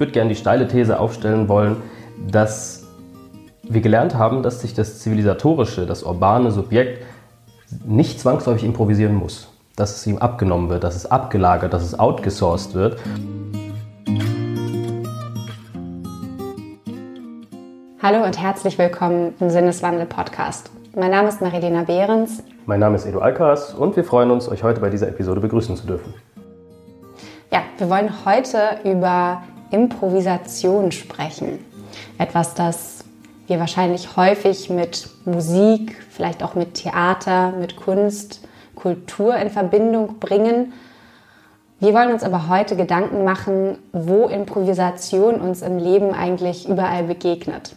würde 0.00 0.12
gerne 0.12 0.30
die 0.30 0.36
steile 0.36 0.66
These 0.66 0.98
aufstellen 0.98 1.46
wollen, 1.48 1.76
dass 2.26 2.86
wir 3.62 3.82
gelernt 3.82 4.14
haben, 4.14 4.42
dass 4.42 4.62
sich 4.62 4.72
das 4.72 4.98
zivilisatorische, 4.98 5.84
das 5.84 6.02
urbane 6.02 6.50
Subjekt 6.50 7.04
nicht 7.84 8.18
zwangsläufig 8.18 8.64
improvisieren 8.64 9.14
muss. 9.14 9.52
Dass 9.76 9.94
es 9.94 10.06
ihm 10.06 10.16
abgenommen 10.16 10.70
wird, 10.70 10.84
dass 10.84 10.96
es 10.96 11.04
abgelagert, 11.04 11.74
dass 11.74 11.82
es 11.82 11.98
outgesourced 11.98 12.74
wird. 12.74 12.98
Hallo 18.02 18.24
und 18.24 18.40
herzlich 18.40 18.78
willkommen 18.78 19.34
im 19.38 19.50
Sinneswandel 19.50 20.06
Podcast. 20.06 20.70
Mein 20.96 21.10
Name 21.10 21.28
ist 21.28 21.42
Marilena 21.42 21.82
Behrens. 21.82 22.42
Mein 22.64 22.80
Name 22.80 22.96
ist 22.96 23.04
Edu 23.04 23.20
Alcaraz 23.20 23.74
und 23.74 23.94
wir 23.96 24.04
freuen 24.04 24.30
uns, 24.30 24.48
euch 24.48 24.62
heute 24.62 24.80
bei 24.80 24.88
dieser 24.88 25.08
Episode 25.08 25.42
begrüßen 25.42 25.76
zu 25.76 25.86
dürfen. 25.86 26.14
Ja, 27.52 27.60
wir 27.78 27.90
wollen 27.90 28.24
heute 28.24 28.78
über 28.84 29.42
Improvisation 29.70 30.92
sprechen. 30.92 31.64
Etwas, 32.18 32.54
das 32.54 33.04
wir 33.46 33.58
wahrscheinlich 33.58 34.16
häufig 34.16 34.70
mit 34.70 35.08
Musik, 35.24 35.96
vielleicht 36.10 36.42
auch 36.42 36.54
mit 36.54 36.74
Theater, 36.74 37.52
mit 37.52 37.76
Kunst, 37.76 38.46
Kultur 38.76 39.36
in 39.36 39.50
Verbindung 39.50 40.20
bringen. 40.20 40.72
Wir 41.80 41.92
wollen 41.94 42.12
uns 42.12 42.22
aber 42.22 42.48
heute 42.48 42.76
Gedanken 42.76 43.24
machen, 43.24 43.78
wo 43.92 44.28
Improvisation 44.28 45.40
uns 45.40 45.62
im 45.62 45.78
Leben 45.78 46.14
eigentlich 46.14 46.68
überall 46.68 47.04
begegnet. 47.04 47.74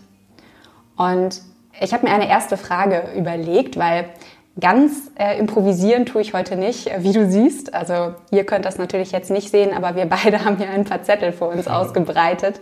Und 0.96 1.42
ich 1.80 1.94
habe 1.94 2.06
mir 2.06 2.14
eine 2.14 2.30
erste 2.30 2.58
Frage 2.58 3.06
überlegt, 3.18 3.78
weil 3.78 4.06
ganz 4.60 5.12
äh, 5.18 5.38
improvisieren 5.40 6.06
tue 6.06 6.22
ich 6.22 6.34
heute 6.34 6.56
nicht, 6.56 6.88
äh, 6.88 7.04
wie 7.04 7.14
du 7.14 7.30
siehst. 7.30 7.74
Also 7.74 8.16
ihr 8.32 8.46
könnt 8.46 8.66
das 8.66 8.78
natürlich 8.78 9.12
jetzt 9.12 9.32
nicht 9.32 9.50
sehen, 9.50 9.74
aber 9.74 9.96
wir 9.96 10.06
beide 10.24 10.46
haben 10.46 10.58
hier 10.58 10.70
ein 10.70 10.86
paar 10.86 11.04
Zettel 11.04 11.32
vor 11.32 11.50
uns 11.50 11.68
ausgebreitet 11.68 12.60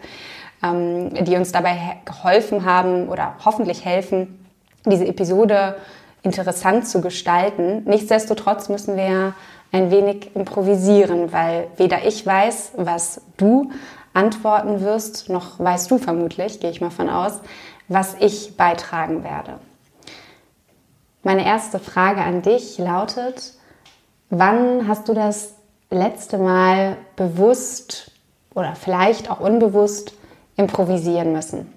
ähm, 0.64 1.14
die 1.24 1.36
uns 1.36 1.52
dabei 1.52 1.98
geholfen 2.06 2.66
haben 2.66 3.10
oder 3.10 3.36
hoffentlich 3.44 3.86
helfen, 3.86 4.46
diese 4.86 5.08
Episode 5.08 5.76
interessant 6.24 6.88
zu 6.88 7.02
gestalten. 7.02 7.84
Nichtsdestotrotz 7.86 8.70
müssen 8.70 8.96
wir 8.96 9.34
ein 9.72 9.90
wenig 9.90 10.36
improvisieren, 10.36 11.32
weil 11.32 11.68
weder 11.78 12.06
ich 12.06 12.26
weiß, 12.26 12.74
was 12.76 13.22
du 13.38 13.72
antworten 14.14 14.82
wirst, 14.82 15.30
noch 15.30 15.60
weißt 15.60 15.90
du 15.90 15.98
vermutlich, 15.98 16.60
gehe 16.60 16.70
ich 16.70 16.82
mal 16.82 16.90
von 16.90 17.10
aus, 17.10 17.40
was 17.88 18.16
ich 18.20 18.58
beitragen 18.58 19.24
werde. 19.24 19.54
Meine 21.24 21.46
erste 21.46 21.78
Frage 21.78 22.22
an 22.22 22.42
dich 22.42 22.80
lautet, 22.80 23.54
wann 24.32 24.88
hast 24.88 25.08
du 25.08 25.14
das 25.14 25.54
letzte 25.92 26.40
Mal 26.40 26.98
bewusst 27.16 28.12
oder 28.56 28.74
vielleicht 28.74 29.30
auch 29.30 29.40
unbewusst 29.40 30.14
improvisieren 30.56 31.32
müssen? 31.32 31.72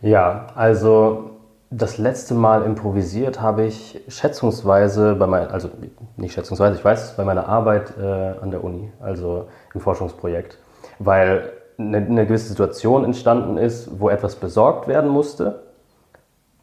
Ja, 0.00 0.46
also 0.54 1.32
das 1.70 1.98
letzte 1.98 2.32
Mal 2.32 2.62
improvisiert 2.62 3.42
habe 3.42 3.66
ich 3.66 4.00
schätzungsweise 4.08 5.16
bei 5.16 5.26
meiner, 5.26 5.50
also 5.52 5.68
nicht 6.16 6.32
schätzungsweise, 6.32 6.78
ich 6.78 6.84
weiß 6.84 7.10
es, 7.10 7.16
bei 7.16 7.24
meiner 7.24 7.46
Arbeit 7.48 7.92
äh, 7.98 8.40
an 8.40 8.50
der 8.50 8.64
Uni, 8.64 8.90
also 9.00 9.48
im 9.74 9.80
Forschungsprojekt, 9.82 10.58
weil 10.98 11.52
eine, 11.76 11.98
eine 11.98 12.26
gewisse 12.26 12.48
Situation 12.48 13.04
entstanden 13.04 13.58
ist, 13.58 14.00
wo 14.00 14.08
etwas 14.08 14.36
besorgt 14.36 14.88
werden 14.88 15.10
musste 15.10 15.62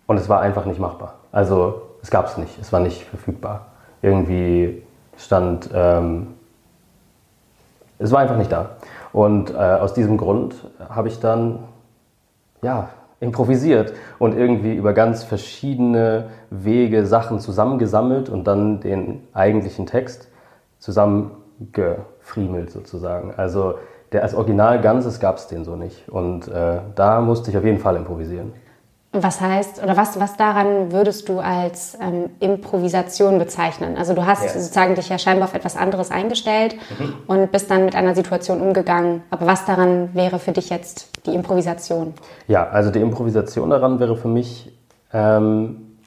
und 0.07 0.17
es 0.17 0.27
war 0.27 0.41
einfach 0.41 0.65
nicht 0.65 0.79
machbar. 0.79 1.19
Also 1.33 1.81
es 2.01 2.09
gab 2.11 2.27
es 2.27 2.37
nicht, 2.37 2.57
es 2.61 2.71
war 2.71 2.79
nicht 2.79 3.03
verfügbar. 3.03 3.65
Irgendwie 4.01 4.83
stand, 5.17 5.69
ähm, 5.73 6.27
es 7.99 8.11
war 8.11 8.19
einfach 8.19 8.37
nicht 8.37 8.51
da. 8.51 8.77
Und 9.11 9.51
äh, 9.51 9.55
aus 9.55 9.93
diesem 9.93 10.17
Grund 10.17 10.55
habe 10.89 11.07
ich 11.07 11.19
dann 11.19 11.59
ja, 12.61 12.89
improvisiert 13.19 13.93
und 14.19 14.37
irgendwie 14.37 14.75
über 14.75 14.93
ganz 14.93 15.23
verschiedene 15.23 16.29
Wege 16.49 17.05
Sachen 17.05 17.39
zusammengesammelt 17.39 18.29
und 18.29 18.45
dann 18.45 18.79
den 18.79 19.27
eigentlichen 19.33 19.87
Text 19.87 20.29
zusammengefriemelt 20.79 22.69
sozusagen. 22.71 23.33
Also 23.35 23.75
der 24.11 24.21
als 24.21 24.35
Original 24.35 24.81
Ganzes 24.81 25.19
gab 25.19 25.37
es 25.37 25.47
den 25.47 25.65
so 25.65 25.75
nicht. 25.75 26.09
Und 26.09 26.47
äh, 26.47 26.79
da 26.95 27.21
musste 27.21 27.49
ich 27.49 27.57
auf 27.57 27.63
jeden 27.63 27.79
Fall 27.79 27.95
improvisieren. 27.95 28.53
Was 29.15 29.39
heißt, 29.39 29.83
oder 29.83 29.95
was, 29.95 30.19
was 30.19 30.37
daran 30.37 30.91
würdest 30.91 31.29
du 31.29 31.39
als 31.39 31.95
ähm, 32.01 32.31
Improvisation 32.39 33.37
bezeichnen? 33.37 33.95
Also 33.95 34.15
du 34.15 34.25
hast 34.25 34.43
ja. 34.43 34.49
sozusagen 34.49 34.95
dich 34.95 35.07
ja 35.07 35.19
scheinbar 35.19 35.47
auf 35.49 35.53
etwas 35.53 35.77
anderes 35.77 36.09
eingestellt 36.09 36.75
mhm. 36.97 37.13
und 37.27 37.51
bist 37.51 37.69
dann 37.69 37.85
mit 37.85 37.95
einer 37.95 38.15
Situation 38.15 38.59
umgegangen. 38.59 39.21
Aber 39.29 39.45
was 39.45 39.65
daran 39.65 40.09
wäre 40.15 40.39
für 40.39 40.51
dich 40.51 40.71
jetzt 40.71 41.11
die 41.27 41.35
Improvisation? 41.35 42.15
Ja, 42.47 42.67
also 42.67 42.89
die 42.89 43.01
Improvisation 43.01 43.69
daran 43.69 43.99
wäre 43.99 44.17
für 44.17 44.27
mich 44.27 44.75
ähm, 45.13 45.97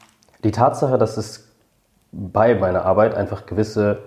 die 0.43 0.51
Tatsache, 0.51 0.97
dass 0.97 1.15
es 1.15 1.47
bei 2.11 2.55
meiner 2.55 2.83
Arbeit 2.83 3.15
einfach 3.15 3.45
gewisse 3.45 3.99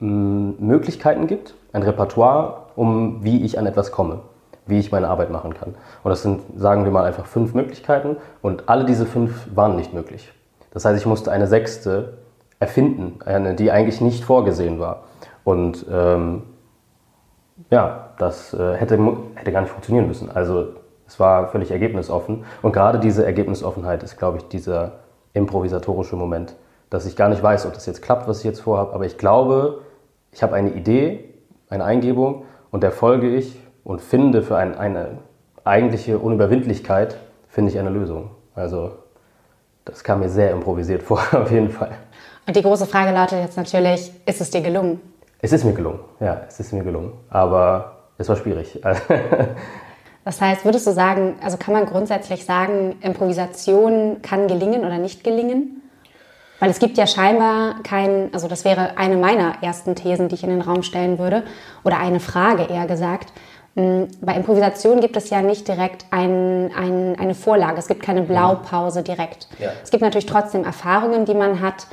mh, 0.00 0.54
Möglichkeiten 0.58 1.28
gibt, 1.28 1.54
ein 1.72 1.84
Repertoire, 1.84 2.66
um 2.74 3.22
wie 3.22 3.44
ich 3.44 3.56
an 3.56 3.66
etwas 3.66 3.92
komme 3.92 4.22
wie 4.66 4.78
ich 4.78 4.92
meine 4.92 5.08
Arbeit 5.08 5.30
machen 5.30 5.54
kann. 5.54 5.74
Und 6.02 6.10
das 6.10 6.22
sind, 6.22 6.42
sagen 6.56 6.84
wir 6.84 6.92
mal, 6.92 7.04
einfach 7.04 7.26
fünf 7.26 7.54
Möglichkeiten 7.54 8.16
und 8.42 8.68
alle 8.68 8.84
diese 8.84 9.06
fünf 9.06 9.48
waren 9.54 9.76
nicht 9.76 9.92
möglich. 9.92 10.32
Das 10.70 10.84
heißt, 10.84 10.98
ich 10.98 11.06
musste 11.06 11.30
eine 11.30 11.46
sechste 11.46 12.18
erfinden, 12.58 13.18
eine, 13.24 13.54
die 13.54 13.70
eigentlich 13.70 14.00
nicht 14.00 14.24
vorgesehen 14.24 14.80
war. 14.80 15.04
Und 15.44 15.84
ähm, 15.90 16.42
ja, 17.70 18.10
das 18.18 18.54
äh, 18.54 18.74
hätte, 18.74 18.98
hätte 19.34 19.52
gar 19.52 19.60
nicht 19.60 19.70
funktionieren 19.70 20.06
müssen. 20.08 20.30
Also 20.30 20.68
es 21.06 21.20
war 21.20 21.48
völlig 21.48 21.70
ergebnisoffen. 21.70 22.44
Und 22.62 22.72
gerade 22.72 22.98
diese 22.98 23.24
Ergebnisoffenheit 23.24 24.02
ist, 24.02 24.16
glaube 24.16 24.38
ich, 24.38 24.48
dieser 24.48 24.92
improvisatorische 25.34 26.16
Moment, 26.16 26.56
dass 26.90 27.06
ich 27.06 27.16
gar 27.16 27.28
nicht 27.28 27.42
weiß, 27.42 27.66
ob 27.66 27.74
das 27.74 27.86
jetzt 27.86 28.02
klappt, 28.02 28.26
was 28.28 28.38
ich 28.38 28.44
jetzt 28.44 28.60
vorhabe. 28.60 28.92
Aber 28.94 29.04
ich 29.04 29.18
glaube, 29.18 29.80
ich 30.32 30.42
habe 30.42 30.54
eine 30.54 30.70
Idee, 30.70 31.34
eine 31.68 31.84
Eingebung 31.84 32.44
und 32.70 32.82
der 32.82 32.92
folge 32.92 33.34
ich 33.34 33.58
und 33.84 34.00
finde 34.00 34.42
für 34.42 34.56
ein, 34.56 34.76
eine 34.76 35.18
eigentliche 35.62 36.18
Unüberwindlichkeit, 36.18 37.18
finde 37.48 37.70
ich 37.70 37.78
eine 37.78 37.90
Lösung. 37.90 38.30
Also 38.54 38.92
das 39.84 40.02
kam 40.02 40.20
mir 40.20 40.28
sehr 40.28 40.50
improvisiert 40.50 41.02
vor, 41.04 41.22
auf 41.32 41.50
jeden 41.50 41.70
Fall. 41.70 41.92
Und 42.46 42.56
die 42.56 42.62
große 42.62 42.86
Frage 42.86 43.12
lautet 43.12 43.40
jetzt 43.40 43.56
natürlich, 43.56 44.12
ist 44.26 44.40
es 44.40 44.50
dir 44.50 44.60
gelungen? 44.60 45.00
Es 45.40 45.52
ist 45.52 45.64
mir 45.64 45.72
gelungen, 45.72 46.00
ja, 46.20 46.42
es 46.48 46.58
ist 46.60 46.72
mir 46.72 46.82
gelungen. 46.82 47.12
Aber 47.28 47.96
es 48.18 48.28
war 48.28 48.36
schwierig. 48.36 48.80
das 50.24 50.40
heißt, 50.40 50.64
würdest 50.64 50.86
du 50.86 50.92
sagen, 50.92 51.36
also 51.42 51.56
kann 51.58 51.74
man 51.74 51.86
grundsätzlich 51.86 52.44
sagen, 52.44 52.96
Improvisation 53.00 54.22
kann 54.22 54.48
gelingen 54.48 54.84
oder 54.84 54.98
nicht 54.98 55.24
gelingen? 55.24 55.82
Weil 56.60 56.70
es 56.70 56.78
gibt 56.78 56.96
ja 56.96 57.06
scheinbar 57.06 57.82
kein, 57.82 58.32
also 58.32 58.48
das 58.48 58.64
wäre 58.64 58.96
eine 58.96 59.16
meiner 59.16 59.62
ersten 59.62 59.94
Thesen, 59.96 60.28
die 60.28 60.36
ich 60.36 60.44
in 60.44 60.50
den 60.50 60.62
Raum 60.62 60.82
stellen 60.82 61.18
würde, 61.18 61.42
oder 61.82 61.98
eine 61.98 62.20
Frage 62.20 62.62
eher 62.72 62.86
gesagt. 62.86 63.32
Bei 63.74 64.34
Improvisation 64.36 65.00
gibt 65.00 65.16
es 65.16 65.30
ja 65.30 65.42
nicht 65.42 65.66
direkt 65.66 66.06
ein, 66.10 66.70
ein, 66.76 67.18
eine 67.18 67.34
Vorlage. 67.34 67.78
Es 67.78 67.88
gibt 67.88 68.02
keine 68.02 68.22
mhm. 68.22 68.28
Blaupause 68.28 69.02
direkt. 69.02 69.48
Ja. 69.58 69.70
Es 69.82 69.90
gibt 69.90 70.02
natürlich 70.02 70.26
trotzdem 70.26 70.64
Erfahrungen, 70.64 71.24
die 71.24 71.34
man 71.34 71.60
hat. 71.60 71.86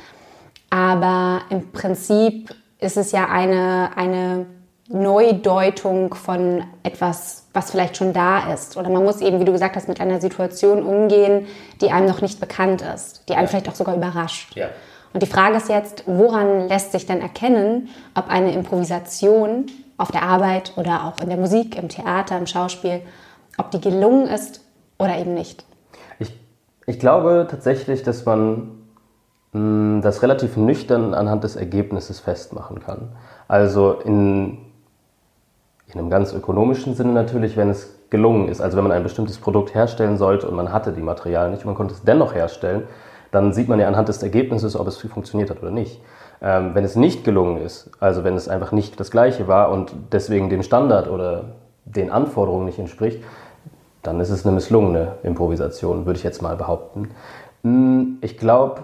Aber 0.70 1.42
im 1.50 1.72
Prinzip 1.72 2.54
ist 2.78 2.96
es 2.96 3.10
ja 3.10 3.28
eine, 3.28 3.90
eine 3.96 4.46
Neudeutung 4.88 6.14
von 6.14 6.64
etwas, 6.84 7.46
was 7.52 7.72
vielleicht 7.72 7.96
schon 7.96 8.12
da 8.12 8.52
ist. 8.52 8.76
Oder 8.76 8.88
man 8.88 9.02
muss 9.02 9.20
eben, 9.20 9.40
wie 9.40 9.44
du 9.44 9.52
gesagt 9.52 9.74
hast, 9.74 9.88
mit 9.88 10.00
einer 10.00 10.20
Situation 10.20 10.84
umgehen, 10.84 11.46
die 11.80 11.90
einem 11.90 12.06
noch 12.06 12.20
nicht 12.20 12.40
bekannt 12.40 12.82
ist, 12.94 13.28
die 13.28 13.34
einen 13.34 13.44
ja. 13.44 13.48
vielleicht 13.48 13.68
auch 13.68 13.74
sogar 13.74 13.96
überrascht. 13.96 14.54
Ja. 14.54 14.68
Und 15.12 15.22
die 15.22 15.26
Frage 15.26 15.56
ist 15.56 15.68
jetzt, 15.68 16.04
woran 16.06 16.68
lässt 16.68 16.92
sich 16.92 17.06
denn 17.06 17.20
erkennen, 17.20 17.88
ob 18.14 18.28
eine 18.28 18.52
Improvisation 18.52 19.66
auf 19.96 20.10
der 20.10 20.22
Arbeit 20.22 20.72
oder 20.76 21.04
auch 21.04 21.22
in 21.22 21.28
der 21.28 21.38
Musik, 21.38 21.76
im 21.76 21.88
Theater, 21.88 22.38
im 22.38 22.46
Schauspiel, 22.46 23.02
ob 23.58 23.70
die 23.70 23.80
gelungen 23.80 24.26
ist 24.26 24.62
oder 24.98 25.18
eben 25.18 25.34
nicht. 25.34 25.64
Ich, 26.18 26.38
ich 26.86 26.98
glaube 26.98 27.46
tatsächlich, 27.50 28.02
dass 28.02 28.24
man 28.24 28.82
mh, 29.52 29.58
hm, 29.60 30.00
das 30.02 30.22
relativ 30.22 30.56
nüchtern 30.56 31.14
anhand 31.14 31.44
des 31.44 31.56
Ergebnisses 31.56 32.20
festmachen 32.20 32.80
kann. 32.80 33.10
Also 33.48 33.92
in, 33.92 34.58
in 35.92 36.00
einem 36.00 36.10
ganz 36.10 36.32
ökonomischen 36.32 36.94
Sinne 36.94 37.12
natürlich, 37.12 37.56
wenn 37.56 37.70
es 37.70 37.94
gelungen 38.10 38.48
ist. 38.48 38.60
Also 38.60 38.76
wenn 38.76 38.84
man 38.84 38.92
ein 38.92 39.02
bestimmtes 39.02 39.38
Produkt 39.38 39.74
herstellen 39.74 40.16
sollte 40.18 40.48
und 40.48 40.54
man 40.54 40.72
hatte 40.72 40.92
die 40.92 41.02
Materialien 41.02 41.52
nicht 41.52 41.64
und 41.64 41.68
man 41.68 41.74
konnte 41.74 41.94
es 41.94 42.02
dennoch 42.02 42.34
herstellen, 42.34 42.84
dann 43.32 43.52
sieht 43.52 43.68
man 43.68 43.80
ja 43.80 43.88
anhand 43.88 44.08
des 44.08 44.22
Ergebnisses, 44.22 44.76
ob 44.76 44.86
es 44.86 44.98
funktioniert 44.98 45.50
hat 45.50 45.62
oder 45.62 45.70
nicht. 45.70 46.00
Ähm, 46.42 46.74
wenn 46.74 46.84
es 46.84 46.96
nicht 46.96 47.22
gelungen 47.22 47.62
ist, 47.62 47.90
also 48.00 48.24
wenn 48.24 48.34
es 48.34 48.48
einfach 48.48 48.72
nicht 48.72 48.98
das 48.98 49.12
Gleiche 49.12 49.46
war 49.46 49.70
und 49.70 49.92
deswegen 50.10 50.50
dem 50.50 50.62
Standard 50.62 51.08
oder 51.08 51.44
den 51.84 52.10
Anforderungen 52.10 52.64
nicht 52.64 52.80
entspricht, 52.80 53.22
dann 54.02 54.18
ist 54.18 54.30
es 54.30 54.44
eine 54.44 54.54
misslungene 54.54 55.18
Improvisation, 55.22 56.04
würde 56.04 56.18
ich 56.18 56.24
jetzt 56.24 56.42
mal 56.42 56.56
behaupten. 56.56 57.10
Hm, 57.62 58.18
ich 58.20 58.38
glaube, 58.38 58.82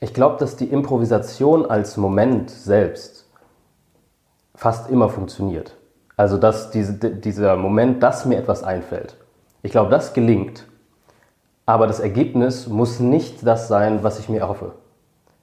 ich 0.00 0.12
glaub, 0.12 0.36
dass 0.38 0.56
die 0.56 0.66
Improvisation 0.66 1.64
als 1.64 1.96
Moment 1.96 2.50
selbst 2.50 3.26
fast 4.54 4.90
immer 4.90 5.08
funktioniert. 5.08 5.74
Also 6.16 6.36
dass 6.36 6.70
diese, 6.70 6.94
dieser 6.94 7.56
Moment, 7.56 8.02
dass 8.02 8.26
mir 8.26 8.38
etwas 8.38 8.62
einfällt. 8.62 9.16
Ich 9.62 9.72
glaube, 9.72 9.90
das 9.90 10.12
gelingt. 10.12 10.66
Aber 11.64 11.86
das 11.86 12.00
Ergebnis 12.00 12.68
muss 12.68 13.00
nicht 13.00 13.46
das 13.46 13.68
sein, 13.68 14.02
was 14.02 14.18
ich 14.18 14.28
mir 14.28 14.40
erhoffe. 14.40 14.72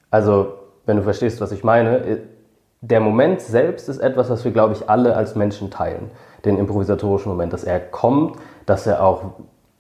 Also, 0.09 0.53
wenn 0.85 0.97
du 0.97 1.03
verstehst, 1.03 1.41
was 1.41 1.51
ich 1.51 1.63
meine, 1.63 2.19
der 2.81 2.99
Moment 2.99 3.41
selbst 3.41 3.87
ist 3.87 3.99
etwas, 3.99 4.29
was 4.29 4.43
wir, 4.43 4.51
glaube 4.51 4.73
ich, 4.73 4.89
alle 4.89 5.15
als 5.15 5.35
Menschen 5.35 5.71
teilen. 5.71 6.11
Den 6.43 6.57
improvisatorischen 6.57 7.31
Moment, 7.31 7.53
dass 7.53 7.63
er 7.63 7.79
kommt, 7.79 8.37
dass 8.65 8.85
er 8.85 9.03
auch 9.03 9.23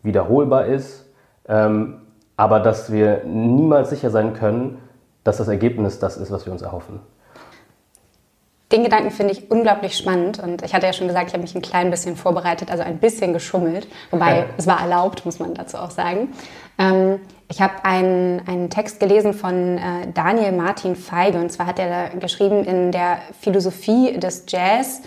wiederholbar 0.03 0.65
ist, 0.65 1.05
ähm, 1.47 2.01
aber 2.37 2.59
dass 2.59 2.91
wir 2.91 3.23
niemals 3.25 3.89
sicher 3.89 4.09
sein 4.09 4.33
können, 4.33 4.79
dass 5.23 5.37
das 5.37 5.47
Ergebnis 5.47 5.99
das 5.99 6.17
ist, 6.17 6.31
was 6.31 6.45
wir 6.45 6.53
uns 6.53 6.61
erhoffen. 6.61 6.99
Den 8.71 8.83
Gedanken 8.83 9.11
finde 9.11 9.33
ich 9.33 9.51
unglaublich 9.51 9.95
spannend 9.95 10.39
und 10.41 10.63
ich 10.63 10.73
hatte 10.73 10.87
ja 10.87 10.93
schon 10.93 11.07
gesagt, 11.07 11.27
ich 11.27 11.33
habe 11.33 11.43
mich 11.43 11.53
ein 11.53 11.61
klein 11.61 11.91
bisschen 11.91 12.15
vorbereitet, 12.15 12.71
also 12.71 12.83
ein 12.83 12.97
bisschen 12.97 13.31
geschummelt, 13.33 13.87
wobei 14.09 14.37
ja. 14.39 14.45
es 14.57 14.65
war 14.65 14.81
erlaubt, 14.81 15.25
muss 15.25 15.39
man 15.39 15.53
dazu 15.53 15.77
auch 15.77 15.91
sagen. 15.91 16.29
Ähm, 16.79 17.19
ich 17.49 17.61
habe 17.61 17.83
einen, 17.83 18.47
einen 18.47 18.69
Text 18.69 18.99
gelesen 18.99 19.33
von 19.33 19.77
äh, 19.77 20.11
Daniel 20.13 20.51
Martin 20.51 20.95
Feige 20.95 21.37
und 21.37 21.51
zwar 21.51 21.67
hat 21.67 21.79
er 21.79 22.09
geschrieben 22.09 22.63
in 22.63 22.91
der 22.91 23.19
Philosophie 23.39 24.17
des 24.19 24.45
Jazz 24.47 25.01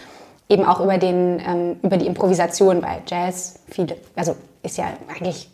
eben 0.48 0.64
auch 0.64 0.80
über, 0.80 0.98
den, 0.98 1.40
ähm, 1.44 1.76
über 1.82 1.96
die 1.96 2.06
Improvisation, 2.06 2.82
weil 2.82 3.02
Jazz 3.06 3.60
viele, 3.68 3.96
also 4.14 4.36
ist 4.62 4.78
ja 4.78 4.86
eigentlich 5.08 5.50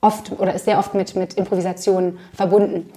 oft 0.00 0.32
oder 0.38 0.54
ist 0.54 0.64
sehr 0.64 0.78
oft 0.78 0.94
mit, 0.94 1.16
mit 1.16 1.34
Improvisation 1.34 2.18
verbunden. 2.34 2.92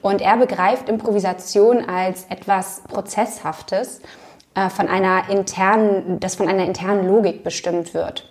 Und 0.00 0.20
er 0.20 0.36
begreift 0.36 0.88
Improvisation 0.88 1.84
als 1.86 2.24
etwas 2.30 2.82
Prozesshaftes, 2.88 4.00
äh, 4.54 4.70
von 4.70 4.88
einer 4.88 5.28
internen, 5.28 6.20
das 6.20 6.36
von 6.36 6.48
einer 6.48 6.64
internen 6.64 7.08
Logik 7.08 7.42
bestimmt 7.42 7.92
wird. 7.92 8.30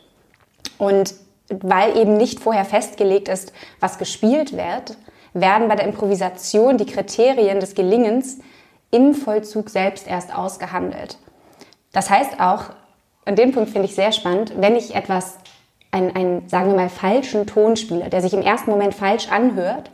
Und 0.77 1.13
weil 1.61 1.97
eben 1.97 2.17
nicht 2.17 2.39
vorher 2.39 2.65
festgelegt 2.65 3.27
ist, 3.27 3.53
was 3.79 3.97
gespielt 3.97 4.55
wird, 4.57 4.97
werden 5.33 5.67
bei 5.67 5.75
der 5.75 5.87
Improvisation 5.87 6.77
die 6.77 6.85
Kriterien 6.85 7.59
des 7.59 7.75
Gelingens 7.75 8.39
im 8.91 9.13
Vollzug 9.13 9.69
selbst 9.69 10.07
erst 10.07 10.35
ausgehandelt. 10.35 11.17
Das 11.91 12.09
heißt 12.09 12.39
auch, 12.39 12.65
an 13.25 13.35
dem 13.35 13.51
Punkt 13.51 13.69
finde 13.69 13.87
ich 13.87 13.95
sehr 13.95 14.11
spannend, 14.11 14.53
wenn 14.57 14.75
ich 14.75 14.95
etwas 14.95 15.37
einen, 15.91 16.15
einen, 16.15 16.49
sagen 16.49 16.69
wir 16.71 16.75
mal, 16.75 16.89
falschen 16.89 17.47
Ton 17.47 17.75
spiele, 17.75 18.09
der 18.09 18.21
sich 18.21 18.33
im 18.33 18.41
ersten 18.41 18.69
Moment 18.69 18.93
falsch 18.93 19.29
anhört, 19.31 19.91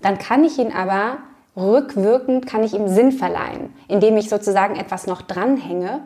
dann 0.00 0.18
kann 0.18 0.44
ich 0.44 0.58
ihn 0.58 0.72
aber 0.72 1.18
rückwirkend, 1.56 2.46
kann 2.46 2.64
ich 2.64 2.74
ihm 2.74 2.88
Sinn 2.88 3.12
verleihen, 3.12 3.74
indem 3.88 4.16
ich 4.16 4.28
sozusagen 4.28 4.76
etwas 4.76 5.06
noch 5.06 5.22
dranhänge. 5.22 6.00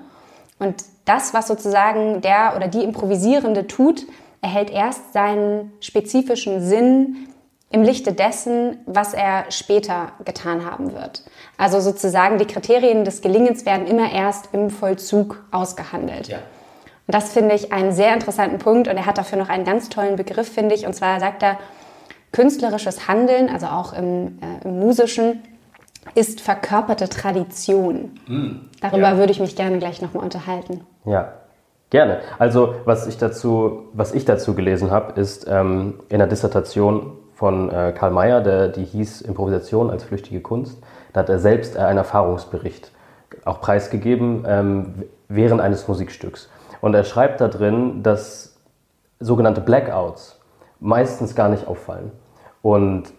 Und 0.58 0.84
das, 1.04 1.34
was 1.34 1.46
sozusagen 1.46 2.20
der 2.20 2.54
oder 2.56 2.68
die 2.68 2.82
Improvisierende 2.82 3.66
tut, 3.66 4.06
erhält 4.46 4.70
erst 4.70 5.12
seinen 5.12 5.72
spezifischen 5.80 6.62
Sinn 6.62 7.26
im 7.70 7.82
Lichte 7.82 8.12
dessen, 8.12 8.78
was 8.86 9.12
er 9.12 9.50
später 9.50 10.12
getan 10.24 10.64
haben 10.64 10.94
wird. 10.94 11.24
Also 11.58 11.80
sozusagen 11.80 12.38
die 12.38 12.44
Kriterien 12.44 13.04
des 13.04 13.22
Gelingens 13.22 13.66
werden 13.66 13.88
immer 13.88 14.12
erst 14.12 14.50
im 14.52 14.70
Vollzug 14.70 15.44
ausgehandelt. 15.50 16.28
Ja. 16.28 16.36
Und 16.36 17.14
das 17.14 17.32
finde 17.32 17.56
ich 17.56 17.72
einen 17.72 17.90
sehr 17.90 18.14
interessanten 18.14 18.58
Punkt 18.58 18.86
und 18.86 18.96
er 18.96 19.04
hat 19.04 19.18
dafür 19.18 19.36
noch 19.36 19.48
einen 19.48 19.64
ganz 19.64 19.88
tollen 19.88 20.14
Begriff, 20.14 20.48
finde 20.48 20.76
ich. 20.76 20.86
Und 20.86 20.94
zwar 20.94 21.18
sagt 21.18 21.42
er, 21.42 21.58
künstlerisches 22.30 23.08
Handeln, 23.08 23.48
also 23.48 23.66
auch 23.66 23.94
im, 23.94 24.38
äh, 24.40 24.64
im 24.64 24.78
Musischen, 24.78 25.42
ist 26.14 26.40
verkörperte 26.40 27.08
Tradition. 27.08 28.20
Mm, 28.28 28.50
Darüber 28.80 29.10
ja. 29.10 29.16
würde 29.16 29.32
ich 29.32 29.40
mich 29.40 29.56
gerne 29.56 29.78
gleich 29.78 30.00
nochmal 30.00 30.22
unterhalten. 30.22 30.86
Ja, 31.04 31.32
gerne. 31.90 32.20
Also 32.38 32.74
was 32.84 33.06
ich 33.06 33.18
dazu, 33.18 33.84
was 33.92 34.12
ich 34.14 34.24
dazu 34.24 34.54
gelesen 34.54 34.90
habe, 34.90 35.18
ist 35.20 35.46
ähm, 35.48 36.00
in 36.08 36.18
der 36.18 36.26
Dissertation 36.26 37.12
von 37.34 37.70
äh, 37.70 37.92
Karl 37.96 38.10
Mayer, 38.10 38.40
der, 38.40 38.68
die 38.68 38.84
hieß 38.84 39.20
Improvisation 39.22 39.90
als 39.90 40.04
flüchtige 40.04 40.40
Kunst. 40.40 40.82
Da 41.12 41.20
hat 41.20 41.28
er 41.28 41.38
selbst 41.38 41.76
einen 41.76 41.98
Erfahrungsbericht 41.98 42.92
auch 43.44 43.60
preisgegeben 43.60 44.44
ähm, 44.46 45.04
während 45.28 45.60
eines 45.60 45.86
Musikstücks. 45.88 46.48
Und 46.80 46.94
er 46.94 47.04
schreibt 47.04 47.40
da 47.40 47.48
drin, 47.48 48.02
dass 48.02 48.56
sogenannte 49.20 49.60
Blackouts 49.60 50.40
meistens 50.80 51.34
gar 51.34 51.48
nicht 51.48 51.66
auffallen. 51.66 52.12
Und 52.62 53.12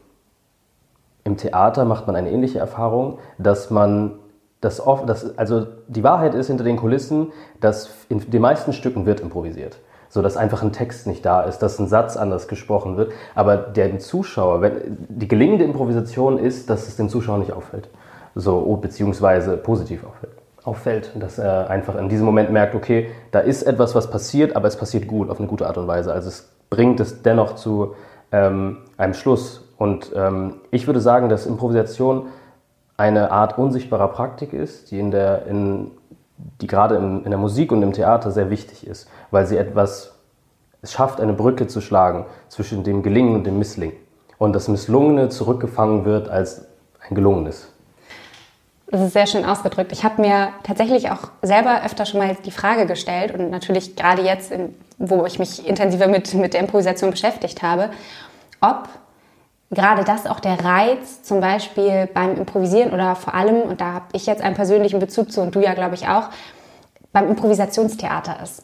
im 1.24 1.38
Theater 1.38 1.86
macht 1.86 2.08
man 2.08 2.16
eine 2.16 2.31
ähnliche 2.31 2.60
Erfahrung, 2.60 3.20
dass 3.38 3.70
man 3.70 4.20
das 4.62 4.86
oft, 4.86 5.07
dass, 5.07 5.38
also 5.38 5.68
die 5.88 6.04
Wahrheit 6.04 6.33
ist 6.33 6.48
hinter 6.48 6.63
den 6.63 6.77
Kulissen, 6.77 7.31
dass 7.59 7.89
in 8.09 8.19
den 8.30 8.42
meisten 8.42 8.74
Stücken 8.74 9.06
wird 9.06 9.19
improvisiert. 9.19 9.80
So 10.09 10.21
dass 10.21 10.38
einfach 10.38 10.63
ein 10.63 10.71
Text 10.71 11.06
nicht 11.06 11.25
da 11.25 11.44
ist, 11.44 11.59
dass 11.59 11.80
ein 11.80 11.88
Satz 11.88 12.15
anders 12.15 12.48
gesprochen 12.48 12.95
wird. 12.95 13.12
Aber 13.36 13.57
der 13.57 14.00
Zuschauer, 14.00 14.62
wenn, 14.62 14.98
die 15.09 15.27
gelingende 15.27 15.65
Improvisation 15.65 16.38
ist, 16.39 16.69
dass 16.69 16.88
es 16.88 16.95
dem 16.95 17.09
Zuschauer 17.09 17.39
nicht 17.39 17.51
auffällt. 17.51 17.89
So, 18.33 18.77
beziehungsweise 18.77 19.57
positiv 19.57 20.06
auffällt 20.06 20.38
auffällt, 20.68 21.12
dass 21.15 21.39
er 21.39 21.69
einfach 21.69 21.95
in 21.95 22.10
diesem 22.10 22.25
Moment 22.25 22.51
merkt, 22.51 22.75
okay, 22.75 23.10
da 23.31 23.39
ist 23.39 23.63
etwas, 23.63 23.95
was 23.95 24.10
passiert, 24.12 24.53
aber 24.57 24.68
es 24.68 24.75
passiert 24.75 25.07
gut, 25.07 25.30
auf 25.30 25.39
eine 25.39 25.48
gute 25.48 25.65
Art 25.65 25.77
und 25.77 25.88
Weise. 25.88 26.12
Also 26.12 26.27
es 26.27 26.51
bringt 26.69 27.00
es 27.00 27.21
dennoch 27.21 27.56
zu 27.56 27.95
ähm, 28.33 28.80
einem 28.98 29.13
Schluss. 29.13 29.63
Und 29.77 30.12
ähm, 30.13 30.56
ich 30.69 30.86
würde 30.86 31.00
sagen, 31.00 31.30
dass 31.30 31.45
Improvisation 31.45 32.27
eine 32.98 33.32
Art 33.32 33.58
unsichtbarer 33.58 34.08
Praktik 34.08 34.54
ist, 34.54 34.92
die, 34.92 35.00
in 35.00 35.12
der, 35.12 35.46
in, 35.46 35.92
die 36.62 36.68
gerade 36.68 36.96
in, 36.96 37.24
in 37.24 37.30
der 37.30 37.40
Musik 37.40 37.72
und 37.72 37.84
im 37.84 37.94
Theater 37.94 38.32
sehr 38.32 38.50
wichtig 38.50 38.86
ist, 38.86 39.08
weil 39.30 39.46
sie 39.46 39.58
etwas, 39.58 40.16
es 40.82 40.92
schafft, 40.92 41.22
eine 41.22 41.34
Brücke 41.34 41.68
zu 41.68 41.80
schlagen 41.80 42.26
zwischen 42.50 42.84
dem 42.84 43.04
Gelingen 43.04 43.36
und 43.36 43.44
dem 43.46 43.60
Misslingen. 43.60 43.96
Und 44.40 44.54
das 44.54 44.68
Misslungene 44.68 45.30
zurückgefangen 45.30 46.06
wird 46.06 46.30
als 46.30 46.66
ein 47.08 47.16
Gelungenes. 47.16 47.72
Das 48.90 49.02
ist 49.02 49.14
sehr 49.14 49.28
schön 49.28 49.44
ausgedrückt. 49.44 49.92
Ich 49.92 50.04
habe 50.04 50.22
mir 50.22 50.50
tatsächlich 50.64 51.12
auch 51.12 51.30
selber 51.42 51.84
öfter 51.84 52.06
schon 52.06 52.22
mal 52.22 52.38
die 52.46 52.52
Frage 52.52 52.86
gestellt 52.86 53.34
und 53.34 53.50
natürlich 53.50 53.96
gerade 53.96 54.22
jetzt, 54.22 54.54
wo 54.98 55.26
ich 55.26 55.40
mich 55.40 55.68
intensiver 55.68 56.08
mit, 56.08 56.34
mit 56.34 56.54
der 56.54 56.62
Improvisation 56.62 57.12
beschäftigt 57.12 57.62
habe, 57.62 57.90
ob 58.62 58.88
gerade 59.72 60.04
das 60.04 60.25
auch 60.25 60.40
der 60.40 60.64
Reiz 60.64 61.24
zum 61.24 61.42
Beispiel 61.42 62.08
beim 62.14 62.38
Improvisieren 62.38 62.91
oder 62.94 63.15
vor 63.15 63.34
allem, 63.34 63.62
und 63.62 63.82
da 63.82 63.94
habe 63.94 64.06
ich 64.13 64.25
jetzt 64.25 64.41
einen 64.41 64.56
persönlichen 64.56 65.00
Bezug 65.00 65.32
zu 65.32 65.41
und 65.41 65.56
du 65.56 65.62
ja, 65.62 65.74
glaube 65.74 65.96
ich, 65.96 66.08
auch, 66.08 66.30
beim 67.12 67.30
Improvisationstheater 67.30 68.41
ist. 68.44 68.63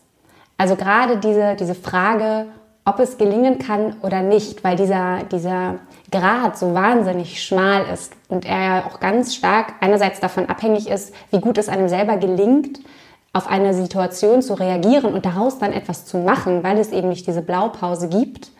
Also 0.57 0.75
gerade 0.75 1.17
diese, 1.17 1.55
diese 1.55 1.75
Frage, 1.75 2.45
ob 2.85 2.99
es 2.99 3.17
gelingen 3.17 3.59
kann 3.59 3.95
oder 4.01 4.21
nicht, 4.21 4.63
weil 4.63 4.75
dieser, 4.75 5.23
dieser 5.31 5.75
Grad 6.11 6.57
so 6.57 6.73
wahnsinnig 6.73 7.43
schmal 7.43 7.85
ist 7.93 8.13
und 8.27 8.45
er 8.45 8.61
ja 8.61 8.85
auch 8.85 8.99
ganz 8.99 9.35
stark 9.35 9.73
einerseits 9.79 10.19
davon 10.19 10.47
abhängig 10.47 10.89
ist, 10.89 11.13
wie 11.31 11.39
gut 11.39 11.57
es 11.57 11.69
einem 11.69 11.87
selber 11.87 12.17
gelingt, 12.17 12.79
auf 13.31 13.47
eine 13.47 13.73
Situation 13.73 14.41
zu 14.41 14.53
reagieren 14.53 15.13
und 15.13 15.25
daraus 15.25 15.57
dann 15.57 15.73
etwas 15.73 16.05
zu 16.05 16.17
machen, 16.17 16.63
weil 16.63 16.77
es 16.77 16.91
eben 16.91 17.09
nicht 17.09 17.25
diese 17.25 17.41
Blaupause 17.41 18.09
gibt. 18.09 18.51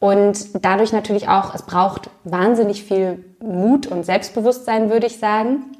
Und 0.00 0.64
dadurch 0.64 0.92
natürlich 0.92 1.28
auch, 1.28 1.54
es 1.54 1.62
braucht 1.62 2.10
wahnsinnig 2.24 2.82
viel 2.84 3.24
Mut 3.40 3.86
und 3.86 4.04
Selbstbewusstsein, 4.04 4.90
würde 4.90 5.06
ich 5.06 5.18
sagen. 5.18 5.76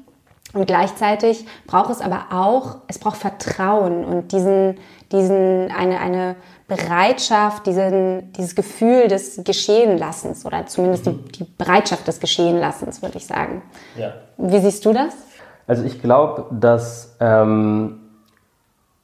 Und 0.53 0.67
gleichzeitig 0.67 1.45
braucht 1.65 1.89
es 1.89 2.01
aber 2.01 2.25
auch, 2.31 2.77
es 2.87 2.99
braucht 2.99 3.17
Vertrauen 3.17 4.05
und 4.05 4.31
diesen, 4.31 4.77
diesen, 5.11 5.71
eine, 5.71 5.99
eine 5.99 6.35
Bereitschaft, 6.67 7.65
diesen, 7.65 8.31
dieses 8.33 8.55
Gefühl 8.55 9.07
des 9.07 9.41
Geschehenlassens 9.43 10.45
oder 10.45 10.65
zumindest 10.67 11.05
mhm. 11.05 11.25
die, 11.25 11.31
die, 11.31 11.43
Bereitschaft 11.57 12.07
des 12.07 12.19
Geschehenlassens, 12.19 13.01
würde 13.01 13.17
ich 13.17 13.25
sagen. 13.25 13.61
Ja. 13.97 14.13
Wie 14.37 14.59
siehst 14.59 14.85
du 14.85 14.93
das? 14.93 15.15
Also 15.67 15.83
ich 15.83 16.01
glaube, 16.01 16.45
dass, 16.51 17.15
ähm, 17.19 17.99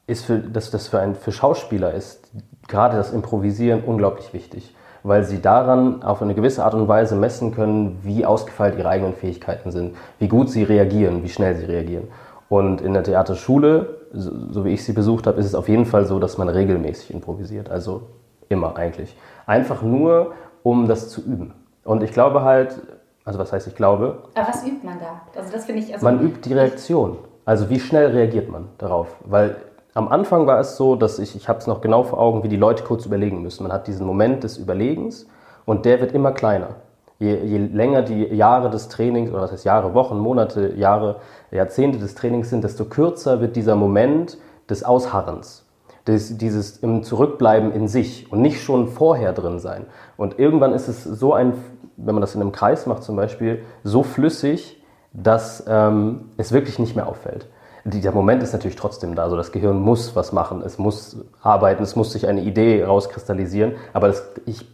ist 0.05 0.25
für, 0.25 0.39
dass 0.39 0.69
das 0.69 0.89
für, 0.89 0.99
ein, 0.99 1.15
für 1.15 1.31
Schauspieler 1.31 1.93
ist 1.93 2.29
gerade 2.67 2.97
das 2.97 3.11
Improvisieren 3.13 3.83
unglaublich 3.83 4.33
wichtig, 4.33 4.73
weil 5.07 5.23
sie 5.23 5.41
daran 5.41 6.03
auf 6.03 6.21
eine 6.21 6.35
gewisse 6.35 6.65
Art 6.65 6.73
und 6.73 6.87
Weise 6.87 7.15
messen 7.15 7.53
können, 7.53 7.99
wie 8.03 8.25
ausgefeilt 8.25 8.77
ihre 8.77 8.89
eigenen 8.89 9.13
Fähigkeiten 9.13 9.71
sind, 9.71 9.95
wie 10.19 10.27
gut 10.27 10.49
sie 10.49 10.63
reagieren, 10.63 11.23
wie 11.23 11.29
schnell 11.29 11.55
sie 11.55 11.65
reagieren. 11.65 12.09
Und 12.49 12.81
in 12.81 12.93
der 12.93 13.03
Theaterschule 13.03 13.97
so, 14.11 14.65
wie 14.65 14.73
ich 14.73 14.83
sie 14.83 14.93
besucht 14.93 15.27
habe, 15.27 15.39
ist 15.39 15.45
es 15.45 15.55
auf 15.55 15.69
jeden 15.69 15.85
Fall 15.85 16.05
so, 16.05 16.19
dass 16.19 16.37
man 16.37 16.49
regelmäßig 16.49 17.13
improvisiert. 17.13 17.69
Also 17.69 18.03
immer 18.49 18.75
eigentlich. 18.77 19.15
Einfach 19.45 19.81
nur, 19.81 20.33
um 20.63 20.87
das 20.87 21.09
zu 21.09 21.21
üben. 21.21 21.53
Und 21.83 22.03
ich 22.03 22.11
glaube 22.11 22.43
halt, 22.43 22.81
also 23.23 23.39
was 23.39 23.51
heißt 23.53 23.67
ich 23.67 23.75
glaube? 23.75 24.23
Aber 24.35 24.47
was 24.47 24.65
übt 24.65 24.85
man 24.85 24.99
da? 24.99 25.21
Also 25.39 25.51
das 25.51 25.65
finde 25.65 25.81
ich. 25.81 25.93
Also 25.93 26.05
man 26.05 26.21
übt 26.21 26.49
die 26.49 26.53
Reaktion. 26.53 27.17
Also 27.45 27.69
wie 27.69 27.79
schnell 27.79 28.07
reagiert 28.11 28.49
man 28.49 28.67
darauf? 28.77 29.07
Weil 29.25 29.55
am 29.97 30.09
Anfang 30.09 30.45
war 30.45 30.59
es 30.59 30.77
so, 30.77 30.95
dass 30.95 31.17
ich, 31.17 31.35
ich 31.35 31.49
habe 31.49 31.57
es 31.57 31.65
noch 31.65 31.81
genau 31.81 32.03
vor 32.03 32.19
Augen, 32.19 32.43
wie 32.43 32.49
die 32.49 32.55
Leute 32.55 32.83
kurz 32.83 33.07
überlegen 33.07 33.41
müssen. 33.41 33.63
Man 33.63 33.71
hat 33.71 33.87
diesen 33.87 34.05
Moment 34.05 34.43
des 34.43 34.59
Überlegens 34.59 35.25
und 35.65 35.85
der 35.85 35.99
wird 35.99 36.11
immer 36.11 36.33
kleiner. 36.33 36.75
Je, 37.17 37.35
je 37.43 37.57
länger 37.57 38.03
die 38.03 38.25
Jahre 38.25 38.69
des 38.69 38.89
Trainings, 38.89 39.31
oder 39.31 39.41
was 39.41 39.51
heißt 39.51 39.65
Jahre, 39.65 39.95
Wochen, 39.95 40.19
Monate, 40.19 40.75
Jahre, 40.75 41.15
Jahrzehnte 41.49 41.97
des 41.97 42.13
Trainings 42.13 42.51
sind, 42.51 42.63
desto 42.63 42.85
kürzer 42.85 43.41
wird 43.41 43.55
dieser 43.55 43.75
Moment 43.75 44.37
des 44.69 44.83
Ausharrens, 44.83 45.65
des, 46.05 46.37
dieses 46.37 46.77
im 46.77 47.01
Zurückbleiben 47.01 47.71
in 47.71 47.87
sich 47.87 48.31
und 48.31 48.41
nicht 48.43 48.61
schon 48.61 48.89
vorher 48.89 49.33
drin 49.33 49.57
sein. 49.57 49.87
Und 50.15 50.37
irgendwann 50.37 50.73
ist 50.73 50.87
es 50.87 51.05
so 51.05 51.33
ein, 51.33 51.53
wenn 51.95 52.13
man 52.13 52.21
das 52.21 52.35
in 52.35 52.41
einem 52.41 52.51
Kreis 52.51 52.85
macht 52.85 53.01
zum 53.01 53.15
Beispiel, 53.15 53.63
so 53.83 54.03
flüssig, 54.03 54.79
dass 55.11 55.65
ähm, 55.67 56.29
es 56.37 56.51
wirklich 56.51 56.77
nicht 56.77 56.95
mehr 56.95 57.07
auffällt. 57.07 57.47
Dieser 57.89 58.11
Moment 58.11 58.43
ist 58.43 58.51
natürlich 58.51 58.75
trotzdem 58.75 59.15
da. 59.15 59.23
Also 59.23 59.37
das 59.37 59.53
Gehirn 59.53 59.79
muss 59.79 60.13
was 60.15 60.33
machen, 60.33 60.61
es 60.65 60.77
muss 60.77 61.17
arbeiten, 61.41 61.83
es 61.83 61.95
muss 61.95 62.11
sich 62.11 62.27
eine 62.27 62.41
Idee 62.41 62.83
rauskristallisieren. 62.83 63.75
Aber 63.93 64.07
das, 64.07 64.23
ich, 64.45 64.67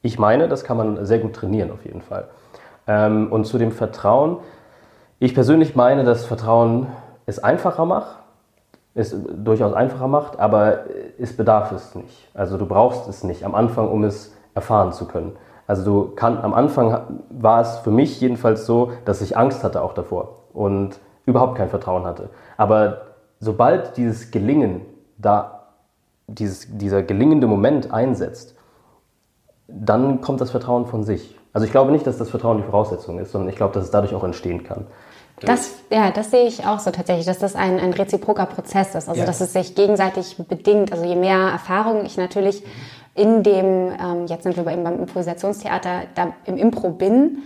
ich 0.00 0.18
meine, 0.18 0.46
das 0.46 0.62
kann 0.62 0.76
man 0.76 1.04
sehr 1.04 1.18
gut 1.18 1.34
trainieren 1.34 1.72
auf 1.72 1.84
jeden 1.84 2.02
Fall. 2.02 2.28
Ähm, 2.86 3.32
und 3.32 3.46
zu 3.46 3.58
dem 3.58 3.72
Vertrauen, 3.72 4.36
ich 5.18 5.34
persönlich 5.34 5.74
meine, 5.74 6.04
dass 6.04 6.24
Vertrauen 6.24 6.86
es 7.26 7.40
einfacher 7.40 7.84
macht, 7.84 8.16
es 8.94 9.16
durchaus 9.36 9.72
einfacher 9.72 10.06
macht, 10.06 10.38
aber 10.38 10.84
es 11.18 11.36
bedarf 11.36 11.72
es 11.72 11.96
nicht. 11.96 12.28
Also 12.32 12.58
du 12.58 12.66
brauchst 12.66 13.08
es 13.08 13.24
nicht 13.24 13.44
am 13.44 13.56
Anfang, 13.56 13.88
um 13.88 14.04
es 14.04 14.32
erfahren 14.54 14.92
zu 14.92 15.06
können. 15.06 15.32
Also 15.66 15.84
du 15.84 16.14
kann, 16.14 16.38
am 16.38 16.54
Anfang 16.54 17.20
war 17.30 17.60
es 17.60 17.78
für 17.78 17.90
mich 17.90 18.20
jedenfalls 18.20 18.66
so, 18.66 18.92
dass 19.04 19.20
ich 19.20 19.36
Angst 19.36 19.64
hatte 19.64 19.82
auch 19.82 19.94
davor 19.94 20.36
und 20.52 21.00
überhaupt 21.24 21.56
kein 21.56 21.68
Vertrauen 21.68 22.04
hatte. 22.04 22.30
Aber 22.62 23.08
sobald 23.40 23.96
dieses 23.96 24.30
Gelingen 24.30 24.82
da, 25.18 25.64
dieses, 26.28 26.68
dieser 26.70 27.02
gelingende 27.02 27.48
Moment 27.48 27.92
einsetzt, 27.92 28.54
dann 29.66 30.20
kommt 30.20 30.40
das 30.40 30.52
Vertrauen 30.52 30.86
von 30.86 31.02
sich. 31.02 31.36
Also 31.52 31.64
ich 31.64 31.72
glaube 31.72 31.90
nicht, 31.90 32.06
dass 32.06 32.18
das 32.18 32.30
Vertrauen 32.30 32.58
die 32.58 32.62
Voraussetzung 32.62 33.18
ist, 33.18 33.32
sondern 33.32 33.50
ich 33.50 33.56
glaube, 33.56 33.74
dass 33.74 33.82
es 33.82 33.90
dadurch 33.90 34.14
auch 34.14 34.22
entstehen 34.22 34.62
kann. 34.62 34.86
Das, 35.40 35.72
ja, 35.90 36.12
das 36.12 36.30
sehe 36.30 36.46
ich 36.46 36.64
auch 36.64 36.78
so 36.78 36.92
tatsächlich, 36.92 37.26
dass 37.26 37.40
das 37.40 37.56
ein, 37.56 37.80
ein 37.80 37.92
reziproker 37.92 38.46
Prozess 38.46 38.94
ist, 38.94 39.08
also 39.08 39.18
ja. 39.18 39.26
dass 39.26 39.40
es 39.40 39.52
sich 39.52 39.74
gegenseitig 39.74 40.36
bedingt. 40.36 40.92
Also 40.92 41.04
je 41.04 41.16
mehr 41.16 41.38
Erfahrung 41.38 42.04
ich 42.04 42.16
natürlich 42.16 42.62
in 43.16 43.42
dem, 43.42 43.90
ähm, 44.00 44.26
jetzt 44.28 44.44
sind 44.44 44.56
wir 44.56 44.64
eben 44.68 44.84
beim 44.84 45.00
Improvisationstheater, 45.00 46.02
da 46.14 46.32
im 46.44 46.58
Impro 46.58 46.90
bin. 46.90 47.38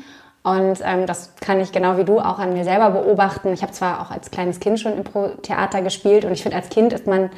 Und 0.46 0.78
ähm, 0.84 1.06
das 1.06 1.34
kann 1.40 1.58
ich 1.58 1.72
genau 1.72 1.98
wie 1.98 2.04
du 2.04 2.20
auch 2.20 2.38
an 2.38 2.52
mir 2.52 2.62
selber 2.62 2.90
beobachten. 2.90 3.52
Ich 3.52 3.62
habe 3.62 3.72
zwar 3.72 4.00
auch 4.00 4.12
als 4.12 4.30
kleines 4.30 4.60
Kind 4.60 4.78
schon 4.78 4.96
Impro-Theater 4.96 5.82
gespielt 5.82 6.24
und 6.24 6.30
ich 6.30 6.44
finde, 6.44 6.56
als 6.56 6.68
Kind 6.68 6.92
ist 6.92 7.08
man 7.08 7.30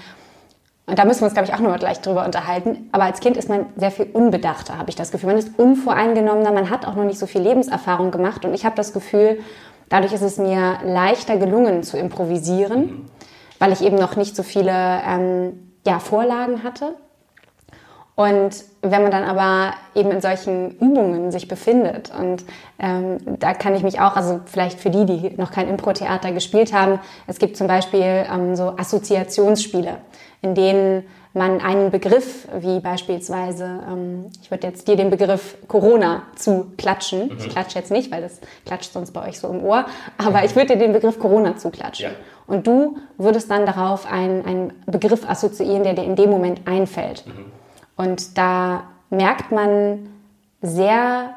und 0.84 0.98
da 0.98 1.04
müssen 1.06 1.20
wir 1.20 1.24
uns, 1.24 1.34
glaube 1.34 1.48
ich, 1.48 1.54
auch 1.54 1.58
noch 1.58 1.70
mal 1.70 1.78
gleich 1.78 2.00
drüber 2.00 2.24
unterhalten. 2.24 2.88
Aber 2.92 3.04
als 3.04 3.20
Kind 3.20 3.36
ist 3.36 3.48
man 3.48 3.66
sehr 3.76 3.90
viel 3.90 4.06
unbedachter, 4.10 4.78
habe 4.78 4.88
ich 4.90 4.96
das 4.96 5.10
Gefühl. 5.10 5.28
Man 5.28 5.38
ist 5.38 5.58
unvoreingenommener, 5.58 6.50
man 6.50 6.70
hat 6.70 6.86
auch 6.86 6.94
noch 6.94 7.04
nicht 7.04 7.18
so 7.18 7.26
viel 7.26 7.42
Lebenserfahrung 7.42 8.10
gemacht. 8.10 8.46
Und 8.46 8.54
ich 8.54 8.64
habe 8.64 8.74
das 8.74 8.94
Gefühl, 8.94 9.40
dadurch 9.90 10.14
ist 10.14 10.22
es 10.22 10.38
mir 10.38 10.78
leichter 10.84 11.36
gelungen 11.36 11.82
zu 11.82 11.98
improvisieren, 11.98 13.06
weil 13.58 13.72
ich 13.72 13.82
eben 13.82 13.96
noch 13.96 14.16
nicht 14.16 14.34
so 14.34 14.42
viele 14.42 14.72
ähm, 15.06 15.74
ja, 15.86 15.98
Vorlagen 15.98 16.62
hatte. 16.62 16.94
Und 18.18 18.64
wenn 18.82 19.02
man 19.02 19.12
dann 19.12 19.22
aber 19.22 19.74
eben 19.94 20.10
in 20.10 20.20
solchen 20.20 20.72
Übungen 20.78 21.30
sich 21.30 21.46
befindet 21.46 22.10
und 22.18 22.44
ähm, 22.80 23.18
da 23.38 23.54
kann 23.54 23.76
ich 23.76 23.84
mich 23.84 24.00
auch, 24.00 24.16
also 24.16 24.40
vielleicht 24.44 24.80
für 24.80 24.90
die, 24.90 25.06
die 25.06 25.34
noch 25.36 25.52
kein 25.52 25.68
Impro-Theater 25.68 26.32
gespielt 26.32 26.72
haben, 26.72 26.98
es 27.28 27.38
gibt 27.38 27.56
zum 27.56 27.68
Beispiel 27.68 28.26
ähm, 28.28 28.56
so 28.56 28.74
Assoziationsspiele 28.76 29.98
in 30.42 30.54
denen 30.54 31.04
man 31.34 31.60
einen 31.60 31.90
Begriff, 31.90 32.48
wie 32.58 32.80
beispielsweise, 32.80 33.64
ähm, 33.88 34.26
ich 34.42 34.50
würde 34.50 34.66
jetzt 34.66 34.88
dir 34.88 34.96
den 34.96 35.10
Begriff 35.10 35.56
Corona 35.68 36.22
zu 36.36 36.72
klatschen. 36.76 37.26
Mhm. 37.26 37.38
Ich 37.38 37.48
klatsche 37.50 37.78
jetzt 37.78 37.90
nicht, 37.90 38.10
weil 38.10 38.22
das 38.22 38.40
klatscht 38.64 38.92
sonst 38.92 39.12
bei 39.12 39.28
euch 39.28 39.38
so 39.38 39.48
im 39.48 39.62
Ohr, 39.62 39.86
aber 40.16 40.44
ich 40.44 40.56
würde 40.56 40.74
dir 40.74 40.78
den 40.78 40.92
Begriff 40.92 41.18
Corona 41.18 41.56
zuklatschen. 41.56 42.10
Ja. 42.10 42.16
Und 42.46 42.66
du 42.66 42.96
würdest 43.18 43.50
dann 43.50 43.66
darauf 43.66 44.10
einen, 44.10 44.44
einen 44.44 44.72
Begriff 44.86 45.28
assoziieren, 45.28 45.84
der 45.84 45.94
dir 45.94 46.04
in 46.04 46.16
dem 46.16 46.30
Moment 46.30 46.62
einfällt. 46.66 47.24
Mhm. 47.26 47.57
Und 47.98 48.38
da 48.38 48.84
merkt 49.10 49.52
man 49.52 50.08
sehr, 50.62 51.34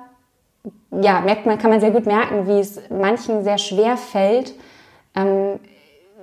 ja, 0.92 1.22
merkt 1.22 1.46
man, 1.46 1.58
kann 1.58 1.72
man 1.72 1.82
sehr 1.82 1.92
gut 1.92 2.06
merken, 2.06 2.48
wie 2.48 2.60
es 2.60 2.80
manchen 2.90 3.44
sehr 3.44 3.58
schwer 3.58 3.98
fällt. 3.98 4.54
Ähm, 5.16 5.60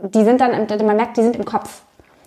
die 0.03 0.25
sind 0.25 0.41
dann, 0.41 0.67
man 0.87 0.97
merkt, 0.97 1.17
die 1.17 1.23
sind 1.23 1.37
im 1.37 1.45
Kopf. 1.45 1.83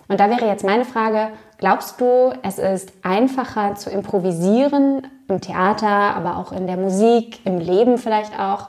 Und 0.08 0.20
da 0.20 0.28
wäre 0.28 0.46
jetzt 0.46 0.62
meine 0.62 0.84
Frage, 0.84 1.28
glaubst 1.56 2.00
du, 2.02 2.34
es 2.42 2.58
ist 2.58 2.92
einfacher 3.02 3.76
zu 3.76 3.88
improvisieren 3.88 5.06
im 5.28 5.40
Theater, 5.40 5.88
aber 5.88 6.36
auch 6.36 6.52
in 6.52 6.66
der 6.66 6.76
Musik, 6.76 7.40
im 7.46 7.58
Leben 7.58 7.96
vielleicht 7.96 8.38
auch, 8.38 8.68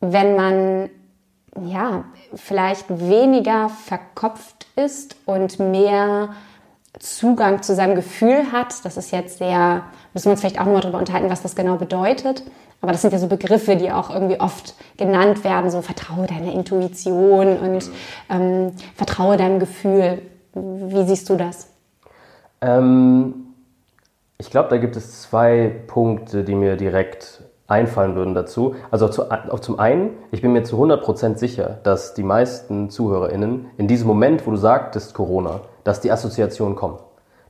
wenn 0.00 0.36
man 0.36 0.90
ja, 1.60 2.04
vielleicht 2.34 2.86
weniger 2.88 3.68
verkopft 3.68 4.66
ist 4.74 5.16
und 5.26 5.58
mehr 5.58 6.30
Zugang 6.98 7.62
zu 7.62 7.74
seinem 7.74 7.94
Gefühl 7.94 8.52
hat. 8.52 8.84
Das 8.84 8.96
ist 8.96 9.10
jetzt 9.10 9.38
sehr, 9.38 9.82
müssen 10.12 10.26
wir 10.26 10.32
uns 10.32 10.40
vielleicht 10.40 10.60
auch 10.60 10.64
nochmal 10.64 10.82
darüber 10.82 10.98
unterhalten, 10.98 11.30
was 11.30 11.42
das 11.42 11.56
genau 11.56 11.76
bedeutet. 11.76 12.42
Aber 12.80 12.92
das 12.92 13.02
sind 13.02 13.12
ja 13.12 13.18
so 13.18 13.28
Begriffe, 13.28 13.76
die 13.76 13.90
auch 13.90 14.10
irgendwie 14.10 14.40
oft 14.40 14.74
genannt 14.96 15.42
werden, 15.42 15.70
so 15.70 15.80
vertraue 15.80 16.26
deiner 16.26 16.52
Intuition 16.52 17.56
und 17.56 17.90
ähm, 18.28 18.72
vertraue 18.94 19.36
deinem 19.36 19.58
Gefühl. 19.58 20.20
Wie 20.52 21.04
siehst 21.04 21.28
du 21.30 21.36
das? 21.36 21.68
Ähm, 22.60 23.54
ich 24.38 24.50
glaube, 24.50 24.68
da 24.68 24.76
gibt 24.76 24.96
es 24.96 25.22
zwei 25.22 25.74
Punkte, 25.86 26.44
die 26.44 26.54
mir 26.54 26.76
direkt 26.76 27.42
einfallen 27.66 28.14
würden 28.14 28.34
dazu. 28.34 28.74
Also 28.90 29.08
zu, 29.08 29.30
auch 29.30 29.60
zum 29.60 29.78
einen, 29.78 30.10
ich 30.30 30.42
bin 30.42 30.52
mir 30.52 30.62
zu 30.64 30.76
100% 30.76 31.38
sicher, 31.38 31.78
dass 31.82 32.14
die 32.14 32.22
meisten 32.22 32.90
ZuhörerInnen 32.90 33.70
in 33.78 33.88
diesem 33.88 34.06
Moment, 34.06 34.46
wo 34.46 34.50
du 34.50 34.56
sagtest 34.56 35.14
Corona, 35.14 35.62
dass 35.84 36.00
die 36.00 36.10
Assoziationen 36.10 36.74
kommen. 36.76 36.98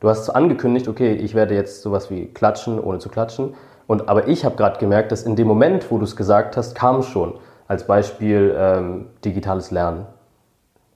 Du 0.01 0.09
hast 0.09 0.29
angekündigt, 0.29 0.89
okay, 0.89 1.15
ich 1.15 1.35
werde 1.35 1.55
jetzt 1.55 1.83
sowas 1.83 2.11
wie 2.11 2.27
klatschen, 2.27 2.79
ohne 2.79 2.99
zu 2.99 3.09
klatschen. 3.09 3.55
Und, 3.87 4.09
aber 4.09 4.29
ich 4.29 4.45
habe 4.45 4.57
gerade 4.57 4.79
gemerkt, 4.79 5.13
dass 5.13 5.23
in 5.23 5.37
dem 5.37 5.47
Moment, 5.47 5.91
wo 5.91 5.99
du 5.99 6.05
es 6.05 6.17
gesagt 6.17 6.57
hast, 6.57 6.75
kam 6.75 7.03
schon. 7.03 7.35
Als 7.67 7.87
Beispiel 7.87 8.55
ähm, 8.59 9.07
digitales 9.25 9.71
Lernen. 9.71 10.07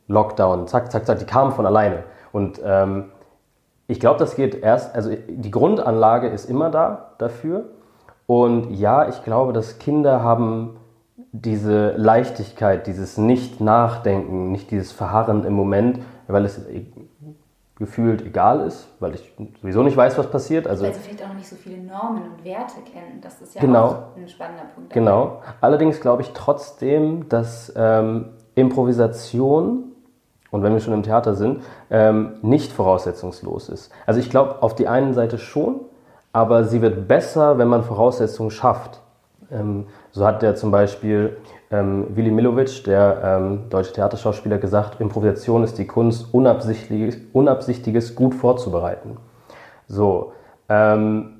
Lockdown, 0.07 0.67
zack, 0.67 0.93
zack, 0.93 1.07
zack, 1.07 1.19
die 1.19 1.25
kamen 1.25 1.53
von 1.53 1.65
alleine. 1.65 2.05
Und 2.33 2.61
ähm, 2.63 3.07
ich 3.87 4.01
glaube, 4.01 4.19
das 4.19 4.37
geht 4.37 4.63
erst, 4.63 4.95
also 4.95 5.11
die 5.29 5.51
Grundanlage 5.51 6.29
ist 6.29 6.49
immer 6.49 6.71
da 6.71 7.13
dafür. 7.19 7.65
Und 8.27 8.71
ja, 8.75 9.09
ich 9.09 9.25
glaube, 9.25 9.55
dass 9.55 9.79
Kinder 9.79 10.23
haben 10.23 10.77
diese 11.33 11.93
Leichtigkeit, 11.97 12.87
dieses 12.87 13.17
Nicht-Nachdenken, 13.17 14.53
nicht 14.53 14.71
dieses 14.71 14.93
Verharren 14.93 15.45
im 15.45 15.55
Moment, 15.55 16.01
weil 16.27 16.45
es 16.45 16.61
gefühlt 17.79 18.23
egal 18.23 18.67
ist, 18.67 18.89
weil 18.99 19.15
ich 19.15 19.33
sowieso 19.63 19.83
nicht 19.83 19.97
weiß, 19.97 20.19
was 20.19 20.29
passiert. 20.31 20.67
Also, 20.67 20.85
weil 20.85 20.95
sie 20.95 21.01
vielleicht 21.01 21.25
auch 21.25 21.35
nicht 21.35 21.49
so 21.49 21.57
viele 21.57 21.79
Normen 21.79 22.23
und 22.25 22.45
Werte 22.45 22.81
kennen. 22.93 23.21
Das 23.23 23.41
ist 23.41 23.55
ja 23.55 23.61
genau, 23.61 23.85
auch 23.85 24.17
ein 24.17 24.29
spannender 24.29 24.65
Punkt. 24.75 24.93
Genau. 24.93 25.43
Allerdings 25.61 26.01
glaube 26.01 26.23
ich 26.23 26.33
trotzdem, 26.33 27.29
dass 27.29 27.73
ähm, 27.77 28.31
Improvisation 28.57 29.93
und 30.51 30.63
wenn 30.63 30.73
wir 30.73 30.81
schon 30.81 30.95
im 30.95 31.03
Theater 31.03 31.35
sind, 31.35 31.63
ähm, 31.91 32.37
nicht 32.43 32.73
voraussetzungslos 32.73 33.69
ist. 33.69 33.93
Also 34.07 34.19
ich 34.19 34.31
glaube 34.31 34.63
auf 34.63 34.75
die 34.75 34.89
einen 34.89 35.15
Seite 35.15 35.39
schon, 35.39 35.81
aber 36.33 36.65
sie 36.65 36.83
wird 36.83 37.07
besser, 37.07 37.59
wenn 37.59 37.69
man 37.69 37.85
Voraussetzungen 37.85 38.51
schafft. 38.51 39.01
Ähm, 39.51 39.87
so 40.11 40.27
hat 40.27 40.43
der 40.43 40.57
zum 40.57 40.71
Beispiel 40.71 41.37
ähm, 41.71 42.17
Willi 42.17 42.31
Milovic, 42.31 42.85
der 42.85 43.21
ähm, 43.23 43.71
deutsche 43.71 43.93
Theaterschauspieler, 43.93 44.59
gesagt, 44.59 45.01
Improvisation 45.01 45.65
ist 45.65 45.79
die 45.79 45.87
Kunst, 45.87 46.33
Unabsichtliches, 46.33 47.19
Unabsichtiges 47.33 48.15
gut 48.15 48.35
vorzubereiten. 48.35 49.19
So. 49.87 50.33
Ähm, 50.69 51.35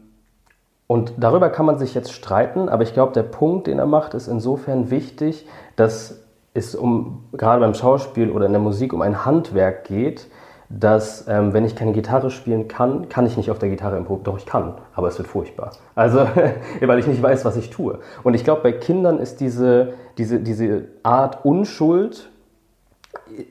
und 0.87 1.13
darüber 1.19 1.51
kann 1.51 1.67
man 1.67 1.79
sich 1.79 1.95
jetzt 1.95 2.13
streiten, 2.13 2.69
aber 2.69 2.83
ich 2.83 2.95
glaube, 2.95 3.13
der 3.13 3.23
Punkt, 3.23 3.67
den 3.67 3.79
er 3.79 3.87
macht, 3.87 4.15
ist 4.15 4.27
insofern 4.27 4.91
wichtig, 4.91 5.47
dass 5.77 6.23
es 6.55 6.75
um 6.75 7.25
gerade 7.33 7.61
beim 7.61 7.75
Schauspiel 7.75 8.31
oder 8.31 8.47
in 8.47 8.53
der 8.53 8.61
Musik 8.61 8.93
um 8.93 9.03
ein 9.03 9.25
Handwerk 9.25 9.85
geht, 9.85 10.29
dass 10.71 11.27
ähm, 11.29 11.55
wenn 11.55 11.65
ich 11.65 11.75
keine 11.75 11.93
Gitarre 11.93 12.31
spielen 12.31 12.69
kann, 12.69 13.09
kann 13.09 13.25
ich 13.25 13.37
nicht 13.37 13.51
auf 13.51 13.59
der 13.59 13.71
Gitarre 13.71 13.97
improvisieren. 13.97 14.25
Doch 14.25 14.39
ich 14.39 14.47
kann, 14.47 14.75
aber 14.95 15.09
es 15.09 15.17
wird 15.19 15.29
furchtbar. 15.29 15.71
Also 15.95 16.27
weil 16.81 16.99
ich 16.99 17.07
nicht 17.07 17.23
weiß, 17.23 17.45
was 17.45 17.57
ich 17.57 17.71
tue. 17.71 17.99
Und 18.23 18.35
ich 18.35 18.45
glaube, 18.45 18.63
bei 18.63 18.73
Kindern 18.73 19.19
ist 19.19 19.41
diese, 19.41 19.95
diese, 20.19 20.41
diese 20.41 20.85
Art 21.03 21.45
Unschuld 21.45 22.29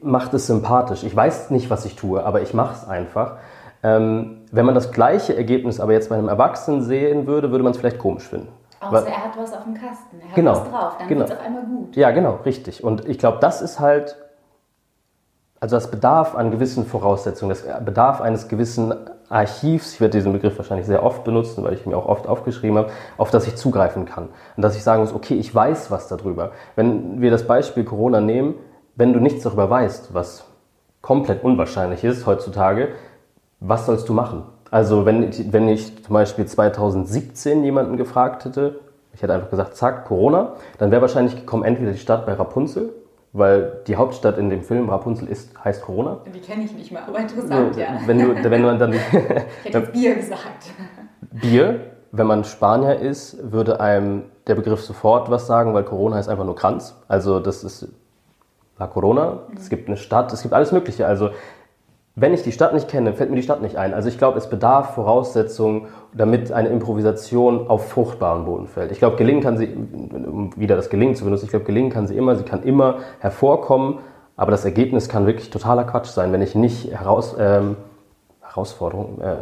macht 0.01 0.33
es 0.33 0.47
sympathisch. 0.47 1.03
Ich 1.03 1.15
weiß 1.15 1.49
nicht, 1.49 1.69
was 1.69 1.85
ich 1.85 1.95
tue, 1.95 2.23
aber 2.23 2.41
ich 2.41 2.53
mache 2.53 2.75
es 2.75 2.87
einfach. 2.87 3.37
Ähm, 3.83 4.41
wenn 4.51 4.65
man 4.65 4.75
das 4.75 4.91
gleiche 4.91 5.35
Ergebnis 5.35 5.79
aber 5.79 5.93
jetzt 5.93 6.09
bei 6.09 6.17
einem 6.17 6.29
Erwachsenen 6.29 6.81
sehen 6.83 7.27
würde, 7.27 7.51
würde 7.51 7.63
man 7.63 7.71
es 7.71 7.77
vielleicht 7.77 7.99
komisch 7.99 8.27
finden. 8.27 8.49
Außer 8.79 9.07
er 9.07 9.23
hat 9.23 9.37
was 9.37 9.53
auf 9.53 9.63
dem 9.63 9.73
Kasten, 9.73 10.19
er 10.19 10.27
hat 10.27 10.35
genau, 10.35 10.51
was 10.51 10.69
drauf, 10.69 10.97
dann 10.99 11.07
genau. 11.07 11.21
wird 11.21 11.31
es 11.31 11.37
auf 11.37 11.45
einmal 11.45 11.63
gut. 11.63 11.95
Ja, 11.95 12.11
genau, 12.11 12.39
richtig. 12.45 12.83
Und 12.83 13.07
ich 13.07 13.17
glaube, 13.17 13.39
das 13.41 13.61
ist 13.61 13.79
halt, 13.79 14.17
also 15.59 15.75
das 15.75 15.89
bedarf 15.89 16.35
an 16.35 16.51
gewissen 16.51 16.85
Voraussetzungen, 16.85 17.49
das 17.49 17.63
bedarf 17.83 18.21
eines 18.21 18.47
gewissen 18.47 18.93
Archivs, 19.29 19.93
ich 19.93 20.01
werde 20.01 20.17
diesen 20.17 20.31
Begriff 20.31 20.57
wahrscheinlich 20.57 20.87
sehr 20.87 21.03
oft 21.03 21.23
benutzen, 21.23 21.63
weil 21.63 21.73
ich 21.73 21.85
mir 21.85 21.97
auch 21.97 22.05
oft 22.05 22.27
aufgeschrieben 22.27 22.77
habe, 22.77 22.89
auf 23.17 23.31
das 23.31 23.47
ich 23.47 23.55
zugreifen 23.55 24.05
kann. 24.05 24.29
Und 24.55 24.63
dass 24.63 24.75
ich 24.75 24.83
sagen 24.83 25.01
muss, 25.01 25.13
okay, 25.13 25.35
ich 25.35 25.53
weiß 25.53 25.91
was 25.91 26.07
darüber. 26.07 26.51
Wenn 26.75 27.21
wir 27.21 27.31
das 27.31 27.45
Beispiel 27.45 27.83
Corona 27.83 28.21
nehmen, 28.21 28.55
wenn 28.95 29.13
du 29.13 29.19
nichts 29.19 29.43
darüber 29.43 29.69
weißt, 29.69 30.13
was 30.13 30.45
komplett 31.01 31.43
unwahrscheinlich 31.43 32.03
ist 32.03 32.25
heutzutage, 32.25 32.89
was 33.59 33.85
sollst 33.85 34.07
du 34.07 34.13
machen? 34.13 34.43
Also 34.71 35.05
wenn, 35.05 35.31
wenn 35.51 35.67
ich 35.67 36.03
zum 36.03 36.13
Beispiel 36.13 36.45
2017 36.45 37.63
jemanden 37.63 37.97
gefragt 37.97 38.45
hätte, 38.45 38.79
ich 39.13 39.23
hätte 39.23 39.33
einfach 39.33 39.49
gesagt, 39.49 39.75
zack, 39.75 40.05
Corona, 40.05 40.53
dann 40.77 40.91
wäre 40.91 41.01
wahrscheinlich 41.01 41.35
gekommen, 41.35 41.63
entweder 41.63 41.91
die 41.91 41.97
Stadt 41.97 42.25
bei 42.25 42.33
Rapunzel, 42.33 42.93
weil 43.33 43.81
die 43.87 43.95
Hauptstadt 43.95 44.37
in 44.37 44.49
dem 44.49 44.63
Film 44.63 44.89
Rapunzel 44.89 45.27
ist, 45.27 45.51
heißt 45.63 45.81
Corona. 45.81 46.19
Die 46.33 46.39
kenne 46.39 46.63
ich 46.63 46.73
nicht 46.73 46.91
mal, 46.91 47.03
aber 47.07 47.19
interessant, 47.19 47.75
ja. 47.75 47.99
Wenn 48.05 48.19
du, 48.19 48.49
wenn 48.49 48.61
du 48.61 48.77
dann, 48.77 48.93
ich 48.93 49.01
hätte 49.03 49.79
jetzt 49.79 49.93
Bier 49.93 50.15
gesagt. 50.15 50.71
Bier, 51.31 51.91
wenn 52.11 52.27
man 52.27 52.43
Spanier 52.43 52.99
ist, 52.99 53.51
würde 53.51 53.79
einem 53.79 54.23
der 54.47 54.55
Begriff 54.55 54.81
sofort 54.81 55.29
was 55.29 55.45
sagen, 55.45 55.73
weil 55.73 55.83
Corona 55.83 56.19
ist 56.19 56.29
einfach 56.29 56.45
nur 56.45 56.55
Kranz. 56.55 56.95
Also 57.07 57.39
das 57.39 57.63
ist 57.63 57.87
La 58.79 58.87
Corona, 58.87 59.39
es 59.55 59.69
gibt 59.69 59.87
eine 59.87 59.97
Stadt, 59.97 60.31
es 60.31 60.41
gibt 60.41 60.53
alles 60.53 60.71
Mögliche. 60.71 61.07
Also 61.07 61.31
wenn 62.19 62.33
ich 62.33 62.41
die 62.41 62.51
Stadt 62.51 62.73
nicht 62.73 62.87
kenne, 62.87 63.13
fällt 63.13 63.29
mir 63.29 63.35
die 63.35 63.43
Stadt 63.43 63.61
nicht 63.61 63.75
ein. 63.75 63.93
Also 63.93 64.09
ich 64.09 64.17
glaube, 64.17 64.39
es 64.39 64.49
bedarf 64.49 64.95
Voraussetzungen, 64.95 65.85
damit 66.13 66.51
eine 66.51 66.69
Improvisation 66.69 67.67
auf 67.67 67.89
fruchtbaren 67.89 68.43
Boden 68.45 68.65
fällt. 68.65 68.91
Ich 68.91 68.97
glaube, 68.97 69.17
gelingen 69.17 69.43
kann 69.43 69.55
sie, 69.55 69.67
um 69.67 70.49
wieder 70.57 70.75
das 70.75 70.89
Gelingen 70.89 71.13
zu 71.13 71.25
benutzen, 71.25 71.45
ich 71.45 71.51
glaube, 71.51 71.65
gelingen 71.65 71.91
kann 71.91 72.07
sie 72.07 72.17
immer, 72.17 72.35
sie 72.35 72.43
kann 72.43 72.63
immer 72.63 72.97
hervorkommen, 73.19 73.99
aber 74.35 74.49
das 74.49 74.65
Ergebnis 74.65 75.09
kann 75.09 75.27
wirklich 75.27 75.51
totaler 75.51 75.83
Quatsch 75.83 76.07
sein, 76.07 76.33
wenn 76.33 76.41
ich 76.41 76.55
nicht 76.55 76.91
heraus, 76.91 77.35
ähm, 77.39 77.77
Herausforderungen, 78.41 79.21
äh, 79.21 79.35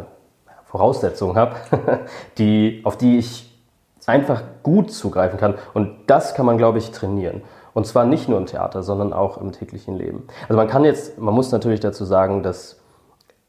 Voraussetzungen 0.66 1.36
habe, 1.36 1.56
die, 2.36 2.82
auf 2.84 2.98
die 2.98 3.16
ich 3.16 3.58
einfach 4.04 4.42
gut 4.62 4.92
zugreifen 4.92 5.38
kann. 5.38 5.54
Und 5.72 5.96
das 6.08 6.34
kann 6.34 6.44
man, 6.44 6.58
glaube 6.58 6.76
ich, 6.76 6.90
trainieren. 6.90 7.40
Und 7.76 7.86
zwar 7.86 8.06
nicht 8.06 8.26
nur 8.26 8.38
im 8.38 8.46
Theater, 8.46 8.82
sondern 8.82 9.12
auch 9.12 9.36
im 9.36 9.52
täglichen 9.52 9.98
Leben. 9.98 10.26
Also 10.48 10.56
man 10.56 10.66
kann 10.66 10.86
jetzt, 10.86 11.18
man 11.18 11.34
muss 11.34 11.52
natürlich 11.52 11.80
dazu 11.80 12.06
sagen, 12.06 12.42
dass 12.42 12.80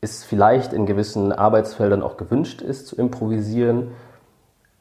es 0.01 0.25
vielleicht 0.25 0.74
in 0.74 0.86
gewissen 0.86 1.31
Arbeitsfeldern 1.31 2.03
auch 2.03 2.17
gewünscht 2.17 2.62
ist 2.62 2.88
zu 2.88 2.98
improvisieren. 2.98 3.91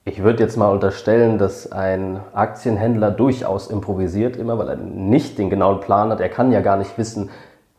Ich 0.04 0.20
würde 0.24 0.42
jetzt 0.42 0.56
mal 0.56 0.72
unterstellen, 0.72 1.38
dass 1.38 1.70
ein 1.70 2.18
Aktienhändler 2.32 3.12
durchaus 3.12 3.68
improvisiert 3.68 4.36
immer, 4.36 4.58
weil 4.58 4.68
er 4.68 4.76
nicht 4.78 5.38
den 5.38 5.48
genauen 5.48 5.78
Plan 5.78 6.10
hat. 6.10 6.18
Er 6.18 6.28
kann 6.28 6.50
ja 6.50 6.60
gar 6.60 6.76
nicht 6.76 6.98
wissen, 6.98 7.30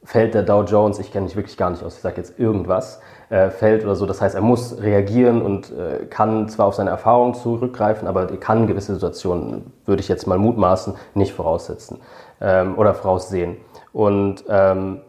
fällt 0.07 0.33
der 0.33 0.43
Dow 0.43 0.63
Jones, 0.63 0.99
ich 0.99 1.11
kenne 1.11 1.25
mich 1.25 1.35
wirklich 1.35 1.57
gar 1.57 1.69
nicht 1.69 1.83
aus, 1.83 1.97
ich 1.97 2.01
sage 2.01 2.15
jetzt 2.15 2.39
irgendwas, 2.39 3.01
äh, 3.29 3.49
fällt 3.49 3.83
oder 3.83 3.93
so. 3.93 4.05
Das 4.05 4.21
heißt, 4.21 4.35
er 4.35 4.41
muss 4.41 4.81
reagieren 4.81 5.41
und 5.41 5.69
äh, 5.69 6.05
kann 6.05 6.47
zwar 6.47 6.67
auf 6.67 6.75
seine 6.75 6.91
Erfahrungen 6.91 7.33
zurückgreifen, 7.33 8.07
aber 8.07 8.29
er 8.29 8.37
kann 8.37 8.67
gewisse 8.67 8.93
Situationen, 8.93 9.73
würde 9.85 9.99
ich 9.99 10.07
jetzt 10.07 10.25
mal 10.25 10.37
mutmaßen, 10.37 10.93
nicht 11.13 11.33
voraussetzen 11.33 11.99
ähm, 12.39 12.77
oder 12.77 12.93
voraussehen. 12.93 13.57
Und 13.91 14.45
ähm, 14.47 15.01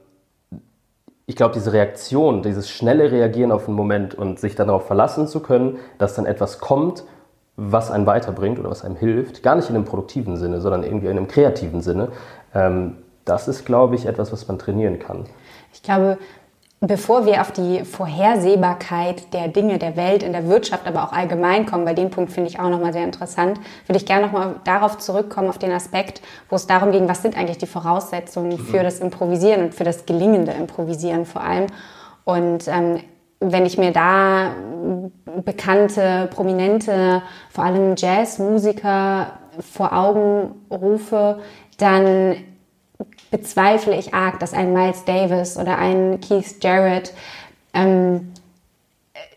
ich 1.27 1.37
glaube, 1.37 1.55
diese 1.55 1.73
Reaktion, 1.73 2.43
dieses 2.43 2.69
schnelle 2.69 3.13
Reagieren 3.13 3.53
auf 3.53 3.69
einen 3.69 3.77
Moment 3.77 4.17
und 4.17 4.41
sich 4.41 4.57
dann 4.57 4.67
darauf 4.67 4.89
verlassen 4.89 5.29
zu 5.29 5.39
können, 5.39 5.79
dass 5.99 6.17
dann 6.17 6.27
etwas 6.27 6.59
kommt, 6.59 7.05
was 7.55 7.93
einen 7.93 8.07
weiterbringt 8.07 8.59
oder 8.59 8.71
was 8.71 8.85
einem 8.85 8.97
hilft, 8.97 9.45
gar 9.45 9.55
nicht 9.55 9.71
in 9.71 9.77
einem 9.77 9.85
produktiven 9.85 10.37
Sinne, 10.37 10.61
sondern 10.61 10.83
irgendwie 10.83 11.07
in 11.07 11.17
einem 11.17 11.29
kreativen 11.29 11.83
Sinne, 11.83 12.09
ähm, 12.53 12.97
das 13.29 13.49
ist, 13.49 13.65
glaube 13.65 13.95
ich, 13.95 14.07
etwas, 14.07 14.33
was 14.33 14.49
man 14.49 14.59
trainieren 14.59 14.99
kann. 14.99 15.27
Ich 15.73 15.83
glaube, 15.83 16.19
Bevor 16.81 17.27
wir 17.27 17.41
auf 17.41 17.51
die 17.51 17.85
Vorhersehbarkeit 17.85 19.35
der 19.35 19.49
Dinge 19.49 19.79
der 19.79 19.97
Welt 19.97 20.23
in 20.23 20.33
der 20.33 20.47
Wirtschaft, 20.47 20.87
aber 20.87 21.03
auch 21.03 21.13
allgemein 21.13 21.67
kommen, 21.67 21.85
weil 21.85 21.97
den 21.97 22.11
Punkt 22.11 22.31
finde 22.31 22.51
ich 22.51 22.61
auch 22.61 22.69
nochmal 22.69 22.93
sehr 22.93 23.03
interessant, 23.03 23.59
würde 23.87 23.99
ich 23.99 24.07
gerne 24.07 24.27
nochmal 24.27 24.61
darauf 24.63 24.97
zurückkommen, 24.99 25.49
auf 25.49 25.59
den 25.59 25.73
Aspekt, 25.73 26.23
wo 26.49 26.55
es 26.55 26.69
darum 26.69 26.93
ging, 26.93 27.09
was 27.09 27.23
sind 27.23 27.37
eigentlich 27.37 27.59
die 27.59 27.67
Voraussetzungen 27.67 28.59
für 28.59 28.85
das 28.85 29.01
Improvisieren 29.01 29.65
und 29.65 29.75
für 29.75 29.83
das 29.83 30.07
gelingende 30.07 30.53
Improvisieren 30.53 31.27
vor 31.27 31.43
allem. 31.43 31.67
Und 32.23 32.69
ähm, 32.69 33.01
wenn 33.41 33.67
ich 33.67 33.77
mir 33.77 33.91
da 33.91 34.53
bekannte, 35.45 36.29
prominente, 36.33 37.23
vor 37.51 37.65
allem 37.65 37.97
Jazzmusiker 37.97 39.33
vor 39.59 39.93
Augen 39.93 40.55
rufe, 40.71 41.41
dann 41.79 42.37
bezweifle 43.31 43.97
ich 43.97 44.15
arg, 44.15 44.41
dass 44.41 44.53
ein 44.53 44.73
Miles 44.73 45.05
Davis 45.05 45.57
oder 45.57 45.79
ein 45.79 46.21
Keith 46.21 46.63
Jarrett, 46.63 47.13
ähm, 47.75 48.33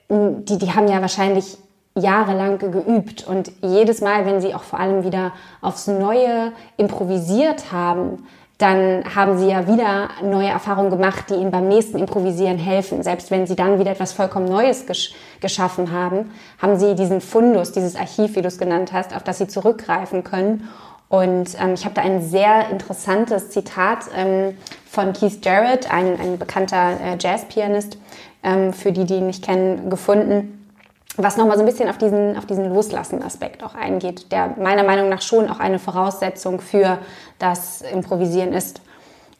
die, 0.09 0.57
die 0.57 0.73
haben 0.73 0.87
ja 0.87 1.01
wahrscheinlich 1.01 1.57
jahrelang 1.95 2.57
geübt 2.57 3.27
und 3.27 3.51
jedes 3.61 4.01
Mal, 4.01 4.25
wenn 4.25 4.41
sie 4.41 4.53
auch 4.53 4.63
vor 4.63 4.79
allem 4.79 5.03
wieder 5.03 5.33
aufs 5.61 5.87
Neue 5.87 6.53
improvisiert 6.77 7.71
haben, 7.71 8.25
dann 8.61 9.03
haben 9.15 9.39
sie 9.39 9.47
ja 9.47 9.67
wieder 9.67 10.09
neue 10.21 10.49
Erfahrungen 10.49 10.91
gemacht, 10.91 11.25
die 11.29 11.33
ihnen 11.33 11.49
beim 11.49 11.67
nächsten 11.67 11.97
Improvisieren 11.97 12.59
helfen. 12.59 13.01
Selbst 13.01 13.31
wenn 13.31 13.47
sie 13.47 13.55
dann 13.55 13.79
wieder 13.79 13.89
etwas 13.89 14.13
vollkommen 14.13 14.45
Neues 14.45 14.85
gesch 14.85 15.15
geschaffen 15.39 15.91
haben, 15.91 16.31
haben 16.61 16.77
sie 16.77 16.93
diesen 16.93 17.21
Fundus, 17.21 17.71
dieses 17.71 17.95
Archiv, 17.95 18.35
wie 18.35 18.43
du 18.43 18.47
es 18.47 18.59
genannt 18.59 18.93
hast, 18.93 19.15
auf 19.15 19.23
das 19.23 19.39
sie 19.39 19.47
zurückgreifen 19.47 20.23
können 20.23 20.69
und 21.11 21.61
ähm, 21.61 21.73
ich 21.73 21.83
habe 21.83 21.93
da 21.93 22.03
ein 22.03 22.21
sehr 22.21 22.69
interessantes 22.69 23.49
Zitat 23.49 24.05
ähm, 24.15 24.57
von 24.89 25.11
Keith 25.11 25.43
Jarrett, 25.43 25.93
ein, 25.93 26.17
ein 26.17 26.39
bekannter 26.39 26.97
äh, 27.01 27.17
Jazzpianist, 27.19 27.97
ähm, 28.43 28.71
für 28.71 28.93
die, 28.93 29.03
die 29.03 29.15
ihn 29.15 29.27
nicht 29.27 29.43
kennen, 29.43 29.89
gefunden, 29.89 30.71
was 31.17 31.35
nochmal 31.35 31.57
so 31.57 31.63
ein 31.63 31.65
bisschen 31.65 31.89
auf 31.89 31.97
diesen, 31.97 32.37
auf 32.37 32.45
diesen 32.45 32.73
Loslassen-Aspekt 32.73 33.61
auch 33.61 33.75
eingeht, 33.75 34.31
der 34.31 34.55
meiner 34.57 34.85
Meinung 34.85 35.09
nach 35.09 35.21
schon 35.21 35.49
auch 35.49 35.59
eine 35.59 35.79
Voraussetzung 35.79 36.61
für 36.61 36.99
das 37.39 37.81
Improvisieren 37.81 38.53
ist. 38.53 38.79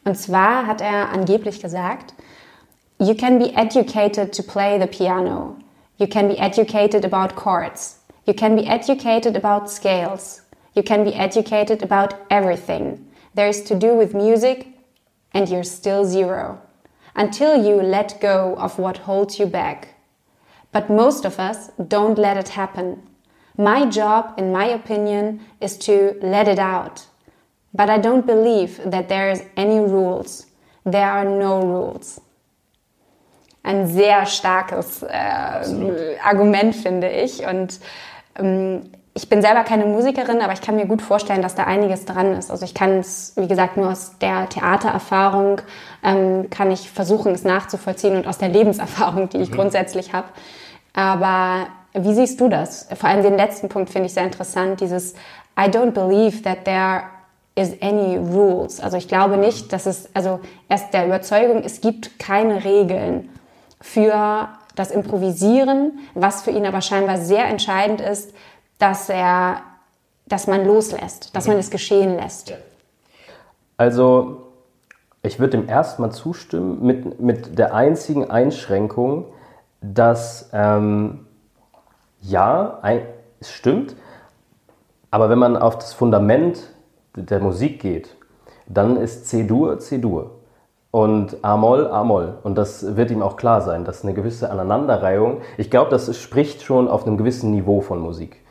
Und 0.04 0.18
zwar 0.18 0.66
hat 0.66 0.82
er 0.82 1.08
angeblich 1.08 1.62
gesagt, 1.62 2.12
You 2.98 3.14
can 3.14 3.38
be 3.38 3.50
educated 3.56 4.36
to 4.36 4.42
play 4.42 4.78
the 4.78 4.86
piano. 4.86 5.56
You 5.96 6.06
can 6.06 6.28
be 6.28 6.36
educated 6.38 7.10
about 7.10 7.34
chords. 7.34 7.98
You 8.26 8.34
can 8.34 8.56
be 8.56 8.66
educated 8.66 9.42
about 9.42 9.70
scales. 9.70 10.42
You 10.74 10.82
can 10.82 11.04
be 11.04 11.14
educated 11.14 11.82
about 11.82 12.14
everything 12.30 13.12
there 13.34 13.48
is 13.48 13.62
to 13.62 13.74
do 13.74 13.94
with 13.94 14.14
music, 14.14 14.68
and 15.32 15.48
you're 15.48 15.64
still 15.64 16.04
zero 16.04 16.60
until 17.14 17.62
you 17.62 17.76
let 17.76 18.20
go 18.20 18.54
of 18.56 18.78
what 18.78 18.98
holds 18.98 19.38
you 19.38 19.46
back. 19.46 19.94
But 20.70 20.90
most 20.90 21.24
of 21.24 21.38
us 21.38 21.70
don't 21.88 22.18
let 22.18 22.36
it 22.36 22.48
happen. 22.48 23.02
My 23.56 23.84
job, 23.86 24.34
in 24.38 24.52
my 24.52 24.64
opinion, 24.64 25.40
is 25.60 25.76
to 25.78 26.18
let 26.22 26.48
it 26.48 26.58
out. 26.58 27.06
But 27.74 27.90
I 27.90 27.98
don't 27.98 28.26
believe 28.26 28.80
that 28.84 29.08
there 29.08 29.30
is 29.30 29.42
any 29.56 29.78
rules. 29.78 30.46
There 30.84 31.10
are 31.10 31.24
no 31.24 31.60
rules. 31.60 32.20
Ein 33.64 33.86
sehr 33.86 34.26
starkes 34.26 35.02
äh, 35.02 36.18
Argument, 36.22 36.74
finde 36.74 37.08
ich. 37.08 37.46
Und 37.46 37.78
ähm, 38.36 38.90
ich 39.14 39.28
bin 39.28 39.42
selber 39.42 39.62
keine 39.62 39.84
Musikerin, 39.84 40.40
aber 40.40 40.54
ich 40.54 40.62
kann 40.62 40.76
mir 40.76 40.86
gut 40.86 41.02
vorstellen, 41.02 41.42
dass 41.42 41.54
da 41.54 41.64
einiges 41.64 42.06
dran 42.06 42.32
ist. 42.32 42.50
Also 42.50 42.64
ich 42.64 42.72
kann 42.72 43.00
es, 43.00 43.34
wie 43.36 43.46
gesagt, 43.46 43.76
nur 43.76 43.90
aus 43.90 44.18
der 44.20 44.48
Theatererfahrung 44.48 45.60
ähm, 46.02 46.48
kann 46.48 46.70
ich 46.70 46.90
versuchen, 46.90 47.34
es 47.34 47.44
nachzuvollziehen 47.44 48.16
und 48.16 48.26
aus 48.26 48.38
der 48.38 48.48
Lebenserfahrung, 48.48 49.28
die 49.28 49.38
ich 49.38 49.50
mhm. 49.50 49.56
grundsätzlich 49.56 50.14
habe. 50.14 50.28
Aber 50.94 51.66
wie 51.92 52.14
siehst 52.14 52.40
du 52.40 52.48
das? 52.48 52.88
Vor 52.94 53.08
allem 53.08 53.22
den 53.22 53.36
letzten 53.36 53.68
Punkt 53.68 53.90
finde 53.90 54.06
ich 54.06 54.14
sehr 54.14 54.24
interessant, 54.24 54.80
dieses 54.80 55.12
I 55.58 55.64
don't 55.68 55.90
believe 55.90 56.42
that 56.42 56.64
there 56.64 57.02
is 57.54 57.76
any 57.82 58.16
rules. 58.16 58.80
Also 58.80 58.96
ich 58.96 59.08
glaube 59.08 59.36
nicht, 59.36 59.74
dass 59.74 59.84
es, 59.84 60.08
also 60.14 60.40
erst 60.70 60.94
der 60.94 61.04
Überzeugung, 61.04 61.62
es 61.64 61.82
gibt 61.82 62.18
keine 62.18 62.64
Regeln 62.64 63.28
für 63.78 64.48
das 64.74 64.90
Improvisieren, 64.90 65.98
was 66.14 66.42
für 66.42 66.50
ihn 66.50 66.64
aber 66.64 66.80
scheinbar 66.80 67.18
sehr 67.18 67.44
entscheidend 67.44 68.00
ist, 68.00 68.32
dass 68.82 69.08
er, 69.08 69.62
dass 70.26 70.48
man 70.48 70.66
loslässt, 70.66 71.36
dass 71.36 71.46
man 71.46 71.56
es 71.56 71.70
geschehen 71.70 72.16
lässt. 72.16 72.52
Also 73.76 74.48
ich 75.22 75.38
würde 75.38 75.56
dem 75.56 75.68
erstmal 75.68 76.10
zustimmen 76.10 76.84
mit, 76.84 77.20
mit 77.20 77.58
der 77.60 77.74
einzigen 77.74 78.28
Einschränkung, 78.28 79.26
dass 79.80 80.50
ähm, 80.52 81.26
ja, 82.22 82.80
ein, 82.82 83.02
es 83.38 83.52
stimmt, 83.52 83.94
aber 85.12 85.30
wenn 85.30 85.38
man 85.38 85.56
auf 85.56 85.78
das 85.78 85.92
Fundament 85.92 86.58
der 87.14 87.38
Musik 87.38 87.80
geht, 87.80 88.16
dann 88.66 88.96
ist 88.96 89.28
C-Dur 89.28 89.78
C-Dur 89.78 90.32
und 90.90 91.36
A-Moll 91.44 91.86
A-Moll. 91.86 92.38
Und 92.42 92.56
das 92.56 92.96
wird 92.96 93.12
ihm 93.12 93.22
auch 93.22 93.36
klar 93.36 93.60
sein, 93.60 93.84
dass 93.84 94.02
eine 94.02 94.12
gewisse 94.12 94.50
Aneinanderreihung, 94.50 95.40
ich 95.56 95.70
glaube, 95.70 95.90
das 95.90 96.16
spricht 96.16 96.62
schon 96.62 96.88
auf 96.88 97.06
einem 97.06 97.16
gewissen 97.16 97.52
Niveau 97.52 97.80
von 97.80 98.00
Musik. 98.00 98.41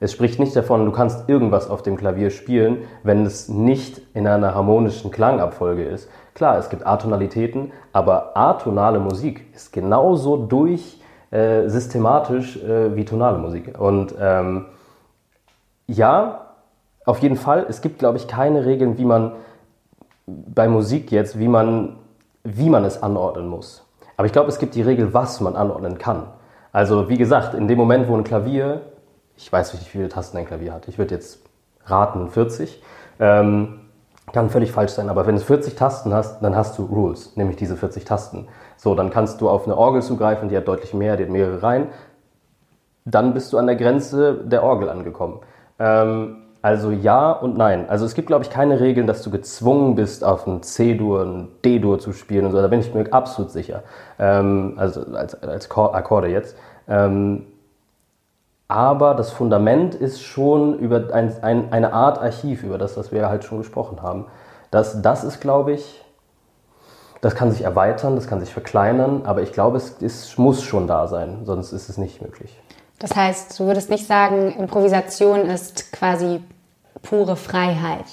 Es 0.00 0.12
spricht 0.12 0.38
nicht 0.38 0.54
davon, 0.54 0.84
du 0.84 0.92
kannst 0.92 1.28
irgendwas 1.28 1.68
auf 1.68 1.82
dem 1.82 1.96
Klavier 1.96 2.30
spielen, 2.30 2.78
wenn 3.02 3.26
es 3.26 3.48
nicht 3.48 4.00
in 4.14 4.26
einer 4.26 4.54
harmonischen 4.54 5.10
Klangabfolge 5.10 5.84
ist. 5.84 6.08
Klar, 6.34 6.58
es 6.58 6.70
gibt 6.70 6.86
Atonalitäten, 6.86 7.72
aber 7.92 8.36
atonale 8.36 9.00
Musik 9.00 9.46
ist 9.54 9.72
genauso 9.72 10.36
durch 10.36 11.00
äh, 11.30 11.68
systematisch 11.68 12.56
äh, 12.62 12.94
wie 12.94 13.04
tonale 13.04 13.38
Musik. 13.38 13.78
Und 13.78 14.14
ähm, 14.20 14.66
ja, 15.86 16.52
auf 17.04 17.18
jeden 17.18 17.36
Fall, 17.36 17.66
es 17.68 17.80
gibt, 17.80 17.98
glaube 17.98 18.18
ich, 18.18 18.28
keine 18.28 18.66
Regeln, 18.66 18.98
wie 18.98 19.04
man 19.04 19.32
bei 20.26 20.68
Musik 20.68 21.10
jetzt, 21.10 21.38
wie 21.38 21.48
man 21.48 21.96
wie 22.56 22.70
man 22.70 22.84
es 22.84 23.02
anordnen 23.02 23.48
muss. 23.48 23.84
Aber 24.16 24.26
ich 24.26 24.32
glaube, 24.32 24.48
es 24.48 24.58
gibt 24.58 24.74
die 24.74 24.82
Regel, 24.82 25.12
was 25.14 25.40
man 25.40 25.54
anordnen 25.56 25.98
kann. 25.98 26.24
Also 26.72 27.08
wie 27.08 27.18
gesagt, 27.18 27.54
in 27.54 27.68
dem 27.68 27.78
Moment, 27.78 28.08
wo 28.08 28.16
ein 28.16 28.24
Klavier, 28.24 28.82
ich 29.38 29.52
weiß 29.52 29.72
nicht, 29.72 29.86
wie 29.86 29.98
viele 29.98 30.08
Tasten 30.08 30.36
ein 30.36 30.46
Klavier 30.46 30.74
hat, 30.74 30.88
ich 30.88 30.98
würde 30.98 31.14
jetzt 31.14 31.40
raten 31.86 32.28
40, 32.28 32.82
ähm, 33.20 33.80
kann 34.32 34.50
völlig 34.50 34.72
falsch 34.72 34.92
sein, 34.92 35.08
aber 35.08 35.26
wenn 35.26 35.36
du 35.36 35.40
40 35.40 35.74
Tasten 35.74 36.12
hast, 36.12 36.42
dann 36.42 36.54
hast 36.54 36.76
du 36.76 36.84
Rules, 36.84 37.36
nämlich 37.36 37.56
diese 37.56 37.76
40 37.76 38.04
Tasten. 38.04 38.48
So, 38.76 38.94
dann 38.94 39.10
kannst 39.10 39.40
du 39.40 39.48
auf 39.48 39.64
eine 39.64 39.76
Orgel 39.76 40.02
zugreifen, 40.02 40.48
die 40.48 40.56
hat 40.56 40.68
deutlich 40.68 40.92
mehr, 40.92 41.16
die 41.16 41.24
hat 41.24 41.30
mehrere 41.30 41.62
Reihen. 41.62 41.86
Dann 43.06 43.32
bist 43.32 43.52
du 43.52 43.58
an 43.58 43.66
der 43.66 43.76
Grenze 43.76 44.34
der 44.44 44.62
Orgel 44.62 44.90
angekommen. 44.90 45.40
Ähm, 45.78 46.42
also 46.60 46.90
ja 46.90 47.32
und 47.32 47.56
nein. 47.56 47.88
Also 47.88 48.04
es 48.04 48.14
gibt, 48.14 48.26
glaube 48.26 48.44
ich, 48.44 48.50
keine 48.50 48.80
Regeln, 48.80 49.06
dass 49.06 49.22
du 49.22 49.30
gezwungen 49.30 49.94
bist, 49.94 50.24
auf 50.24 50.46
ein 50.46 50.62
C-Dur, 50.62 51.22
ein 51.22 51.48
D-Dur 51.64 51.98
zu 51.98 52.12
spielen 52.12 52.44
und 52.44 52.52
so. 52.52 52.60
Da 52.60 52.68
bin 52.68 52.80
ich 52.80 52.92
mir 52.92 53.10
absolut 53.12 53.50
sicher. 53.50 53.84
Ähm, 54.18 54.74
also 54.76 55.02
als, 55.14 55.40
als 55.42 55.70
Akkorde 55.70 56.28
jetzt. 56.28 56.56
Ähm, 56.88 57.46
aber 58.68 59.14
das 59.14 59.32
Fundament 59.32 59.94
ist 59.94 60.22
schon 60.22 60.78
über 60.78 61.14
ein, 61.14 61.42
ein, 61.42 61.72
eine 61.72 61.94
Art 61.94 62.18
Archiv, 62.18 62.62
über 62.62 62.76
das, 62.76 62.98
was 62.98 63.10
wir 63.10 63.28
halt 63.28 63.44
schon 63.44 63.58
gesprochen 63.58 64.02
haben. 64.02 64.26
Das, 64.70 65.00
das 65.00 65.24
ist, 65.24 65.40
glaube 65.40 65.72
ich, 65.72 66.04
das 67.22 67.34
kann 67.34 67.50
sich 67.50 67.62
erweitern, 67.62 68.14
das 68.14 68.28
kann 68.28 68.40
sich 68.40 68.52
verkleinern, 68.52 69.22
aber 69.24 69.42
ich 69.42 69.52
glaube, 69.52 69.78
es, 69.78 70.00
es 70.02 70.36
muss 70.36 70.62
schon 70.62 70.86
da 70.86 71.08
sein, 71.08 71.40
sonst 71.44 71.72
ist 71.72 71.88
es 71.88 71.96
nicht 71.96 72.20
möglich. 72.20 72.56
Das 72.98 73.16
heißt, 73.16 73.58
du 73.58 73.64
würdest 73.66 73.90
nicht 73.90 74.06
sagen, 74.06 74.52
Improvisation 74.52 75.46
ist 75.46 75.90
quasi 75.92 76.42
pure 77.02 77.36
Freiheit. 77.36 78.04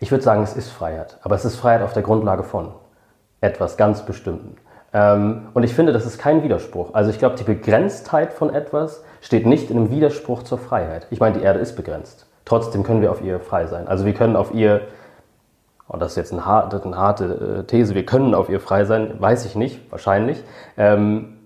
Ich 0.00 0.10
würde 0.10 0.24
sagen, 0.24 0.42
es 0.42 0.54
ist 0.54 0.70
Freiheit, 0.70 1.18
aber 1.22 1.36
es 1.36 1.44
ist 1.44 1.56
Freiheit 1.56 1.82
auf 1.82 1.92
der 1.92 2.02
Grundlage 2.02 2.42
von 2.42 2.72
etwas 3.40 3.76
ganz 3.76 4.02
Bestimmten. 4.04 4.56
Ähm, 4.92 5.48
und 5.54 5.62
ich 5.62 5.74
finde, 5.74 5.92
das 5.92 6.06
ist 6.06 6.18
kein 6.18 6.42
Widerspruch. 6.42 6.94
Also 6.94 7.10
ich 7.10 7.18
glaube, 7.18 7.36
die 7.36 7.44
Begrenztheit 7.44 8.32
von 8.32 8.52
etwas 8.52 9.02
steht 9.20 9.46
nicht 9.46 9.70
in 9.70 9.78
einem 9.78 9.90
Widerspruch 9.90 10.42
zur 10.42 10.58
Freiheit. 10.58 11.06
Ich 11.10 11.20
meine, 11.20 11.38
die 11.38 11.44
Erde 11.44 11.60
ist 11.60 11.76
begrenzt. 11.76 12.26
Trotzdem 12.44 12.82
können 12.82 13.00
wir 13.00 13.10
auf 13.10 13.22
ihr 13.22 13.40
frei 13.40 13.66
sein. 13.66 13.88
Also 13.88 14.04
wir 14.04 14.14
können 14.14 14.36
auf 14.36 14.52
ihr, 14.52 14.82
oh, 15.88 15.96
das 15.96 16.12
ist 16.12 16.16
jetzt 16.16 16.32
eine 16.32 16.44
harte, 16.44 16.82
eine 16.82 16.96
harte 16.96 17.60
äh, 17.60 17.64
These, 17.64 17.94
wir 17.94 18.04
können 18.04 18.34
auf 18.34 18.48
ihr 18.48 18.60
frei 18.60 18.84
sein, 18.84 19.14
weiß 19.18 19.46
ich 19.46 19.54
nicht, 19.54 19.90
wahrscheinlich. 19.90 20.42
Ähm, 20.76 21.38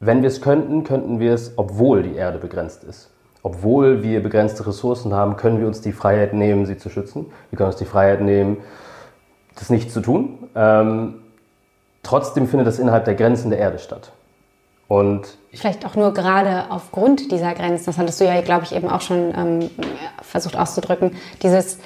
wenn 0.00 0.22
wir 0.22 0.28
es 0.28 0.40
könnten, 0.40 0.84
könnten 0.84 1.18
wir 1.18 1.32
es, 1.32 1.54
obwohl 1.56 2.02
die 2.02 2.14
Erde 2.14 2.38
begrenzt 2.38 2.84
ist. 2.84 3.10
Obwohl 3.42 4.02
wir 4.02 4.22
begrenzte 4.22 4.66
Ressourcen 4.66 5.14
haben, 5.14 5.36
können 5.36 5.60
wir 5.60 5.66
uns 5.66 5.80
die 5.80 5.92
Freiheit 5.92 6.32
nehmen, 6.32 6.66
sie 6.66 6.76
zu 6.76 6.90
schützen. 6.90 7.26
Wir 7.50 7.56
können 7.56 7.68
uns 7.68 7.76
die 7.76 7.84
Freiheit 7.84 8.20
nehmen, 8.20 8.58
das 9.54 9.70
nicht 9.70 9.90
zu 9.90 10.00
tun. 10.00 10.48
Ähm, 10.54 11.23
trotzdem 12.04 12.46
findet 12.46 12.68
das 12.68 12.78
innerhalb 12.78 13.04
der 13.04 13.14
Grenzen 13.14 13.50
der 13.50 13.58
Erde 13.58 13.78
statt. 13.78 14.12
Und 14.86 15.22
Vielleicht 15.52 15.86
auch 15.86 15.94
nur 15.94 16.12
gerade 16.12 16.64
aufgrund 16.70 17.30
dieser 17.30 17.54
Grenzen, 17.54 17.86
das 17.86 17.98
hattest 17.98 18.20
du 18.20 18.24
ja, 18.24 18.40
glaube 18.42 18.64
ich, 18.64 18.74
eben 18.74 18.88
auch 18.88 19.00
schon 19.00 19.32
ähm, 19.36 19.70
versucht 20.22 20.56
auszudrücken, 20.56 21.16
dieses, 21.42 21.78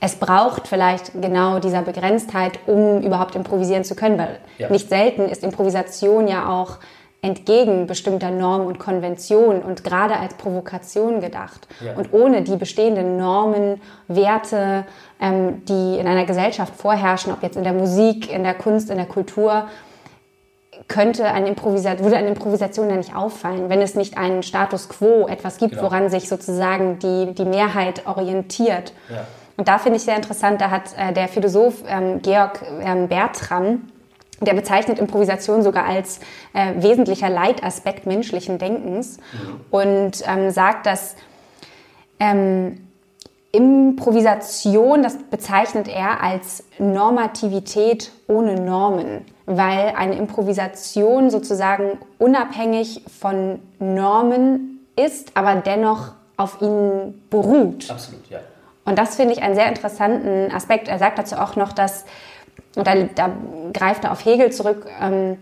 es 0.00 0.16
braucht 0.16 0.68
vielleicht 0.68 1.12
genau 1.20 1.58
dieser 1.58 1.82
Begrenztheit, 1.82 2.58
um 2.66 3.02
überhaupt 3.02 3.34
improvisieren 3.34 3.84
zu 3.84 3.94
können, 3.94 4.18
weil 4.18 4.38
ja. 4.58 4.70
nicht 4.70 4.88
selten 4.88 5.22
ist 5.22 5.42
Improvisation 5.42 6.28
ja 6.28 6.48
auch 6.48 6.78
entgegen 7.26 7.86
bestimmter 7.86 8.30
Normen 8.30 8.66
und 8.66 8.78
Konventionen 8.78 9.62
und 9.62 9.84
gerade 9.84 10.16
als 10.16 10.34
Provokation 10.34 11.20
gedacht. 11.20 11.66
Ja. 11.84 11.94
Und 11.94 12.12
ohne 12.12 12.42
die 12.42 12.56
bestehenden 12.56 13.16
Normen, 13.16 13.80
Werte, 14.08 14.84
ähm, 15.20 15.64
die 15.66 15.98
in 15.98 16.06
einer 16.06 16.24
Gesellschaft 16.24 16.74
vorherrschen, 16.76 17.32
ob 17.32 17.42
jetzt 17.42 17.56
in 17.56 17.64
der 17.64 17.72
Musik, 17.72 18.32
in 18.32 18.44
der 18.44 18.54
Kunst, 18.54 18.90
in 18.90 18.96
der 18.96 19.06
Kultur, 19.06 19.66
könnte 20.88 21.26
eine 21.26 21.48
Improvisation, 21.48 22.04
würde 22.04 22.16
eine 22.16 22.28
Improvisation 22.28 22.90
ja 22.90 22.96
nicht 22.96 23.16
auffallen, 23.16 23.68
wenn 23.68 23.80
es 23.80 23.94
nicht 23.94 24.16
einen 24.16 24.42
Status 24.42 24.88
quo, 24.88 25.26
etwas 25.26 25.58
gibt, 25.58 25.72
genau. 25.72 25.84
woran 25.84 26.10
sich 26.10 26.28
sozusagen 26.28 26.98
die, 26.98 27.34
die 27.34 27.44
Mehrheit 27.44 28.06
orientiert. 28.06 28.92
Ja. 29.10 29.26
Und 29.56 29.68
da 29.68 29.78
finde 29.78 29.96
ich 29.96 30.04
sehr 30.04 30.16
interessant, 30.16 30.60
da 30.60 30.70
hat 30.70 30.90
äh, 30.96 31.12
der 31.12 31.28
Philosoph 31.28 31.82
ähm, 31.88 32.20
Georg 32.22 32.60
ähm, 32.80 33.08
Bertram 33.08 33.88
der 34.40 34.54
bezeichnet 34.54 34.98
Improvisation 34.98 35.62
sogar 35.62 35.86
als 35.86 36.20
äh, 36.52 36.74
wesentlicher 36.76 37.30
Leitaspekt 37.30 38.06
menschlichen 38.06 38.58
Denkens 38.58 39.18
mhm. 39.18 39.60
und 39.70 40.22
ähm, 40.26 40.50
sagt, 40.50 40.86
dass 40.86 41.16
ähm, 42.20 42.86
Improvisation, 43.52 45.02
das 45.02 45.16
bezeichnet 45.30 45.88
er 45.88 46.22
als 46.22 46.64
Normativität 46.78 48.12
ohne 48.26 48.60
Normen, 48.60 49.24
weil 49.46 49.94
eine 49.96 50.16
Improvisation 50.16 51.30
sozusagen 51.30 51.98
unabhängig 52.18 53.02
von 53.18 53.60
Normen 53.78 54.86
ist, 54.96 55.36
aber 55.36 55.54
dennoch 55.54 56.12
auf 56.36 56.60
ihnen 56.60 57.26
beruht. 57.30 57.90
Absolut, 57.90 58.28
ja. 58.28 58.40
Und 58.84 58.98
das 58.98 59.16
finde 59.16 59.32
ich 59.32 59.42
einen 59.42 59.54
sehr 59.54 59.68
interessanten 59.68 60.52
Aspekt. 60.54 60.88
Er 60.88 60.98
sagt 60.98 61.18
dazu 61.18 61.36
auch 61.36 61.56
noch, 61.56 61.72
dass 61.72 62.04
und 62.76 62.86
da, 62.86 62.94
da 62.94 63.30
greift 63.72 64.04
er 64.04 64.12
auf 64.12 64.24
Hegel 64.24 64.52
zurück, 64.52 64.86
ähm, 65.00 65.38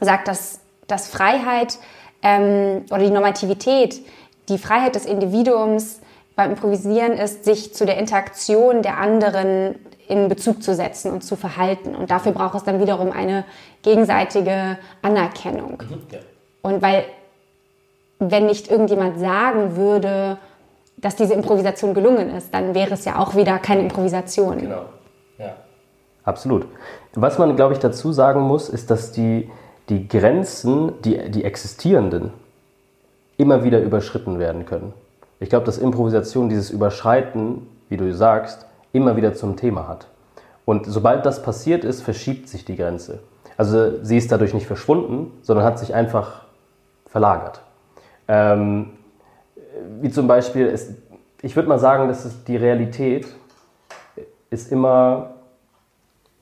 sagt, 0.00 0.28
dass, 0.28 0.60
dass 0.86 1.08
Freiheit 1.08 1.78
ähm, 2.22 2.84
oder 2.90 3.00
die 3.00 3.10
Normativität, 3.10 4.00
die 4.48 4.58
Freiheit 4.58 4.94
des 4.94 5.04
Individuums 5.04 6.00
beim 6.36 6.52
Improvisieren 6.52 7.12
ist, 7.12 7.44
sich 7.44 7.74
zu 7.74 7.84
der 7.84 7.98
Interaktion 7.98 8.82
der 8.82 8.98
anderen 8.98 9.74
in 10.08 10.28
Bezug 10.28 10.62
zu 10.62 10.74
setzen 10.74 11.12
und 11.12 11.22
zu 11.22 11.36
verhalten. 11.36 11.94
Und 11.94 12.10
dafür 12.10 12.32
braucht 12.32 12.56
es 12.56 12.64
dann 12.64 12.80
wiederum 12.80 13.12
eine 13.12 13.44
gegenseitige 13.82 14.78
Anerkennung. 15.02 15.82
Mhm, 15.88 16.02
ja. 16.10 16.18
Und 16.62 16.82
weil, 16.82 17.04
wenn 18.18 18.46
nicht 18.46 18.70
irgendjemand 18.70 19.18
sagen 19.18 19.76
würde, 19.76 20.38
dass 20.96 21.16
diese 21.16 21.34
Improvisation 21.34 21.94
gelungen 21.94 22.34
ist, 22.34 22.52
dann 22.52 22.74
wäre 22.74 22.94
es 22.94 23.04
ja 23.04 23.18
auch 23.18 23.34
wieder 23.34 23.58
keine 23.58 23.82
Improvisation. 23.82 24.58
Genau. 24.58 24.84
Absolut. 26.24 26.66
Was 27.14 27.38
man, 27.38 27.56
glaube 27.56 27.74
ich, 27.74 27.80
dazu 27.80 28.12
sagen 28.12 28.40
muss, 28.40 28.68
ist, 28.68 28.90
dass 28.90 29.12
die, 29.12 29.50
die 29.88 30.06
Grenzen, 30.08 31.00
die, 31.02 31.30
die 31.30 31.44
existierenden, 31.44 32.32
immer 33.36 33.64
wieder 33.64 33.80
überschritten 33.80 34.38
werden 34.38 34.66
können. 34.66 34.92
Ich 35.40 35.48
glaube, 35.48 35.64
dass 35.64 35.78
Improvisation 35.78 36.48
dieses 36.48 36.70
Überschreiten, 36.70 37.66
wie 37.88 37.96
du 37.96 38.12
sagst, 38.12 38.66
immer 38.92 39.16
wieder 39.16 39.34
zum 39.34 39.56
Thema 39.56 39.88
hat. 39.88 40.08
Und 40.66 40.86
sobald 40.86 41.24
das 41.24 41.42
passiert 41.42 41.84
ist, 41.84 42.02
verschiebt 42.02 42.48
sich 42.48 42.64
die 42.64 42.76
Grenze. 42.76 43.20
Also 43.56 44.04
sie 44.04 44.18
ist 44.18 44.30
dadurch 44.30 44.54
nicht 44.54 44.66
verschwunden, 44.66 45.32
sondern 45.42 45.64
hat 45.64 45.78
sich 45.78 45.94
einfach 45.94 46.44
verlagert. 47.06 47.60
Ähm, 48.28 48.90
wie 50.00 50.10
zum 50.10 50.28
Beispiel, 50.28 50.66
ist, 50.66 50.92
ich 51.42 51.56
würde 51.56 51.68
mal 51.68 51.78
sagen, 51.78 52.08
dass 52.08 52.44
die 52.44 52.56
Realität 52.56 53.26
ist 54.50 54.70
immer 54.70 55.30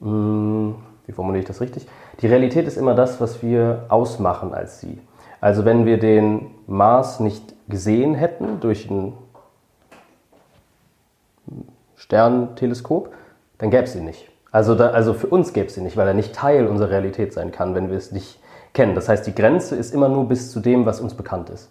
hm, 0.01 0.75
wie 1.07 1.13
formuliere 1.13 1.41
ich 1.41 1.49
das 1.49 1.61
richtig? 1.61 1.87
Die 2.21 2.27
Realität 2.27 2.67
ist 2.67 2.77
immer 2.77 2.95
das, 2.95 3.21
was 3.21 3.43
wir 3.43 3.87
ausmachen 3.89 4.55
als 4.55 4.81
sie. 4.81 5.01
Also 5.41 5.65
wenn 5.65 5.87
wir 5.87 5.99
den 5.99 6.51
Mars 6.67 7.21
nicht 7.21 7.55
gesehen 7.69 8.15
hätten 8.15 8.61
durch 8.61 8.91
ein 8.91 9.13
Sternteleskop, 11.97 13.13
dann 13.59 13.71
gäbe 13.71 13.85
es 13.85 13.95
ihn 13.95 14.05
nicht. 14.05 14.31
Also, 14.51 14.75
da, 14.75 14.91
also 14.91 15.13
für 15.15 15.27
uns 15.27 15.53
gäbe 15.53 15.67
es 15.67 15.77
ihn 15.77 15.85
nicht, 15.85 15.97
weil 15.97 16.09
er 16.09 16.15
nicht 16.15 16.35
Teil 16.35 16.67
unserer 16.67 16.91
Realität 16.91 17.33
sein 17.33 17.53
kann, 17.53 17.75
wenn 17.75 17.91
wir 17.91 17.99
es 17.99 18.13
nicht 18.13 18.41
kennen. 18.73 18.95
Das 18.95 19.09
heißt, 19.09 19.27
die 19.27 19.35
Grenze 19.35 19.77
ist 19.77 19.95
immer 19.95 20.09
nur 20.09 20.27
bis 20.27 20.51
zu 20.51 20.61
dem, 20.61 20.87
was 20.87 21.01
uns 21.01 21.15
bekannt 21.15 21.51
ist. 21.51 21.71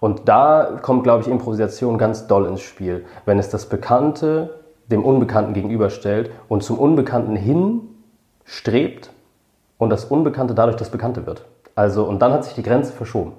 Und 0.00 0.28
da 0.28 0.78
kommt, 0.82 1.04
glaube 1.04 1.22
ich, 1.22 1.28
Improvisation 1.28 1.98
ganz 1.98 2.26
doll 2.26 2.46
ins 2.46 2.60
Spiel. 2.60 3.04
Wenn 3.24 3.38
es 3.38 3.50
das 3.50 3.66
Bekannte 3.66 4.58
dem 4.88 5.04
Unbekannten 5.04 5.54
gegenüberstellt 5.54 6.30
und 6.48 6.62
zum 6.62 6.78
Unbekannten 6.78 7.36
hin 7.36 7.80
strebt 8.44 9.10
und 9.76 9.90
das 9.90 10.06
Unbekannte 10.06 10.54
dadurch 10.54 10.76
das 10.76 10.90
Bekannte 10.90 11.26
wird. 11.26 11.44
Also, 11.74 12.04
und 12.04 12.20
dann 12.20 12.32
hat 12.32 12.44
sich 12.44 12.54
die 12.54 12.62
Grenze 12.62 12.92
verschoben. 12.92 13.32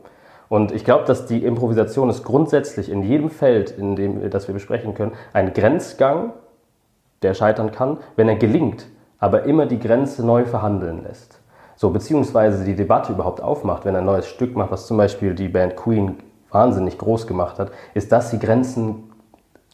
Und 0.48 0.72
ich 0.72 0.84
glaube, 0.84 1.06
dass 1.06 1.26
die 1.26 1.44
Improvisation 1.44 2.10
ist 2.10 2.24
grundsätzlich 2.24 2.90
in 2.90 3.04
jedem 3.04 3.30
Feld, 3.30 3.72
in 3.72 3.96
dem 3.96 4.30
das 4.30 4.48
wir 4.48 4.54
besprechen 4.54 4.94
können, 4.94 5.12
ein 5.34 5.54
Grenzgang, 5.54 6.34
der 7.22 7.34
scheitern 7.34 7.72
kann, 7.72 7.98
wenn 8.16 8.30
er 8.30 8.36
gelingt, 8.36 8.88
aber 9.20 9.44
immer 9.44 9.66
die 9.66 9.80
Grenze 9.80 10.26
neu 10.26 10.46
verhandeln 10.46 11.04
lässt. 11.04 11.40
So, 11.76 11.92
beziehungsweise 11.92 12.64
die 12.66 12.76
Debatte 12.76 13.14
überhaupt 13.14 13.42
aufmacht, 13.42 13.86
wenn 13.86 13.94
er 13.94 14.02
ein 14.02 14.06
neues 14.06 14.28
Stück 14.28 14.56
macht, 14.56 14.72
was 14.72 14.88
zum 14.88 14.98
Beispiel 14.98 15.36
die 15.36 15.50
Band 15.50 15.76
Queen 15.76 16.18
wahnsinnig 16.52 16.98
groß 16.98 17.28
gemacht 17.28 17.60
hat, 17.60 17.72
ist, 17.94 18.12
dass 18.12 18.32
sie 18.32 18.40
Grenzen 18.40 19.09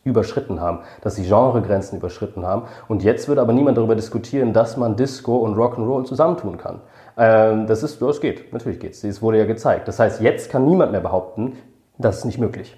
überschritten 0.05 0.61
haben, 0.61 0.79
dass 1.01 1.15
sie 1.15 1.27
Genregrenzen 1.27 1.97
überschritten 1.97 2.45
haben. 2.45 2.63
Und 2.87 3.03
jetzt 3.03 3.27
wird 3.27 3.39
aber 3.39 3.51
niemand 3.53 3.77
darüber 3.77 3.95
diskutieren, 3.95 4.53
dass 4.53 4.77
man 4.77 4.95
Disco 4.95 5.37
und 5.37 5.55
Rock'n'Roll 5.55 6.05
zusammentun 6.05 6.57
kann. 6.57 6.79
Ähm, 7.17 7.65
das 7.67 7.81
ist, 7.83 8.01
es 8.01 8.21
geht, 8.21 8.53
natürlich 8.53 8.79
geht's. 8.79 9.03
Es 9.03 9.21
wurde 9.21 9.39
ja 9.39 9.45
gezeigt. 9.45 9.87
Das 9.87 9.99
heißt, 9.99 10.21
jetzt 10.21 10.51
kann 10.51 10.65
niemand 10.65 10.91
mehr 10.91 11.01
behaupten, 11.01 11.57
das 11.97 12.19
ist 12.19 12.25
nicht 12.25 12.37
möglich. 12.37 12.77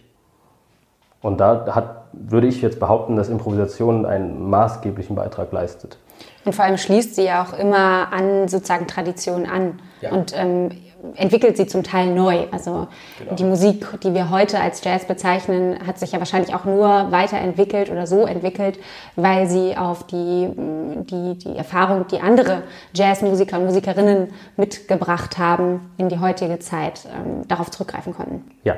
Und 1.22 1.40
da 1.40 1.66
hat, 1.76 2.06
würde 2.14 2.48
ich 2.48 2.62
jetzt 2.62 2.80
behaupten, 2.80 3.18
dass 3.18 3.28
Improvisation 3.28 4.06
einen 4.06 4.50
maßgeblichen 4.50 5.16
Beitrag 5.16 5.52
leistet. 5.52 5.98
Und 6.46 6.54
vor 6.56 6.64
allem 6.64 6.78
schließt 6.78 7.16
sie 7.16 7.26
ja 7.26 7.44
auch 7.44 7.58
immer 7.58 8.14
an 8.14 8.48
sozusagen 8.48 8.88
Traditionen 8.88 9.48
an 9.48 9.80
Ja. 10.00 10.12
und 10.12 10.34
ähm, 10.36 10.70
entwickelt 11.16 11.58
sie 11.58 11.68
zum 11.68 11.84
Teil 11.84 12.14
neu. 12.14 12.46
Also 12.52 12.88
Genau. 13.20 13.36
die 13.36 13.44
Musik, 13.44 13.86
die 14.04 14.14
wir 14.14 14.30
heute 14.30 14.60
als 14.60 14.84
Jazz 14.84 15.06
bezeichnen, 15.06 15.78
hat 15.86 15.98
sich 16.00 16.12
ja 16.12 16.20
wahrscheinlich 16.20 16.54
auch 16.56 16.66
nur 16.66 17.12
weiterentwickelt 17.12 17.90
oder 17.92 18.06
so 18.08 18.26
entwickelt, 18.26 18.80
weil 19.16 19.48
sie 19.48 19.76
auf 19.78 20.06
die, 20.06 20.48
mh, 20.48 21.04
die, 21.10 21.38
die 21.38 21.56
Erfahrung, 21.58 22.06
die 22.08 22.20
andere 22.20 22.64
Jazzmusiker 22.94 23.58
und 23.58 23.66
Musikerinnen 23.66 24.28
mitgebracht 24.58 25.38
haben 25.38 25.92
in 25.98 26.10
die 26.10 26.20
heutige 26.20 26.60
Zeit, 26.60 27.06
ähm, 27.06 27.48
darauf 27.48 27.72
zurückgreifen 27.72 28.14
konnten. 28.14 28.44
Ja, 28.64 28.76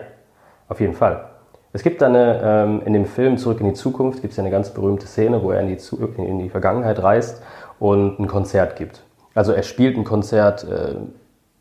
auf 0.68 0.80
jeden 0.80 0.94
Fall. 0.94 1.26
Es 1.72 1.84
gibt 1.84 2.02
eine, 2.02 2.42
ähm, 2.44 2.82
in 2.86 2.94
dem 2.94 3.06
Film 3.06 3.38
Zurück 3.38 3.60
in 3.60 3.68
die 3.68 3.74
Zukunft, 3.74 4.22
gibt 4.22 4.34
es 4.34 4.40
eine 4.40 4.50
ganz 4.50 4.72
berühmte 4.72 5.06
Szene, 5.06 5.44
wo 5.44 5.52
er 5.52 5.62
in 5.62 5.68
die, 5.68 5.78
Zu 5.78 5.98
in 6.18 6.40
die 6.40 6.50
Vergangenheit 6.50 7.02
reist 7.04 7.44
und 7.80 8.20
ein 8.20 8.28
Konzert 8.28 8.76
gibt. 8.76 9.02
Also 9.36 9.52
er 9.54 9.62
spielt 9.64 9.96
ein 9.96 10.04
Konzert 10.04 10.64
äh, 10.64 10.96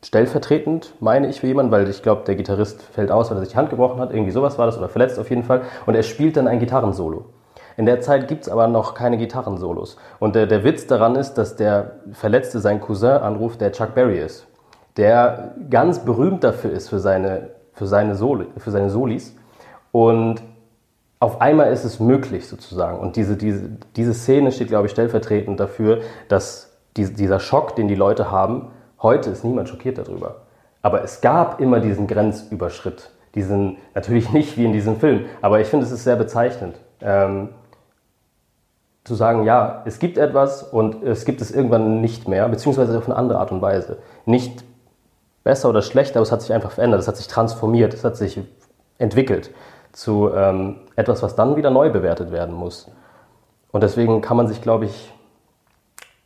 stellvertretend, 0.05 0.95
meine 1.01 1.29
ich, 1.29 1.41
für 1.41 1.47
jemanden, 1.47 1.73
weil 1.73 1.89
ich 1.89 2.03
glaube, 2.03 2.23
der 2.25 2.37
Gitarrist 2.37 2.83
fällt 2.83 3.11
aus, 3.11 3.31
weil 3.31 3.39
er 3.39 3.41
sich 3.41 3.51
die 3.51 3.57
Hand 3.57 3.71
gebrochen 3.71 4.01
hat, 4.01 4.13
irgendwie 4.13 4.31
sowas 4.31 4.59
war 4.59 4.67
das, 4.67 4.79
oder 4.79 4.89
verletzt 4.89 5.19
auf 5.19 5.31
jeden 5.31 5.43
Fall. 5.43 5.63
Und 5.87 5.95
er 5.95 6.03
spielt 6.03 6.37
dann 6.37 6.47
ein 6.47 6.61
Gitarrensolo. 6.61 7.25
In 7.77 7.87
der 7.87 8.01
Zeit 8.01 8.27
gibt 8.27 8.43
es 8.43 8.49
aber 8.49 8.67
noch 8.67 8.95
keine 8.95 9.19
Gitarrensolos. 9.19 9.97
Und 10.19 10.35
der, 10.35 10.47
der 10.47 10.65
Witz 10.65 10.87
daran 10.87 11.15
ist, 11.15 11.35
dass 11.35 11.55
der 11.57 11.93
Verletzte 12.13 12.59
seinen 12.59 12.81
Cousin 12.81 13.11
anruft, 13.11 13.61
der 13.61 13.71
Chuck 13.71 13.95
Berry 13.95 14.19
ist, 14.19 14.47
der 14.97 15.55
ganz 15.71 16.01
berühmt 16.01 16.43
dafür 16.43 16.73
ist 16.73 16.89
für 16.89 16.99
seine, 16.99 17.51
für 17.73 17.87
seine, 17.87 18.17
Soli, 18.17 18.47
für 18.57 18.73
seine 18.73 18.91
Solis. 18.91 19.35
Und 19.93 20.43
auf 21.21 21.41
einmal 21.41 21.73
ist 21.73 21.85
es 21.85 22.01
möglich 22.01 22.49
sozusagen. 22.49 22.99
Und 22.99 23.15
diese, 23.15 23.37
diese, 23.37 23.71
diese 23.95 24.15
Szene 24.15 24.51
steht, 24.51 24.69
glaube 24.69 24.87
ich, 24.87 24.93
stellvertretend 24.93 25.59
dafür, 25.61 26.01
dass 26.29 26.77
die, 26.97 27.13
dieser 27.13 27.39
Schock, 27.39 27.77
den 27.77 27.87
die 27.87 27.95
Leute 27.95 28.31
haben, 28.33 28.73
heute 29.03 29.31
ist 29.31 29.45
niemand 29.45 29.69
schockiert 29.69 29.99
darüber. 29.99 30.43
Aber 30.83 31.03
es 31.03 31.21
gab 31.21 31.61
immer 31.61 31.81
diesen 31.81 32.07
Grenzüberschritt. 32.07 33.11
Diesen, 33.35 33.79
natürlich 33.95 34.31
nicht 34.33 34.57
wie 34.57 34.65
in 34.65 34.73
diesem 34.73 34.99
Film, 34.99 35.27
aber 35.43 35.61
ich 35.61 35.69
finde, 35.69 35.87
es 35.87 35.93
ist 35.93 36.05
sehr 36.05 36.17
bezeichnend. 36.17 36.77
Ähm, 37.01 37.51
zu 39.05 39.15
sagen, 39.15 39.45
ja, 39.45 39.83
es 39.87 39.99
gibt 39.99 40.19
etwas 40.19 40.63
und 40.63 41.03
es 41.03 41.25
gibt 41.25 41.41
es 41.41 41.51
irgendwann 41.51 42.01
nicht 42.01 42.29
mehr, 42.29 42.47
beziehungsweise 42.49 42.97
auf 42.97 43.07
eine 43.07 43.17
andere 43.17 43.39
Art 43.39 43.51
und 43.51 43.63
Weise. 43.63 43.99
Nicht 44.27 44.65
besser 45.45 45.71
oder 45.71 45.81
schlechter, 45.81 46.17
aber 46.17 46.25
es 46.25 46.33
hat 46.33 46.43
sich 46.43 46.53
einfach 46.53 46.73
verändert, 46.73 47.01
es 47.01 47.09
hat 47.09 47.17
sich 47.17 47.27
transformiert, 47.27 47.95
es 47.95 48.05
hat 48.05 48.17
sich 48.17 48.41
entwickelt 48.99 49.51
zu 49.93 50.31
ähm, 50.35 50.81
etwas, 50.95 51.23
was 51.23 51.35
dann 51.37 51.57
wieder 51.57 51.71
neu 51.71 51.91
bewertet 51.91 52.31
werden 52.31 52.55
muss. 52.55 52.91
Und 53.73 53.83
deswegen 53.83 54.21
kann 54.21 54.37
man 54.37 54.47
sich, 54.47 54.61
glaube 54.61 54.85
ich, 54.85 55.13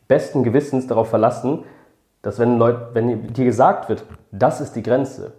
besten 0.09 0.43
Gewissens 0.43 0.89
darauf 0.89 1.09
verlassen, 1.09 1.65
dass 2.23 2.39
wenn, 2.39 2.59
Leut, 2.59 2.95
wenn 2.95 3.33
dir 3.33 3.45
gesagt 3.45 3.89
wird, 3.89 4.05
das 4.31 4.61
ist 4.61 4.75
die 4.75 4.83
Grenze, 4.83 5.33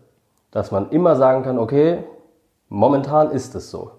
dass 0.52 0.72
man 0.72 0.90
immer 0.92 1.16
sagen 1.16 1.44
kann, 1.44 1.58
okay, 1.58 2.04
momentan 2.70 3.32
ist 3.32 3.56
es 3.56 3.72
so. 3.72 3.92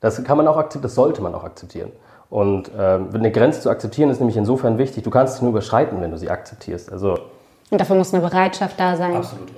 Das 0.00 0.22
kann 0.22 0.36
man 0.36 0.46
auch 0.48 0.56
akzeptieren, 0.56 0.82
das 0.82 0.94
sollte 0.94 1.22
man 1.22 1.34
auch 1.34 1.44
akzeptieren. 1.44 1.92
Und 2.28 2.70
ähm, 2.76 3.08
eine 3.14 3.30
Grenze 3.30 3.60
zu 3.60 3.70
akzeptieren 3.70 4.10
ist 4.10 4.18
nämlich 4.18 4.36
insofern 4.36 4.76
wichtig, 4.76 5.04
du 5.04 5.10
kannst 5.10 5.36
sie 5.36 5.44
nur 5.44 5.50
überschreiten, 5.52 6.00
wenn 6.00 6.10
du 6.10 6.18
sie 6.18 6.28
akzeptierst. 6.28 6.92
Also 6.92 7.16
Und 7.70 7.80
dafür 7.80 7.96
muss 7.96 8.12
eine 8.12 8.22
Bereitschaft 8.22 8.78
da 8.78 8.96
sein. 8.96 9.16
absolut. 9.16 9.50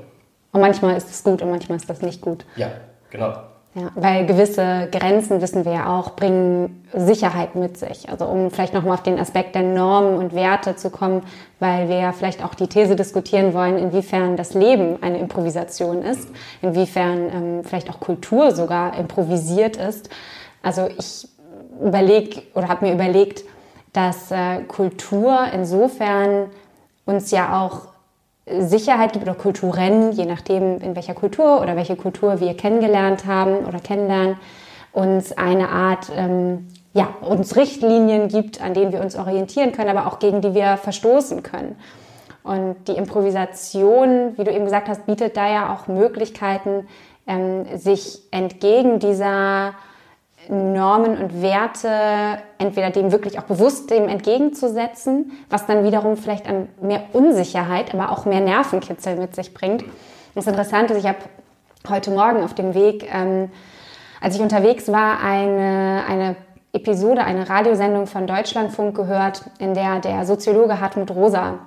Und 0.52 0.60
manchmal 0.60 0.96
ist 0.96 1.10
es 1.10 1.24
gut 1.24 1.42
und 1.42 1.50
manchmal 1.50 1.76
ist 1.76 1.88
das 1.88 2.02
nicht 2.02 2.20
gut. 2.20 2.44
Ja, 2.56 2.68
genau. 3.10 3.34
Ja, 3.76 3.90
weil 3.94 4.24
gewisse 4.24 4.88
Grenzen, 4.90 5.42
wissen 5.42 5.66
wir 5.66 5.72
ja 5.72 5.98
auch, 5.98 6.16
bringen 6.16 6.88
Sicherheit 6.94 7.56
mit 7.56 7.76
sich. 7.76 8.08
Also 8.08 8.24
um 8.24 8.50
vielleicht 8.50 8.72
nochmal 8.72 8.94
auf 8.94 9.02
den 9.02 9.18
Aspekt 9.18 9.54
der 9.54 9.64
Normen 9.64 10.16
und 10.16 10.34
Werte 10.34 10.76
zu 10.76 10.88
kommen, 10.88 11.22
weil 11.60 11.90
wir 11.90 11.98
ja 11.98 12.12
vielleicht 12.12 12.42
auch 12.42 12.54
die 12.54 12.68
These 12.68 12.96
diskutieren 12.96 13.52
wollen, 13.52 13.76
inwiefern 13.76 14.38
das 14.38 14.54
Leben 14.54 15.02
eine 15.02 15.18
Improvisation 15.18 16.00
ist, 16.00 16.26
inwiefern 16.62 17.30
ähm, 17.30 17.64
vielleicht 17.64 17.90
auch 17.90 18.00
Kultur 18.00 18.54
sogar 18.54 18.98
improvisiert 18.98 19.76
ist. 19.76 20.08
Also 20.62 20.88
ich 20.96 21.28
überlege 21.78 22.44
oder 22.54 22.68
habe 22.68 22.86
mir 22.86 22.94
überlegt, 22.94 23.44
dass 23.92 24.30
äh, 24.30 24.62
Kultur 24.68 25.38
insofern 25.52 26.46
uns 27.04 27.30
ja 27.30 27.62
auch 27.62 27.88
Sicherheit 28.48 29.12
gibt 29.12 29.24
oder 29.24 29.34
Kulturen, 29.34 30.12
je 30.12 30.24
nachdem, 30.24 30.80
in 30.80 30.94
welcher 30.94 31.14
Kultur 31.14 31.60
oder 31.60 31.74
welche 31.74 31.96
Kultur 31.96 32.38
wir 32.40 32.54
kennengelernt 32.54 33.26
haben 33.26 33.66
oder 33.66 33.80
kennenlernen, 33.80 34.36
uns 34.92 35.36
eine 35.36 35.68
Art, 35.68 36.10
ähm, 36.14 36.68
ja, 36.92 37.08
uns 37.20 37.56
Richtlinien 37.56 38.28
gibt, 38.28 38.62
an 38.62 38.72
denen 38.72 38.92
wir 38.92 39.00
uns 39.00 39.16
orientieren 39.16 39.72
können, 39.72 39.90
aber 39.90 40.06
auch 40.06 40.20
gegen 40.20 40.40
die 40.40 40.54
wir 40.54 40.76
verstoßen 40.76 41.42
können. 41.42 41.76
Und 42.44 42.76
die 42.86 42.92
Improvisation, 42.92 44.38
wie 44.38 44.44
du 44.44 44.52
eben 44.52 44.64
gesagt 44.64 44.88
hast, 44.88 45.06
bietet 45.06 45.36
da 45.36 45.52
ja 45.52 45.74
auch 45.74 45.88
Möglichkeiten, 45.88 46.86
ähm, 47.26 47.66
sich 47.76 48.22
entgegen 48.30 49.00
dieser 49.00 49.74
Normen 50.50 51.18
und 51.18 51.42
Werte 51.42 52.38
entweder 52.58 52.90
dem 52.90 53.12
wirklich 53.12 53.38
auch 53.38 53.44
bewusst 53.44 53.90
dem 53.90 54.08
entgegenzusetzen, 54.08 55.32
was 55.50 55.66
dann 55.66 55.84
wiederum 55.84 56.16
vielleicht 56.16 56.48
an 56.48 56.68
mehr 56.80 57.02
Unsicherheit, 57.12 57.94
aber 57.94 58.10
auch 58.10 58.24
mehr 58.24 58.40
Nervenkitzel 58.40 59.16
mit 59.16 59.34
sich 59.34 59.54
bringt. 59.54 59.84
Das 60.34 60.46
Interessante 60.46 60.94
ist, 60.94 61.00
ich 61.00 61.08
habe 61.08 61.18
heute 61.88 62.10
Morgen 62.10 62.42
auf 62.42 62.54
dem 62.54 62.74
Weg, 62.74 63.08
ähm, 63.12 63.50
als 64.20 64.36
ich 64.36 64.42
unterwegs 64.42 64.90
war, 64.90 65.20
eine, 65.22 66.02
eine 66.08 66.36
Episode, 66.72 67.24
eine 67.24 67.48
Radiosendung 67.48 68.06
von 68.06 68.26
Deutschlandfunk 68.26 68.94
gehört, 68.94 69.42
in 69.58 69.74
der 69.74 70.00
der 70.00 70.26
Soziologe 70.26 70.80
Hartmut 70.80 71.10
Rosa 71.10 71.58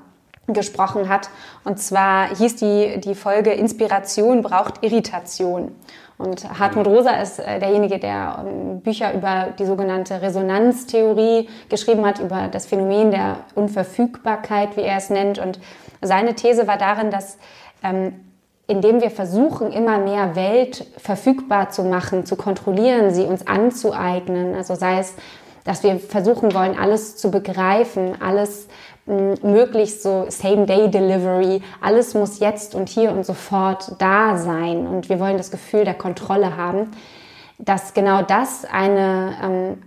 gesprochen 0.54 1.10
hat. 1.10 1.30
Und 1.64 1.80
zwar 1.80 2.36
hieß 2.36 2.56
die, 2.58 3.00
die 3.00 3.16
Folge 3.16 3.52
Inspiration 3.52 4.42
braucht 4.42 4.84
Irritation. 4.84 5.72
Und 6.18 6.60
Hartmut 6.60 6.86
Rosa 6.86 7.12
ist 7.12 7.40
äh, 7.40 7.60
derjenige, 7.60 7.98
der 7.98 8.44
ähm, 8.46 8.82
Bücher 8.82 9.14
über 9.14 9.54
die 9.58 9.66
sogenannte 9.66 10.22
Resonanztheorie 10.22 11.48
geschrieben 11.70 12.06
hat, 12.06 12.20
über 12.20 12.50
das 12.50 12.66
Phänomen 12.66 13.12
der 13.12 13.38
Unverfügbarkeit, 13.56 14.76
wie 14.76 14.82
er 14.82 14.98
es 14.98 15.10
nennt. 15.10 15.40
Und 15.40 15.60
seine 16.02 16.36
These 16.36 16.68
war 16.68 16.78
darin, 16.78 17.10
dass 17.10 17.38
ähm, 17.84 18.14
indem 18.70 19.02
wir 19.02 19.10
versuchen, 19.10 19.72
immer 19.72 19.98
mehr 19.98 20.36
Welt 20.36 20.86
verfügbar 20.98 21.72
zu 21.72 21.84
machen, 21.84 22.26
zu 22.28 22.36
kontrollieren, 22.36 23.12
sie 23.12 23.24
uns 23.24 23.48
anzueignen, 23.48 24.54
also 24.54 24.76
sei 24.76 25.00
es, 25.00 25.16
dass 25.64 25.82
wir 25.84 26.00
versuchen 26.00 26.54
wollen, 26.54 26.78
alles 26.78 27.18
zu 27.18 27.32
begreifen, 27.32 28.22
alles 28.22 28.68
mh, 28.68 28.78
möglichst 29.10 30.04
so 30.04 30.26
Same-Day-Delivery, 30.30 31.62
alles 31.82 32.14
muss 32.14 32.40
jetzt 32.40 32.76
und 32.76 32.90
hier 32.90 33.12
und 33.12 33.26
sofort 33.26 33.94
da 34.00 34.38
sein 34.38 34.88
und 34.88 35.10
wir 35.10 35.20
wollen 35.20 35.38
das 35.38 35.52
Gefühl 35.52 35.84
der 35.84 35.96
Kontrolle 35.96 36.56
haben, 36.56 36.92
dass 37.58 37.94
genau 37.94 38.22
das 38.22 38.66
eine 38.66 39.36
ähm, 39.44 39.78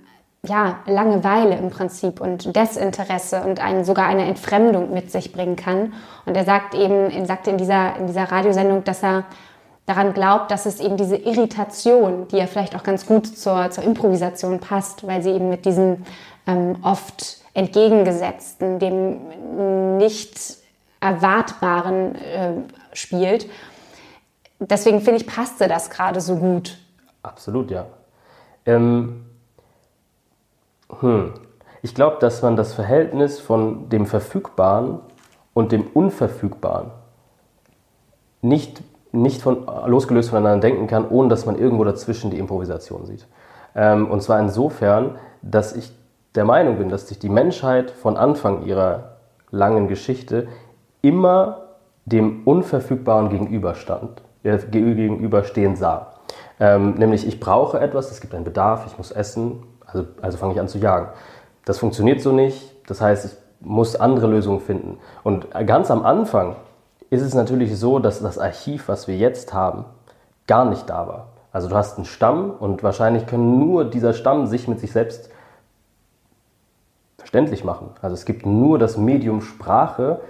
ja, 0.45 0.81
Langeweile 0.87 1.57
im 1.57 1.71
Prinzip 1.71 2.21
und 2.21 2.55
Desinteresse 2.57 3.43
und 3.43 3.61
ein, 3.61 3.85
sogar 3.85 4.07
eine 4.07 4.27
Entfremdung 4.27 4.93
mit 4.93 5.11
sich 5.13 5.33
bringen 5.33 5.57
kann. 5.57 5.93
Und 6.27 6.37
er 6.37 6.45
sagt 6.45 6.75
eben, 6.75 7.11
er 7.11 7.27
sagte 7.27 7.51
in 7.51 7.59
dieser, 7.59 7.97
in 7.97 8.09
dieser 8.09 8.25
Radiosendung, 8.25 8.83
dass 8.83 9.05
er 9.05 9.25
daran 9.87 10.15
glaubt, 10.15 10.51
dass 10.51 10.67
es 10.67 10.81
eben 10.81 10.97
diese 10.97 11.17
Irritation, 11.17 12.27
die 12.29 12.39
ja 12.39 12.47
vielleicht 12.47 12.75
auch 12.75 12.83
ganz 12.83 13.07
gut 13.07 13.27
zur, 13.27 13.71
zur 13.71 13.85
Improvisation 13.85 14.59
passt, 14.59 15.07
weil 15.07 15.23
sie 15.23 15.31
eben 15.31 15.49
mit 15.49 15.65
diesem 15.65 16.03
ähm, 16.47 16.77
oft 16.83 17.42
entgegengesetzten, 17.55 18.79
dem 18.79 19.97
nicht 19.99 20.57
erwartbaren 21.01 22.15
äh, 22.15 22.53
spielt. 22.93 23.49
Deswegen 24.59 25.01
finde 25.01 25.21
ich, 25.21 25.27
passte 25.27 25.69
das 25.69 25.91
gerade 25.91 26.21
so 26.21 26.37
gut. 26.37 26.79
Absolut, 27.23 27.71
ja. 27.71 27.87
Ähm, 28.65 29.25
hm. 31.01 31.35
Ich 31.83 31.97
glaube, 31.97 32.19
dass 32.21 32.43
man 32.43 32.55
das 32.55 32.75
Verhältnis 32.75 33.41
von 33.41 33.89
dem 33.89 34.07
Verfügbaren 34.07 35.01
und 35.53 35.73
dem 35.73 35.85
Unverfügbaren 35.93 36.93
nicht, 38.41 38.83
nicht 39.11 39.43
von, 39.43 39.67
losgelöst 39.87 40.31
voneinander 40.31 40.69
denken 40.69 40.87
kann, 40.87 41.09
ohne 41.09 41.29
dass 41.29 41.45
man 41.45 41.59
irgendwo 41.59 41.83
dazwischen 41.83 42.31
die 42.31 42.39
Improvisation 42.39 43.05
sieht. 43.07 43.27
Ähm, 43.75 44.09
und 44.09 44.23
zwar 44.23 44.39
insofern, 44.39 45.19
dass 45.43 45.75
ich 45.75 45.93
der 46.35 46.45
Meinung 46.45 46.79
bin, 46.79 46.89
dass 46.89 47.09
sich 47.09 47.19
die 47.19 47.29
Menschheit 47.29 47.91
von 47.91 48.17
Anfang 48.17 48.65
ihrer 48.65 49.17
langen 49.51 49.89
Geschichte 49.89 50.49
immer 51.03 51.63
dem 52.05 52.43
Unverfügbaren 52.45 53.29
gegenüberstand, 53.29 54.23
äh, 54.43 54.59
gegenüberstehen 54.59 55.77
sah. 55.77 56.15
Ähm, 56.59 56.95
nämlich, 56.95 57.27
ich 57.27 57.41
brauche 57.41 57.81
etwas, 57.81 58.11
es 58.11 58.21
gibt 58.21 58.35
einen 58.35 58.45
Bedarf, 58.45 58.87
ich 58.87 58.97
muss 58.97 59.11
essen, 59.11 59.63
also, 59.87 60.07
also 60.21 60.39
fange 60.39 60.55
ich 60.55 60.61
an 60.61 60.69
zu 60.69 60.79
jagen. 60.79 61.09
Das 61.65 61.79
funktioniert 61.79 62.21
so 62.21 62.33
nicht, 62.33 62.75
das 62.89 63.01
heißt, 63.01 63.25
ich 63.27 63.33
muss 63.61 63.95
andere 63.97 64.27
Lösungen 64.27 64.61
finden. 64.61 64.99
Und 65.23 65.49
ganz 65.67 65.91
am 65.91 66.05
Anfang 66.05 66.57
ist 67.11 67.23
es 67.23 67.35
natürlich 67.35 67.79
so, 67.79 67.99
dass 67.99 68.21
das 68.21 68.39
Archiv, 68.39 68.89
was 68.89 69.07
wir 69.07 69.17
jetzt 69.17 69.53
haben, 69.53 69.85
gar 70.47 70.65
nicht 70.65 70.89
da 70.89 71.07
war. 71.07 71.27
Also 71.53 71.69
du 71.69 71.77
hast 71.77 71.99
einen 71.99 72.07
Stamm 72.07 72.51
und 72.59 72.83
wahrscheinlich 72.83 73.27
können 73.27 73.59
nur 73.59 73.85
dieser 73.85 74.15
Stamm 74.15 74.47
sich 74.47 74.67
mit 74.67 74.81
sich 74.81 74.93
selbst 74.93 75.29
verständlich 77.23 77.63
machen. 77.63 77.91
Also 78.03 78.15
es 78.15 78.25
gibt 78.25 78.47
nur 78.47 78.81
das 78.81 78.97
Medium 78.97 79.43
Sprache, 79.43 80.21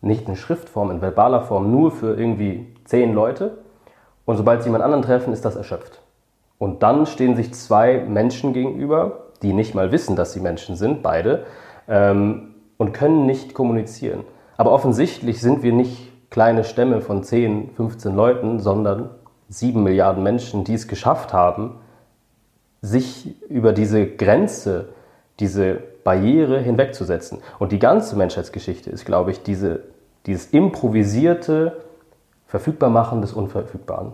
nicht 0.00 0.28
in 0.28 0.34
Schriftform, 0.34 0.90
in 0.90 1.02
verbaler 1.02 1.42
Form, 1.42 1.70
nur 1.70 1.90
für 1.90 2.18
irgendwie 2.18 2.74
zehn 2.84 3.12
Leute. 3.12 3.58
Und 4.24 4.38
sobald 4.38 4.62
sie 4.62 4.70
jemand 4.70 4.82
anderen 4.82 5.02
treffen, 5.02 5.34
ist 5.34 5.44
das 5.44 5.56
erschöpft. 5.56 6.00
Und 6.56 6.82
dann 6.82 7.04
stehen 7.04 7.36
sich 7.36 7.52
zwei 7.52 7.98
Menschen 7.98 8.54
gegenüber, 8.54 9.24
die 9.42 9.52
nicht 9.52 9.74
mal 9.74 9.92
wissen, 9.92 10.16
dass 10.16 10.32
sie 10.32 10.40
Menschen 10.40 10.74
sind, 10.74 11.02
beide, 11.02 11.44
ähm, 11.86 12.54
und 12.78 12.94
können 12.94 13.26
nicht 13.26 13.52
kommunizieren. 13.52 14.24
Aber 14.56 14.72
offensichtlich 14.72 15.40
sind 15.42 15.62
wir 15.62 15.74
nicht 15.74 16.30
kleine 16.30 16.64
Stämme 16.64 17.02
von 17.02 17.22
10, 17.22 17.72
15 17.76 18.16
Leuten, 18.16 18.58
sondern 18.58 19.10
7 19.50 19.82
Milliarden 19.82 20.22
Menschen, 20.22 20.64
die 20.64 20.74
es 20.74 20.88
geschafft 20.88 21.34
haben, 21.34 21.74
sich 22.80 23.34
über 23.50 23.74
diese 23.74 24.06
Grenze, 24.06 24.88
diese 25.42 25.74
Barriere 26.04 26.60
hinwegzusetzen. 26.60 27.40
Und 27.58 27.72
die 27.72 27.80
ganze 27.80 28.16
Menschheitsgeschichte 28.16 28.90
ist, 28.90 29.04
glaube 29.04 29.32
ich, 29.32 29.42
diese, 29.42 29.80
dieses 30.24 30.46
improvisierte 30.46 31.82
Verfügbarmachen 32.46 33.20
des 33.20 33.32
Unverfügbaren. 33.32 34.12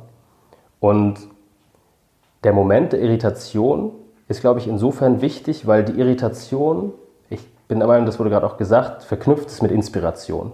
Und 0.81 1.19
der 2.45 2.55
Moment 2.55 2.93
der 2.93 3.01
Irritation 3.01 3.93
ist, 4.27 4.41
glaube 4.41 4.61
ich, 4.61 4.69
insofern 4.69 5.21
wichtig, 5.21 5.67
weil 5.67 5.85
die 5.85 6.01
Irritation, 6.01 6.93
ich 7.29 7.47
bin 7.69 7.79
der 7.79 7.89
Meinung, 7.89 8.07
das 8.07 8.19
wurde 8.19 8.31
gerade 8.31 8.47
auch 8.47 8.57
gesagt, 8.57 9.03
verknüpft 9.03 9.49
ist 9.49 9.63
mit 9.63 9.71
Inspiration. 9.71 10.53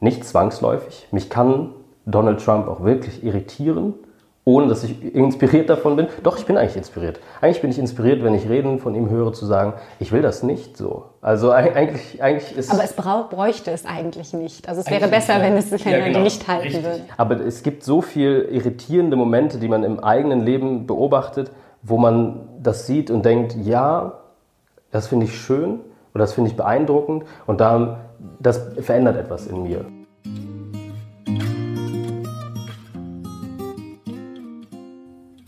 Nicht 0.00 0.24
zwangsläufig. 0.24 1.06
Mich 1.10 1.28
kann 1.28 1.74
Donald 2.06 2.42
Trump 2.42 2.66
auch 2.66 2.82
wirklich 2.82 3.22
irritieren, 3.22 3.94
ohne 4.54 4.68
dass 4.68 4.84
ich 4.84 5.14
inspiriert 5.14 5.70
davon 5.70 5.96
bin. 5.96 6.08
Doch, 6.22 6.38
ich 6.38 6.46
bin 6.46 6.56
eigentlich 6.56 6.76
inspiriert. 6.76 7.20
Eigentlich 7.40 7.60
bin 7.60 7.70
ich 7.70 7.78
inspiriert, 7.78 8.22
wenn 8.22 8.34
ich 8.34 8.48
Reden 8.48 8.78
von 8.78 8.94
ihm 8.94 9.08
höre, 9.10 9.32
zu 9.32 9.46
sagen, 9.46 9.74
ich 9.98 10.12
will 10.12 10.22
das 10.22 10.42
nicht 10.42 10.76
so. 10.76 11.04
Also 11.20 11.50
eigentlich, 11.50 12.22
eigentlich 12.22 12.56
ist... 12.56 12.72
Aber 12.72 12.84
es 12.84 12.92
bräuchte 12.92 13.70
es 13.70 13.86
eigentlich 13.86 14.32
nicht. 14.32 14.68
Also 14.68 14.80
es 14.80 14.90
wäre 14.90 15.08
besser, 15.08 15.34
nicht, 15.38 15.42
wenn, 15.44 15.56
es, 15.56 15.72
wenn 15.72 15.92
ja, 15.92 16.04
genau, 16.04 16.20
nicht 16.20 16.46
halten 16.48 16.62
richtig. 16.64 16.84
würde. 16.84 17.00
Aber 17.16 17.40
es 17.40 17.62
gibt 17.62 17.84
so 17.84 18.02
viel 18.02 18.48
irritierende 18.50 19.16
Momente, 19.16 19.58
die 19.58 19.68
man 19.68 19.84
im 19.84 20.00
eigenen 20.00 20.40
Leben 20.40 20.86
beobachtet, 20.86 21.50
wo 21.82 21.96
man 21.96 22.48
das 22.62 22.86
sieht 22.86 23.10
und 23.10 23.24
denkt, 23.24 23.56
ja, 23.56 24.12
das 24.90 25.06
finde 25.06 25.26
ich 25.26 25.38
schön 25.38 25.80
oder 26.14 26.24
das 26.24 26.32
finde 26.32 26.50
ich 26.50 26.56
beeindruckend 26.56 27.24
und 27.46 27.60
dann, 27.60 27.96
das 28.38 28.60
verändert 28.80 29.16
etwas 29.16 29.46
in 29.46 29.62
mir. 29.62 29.84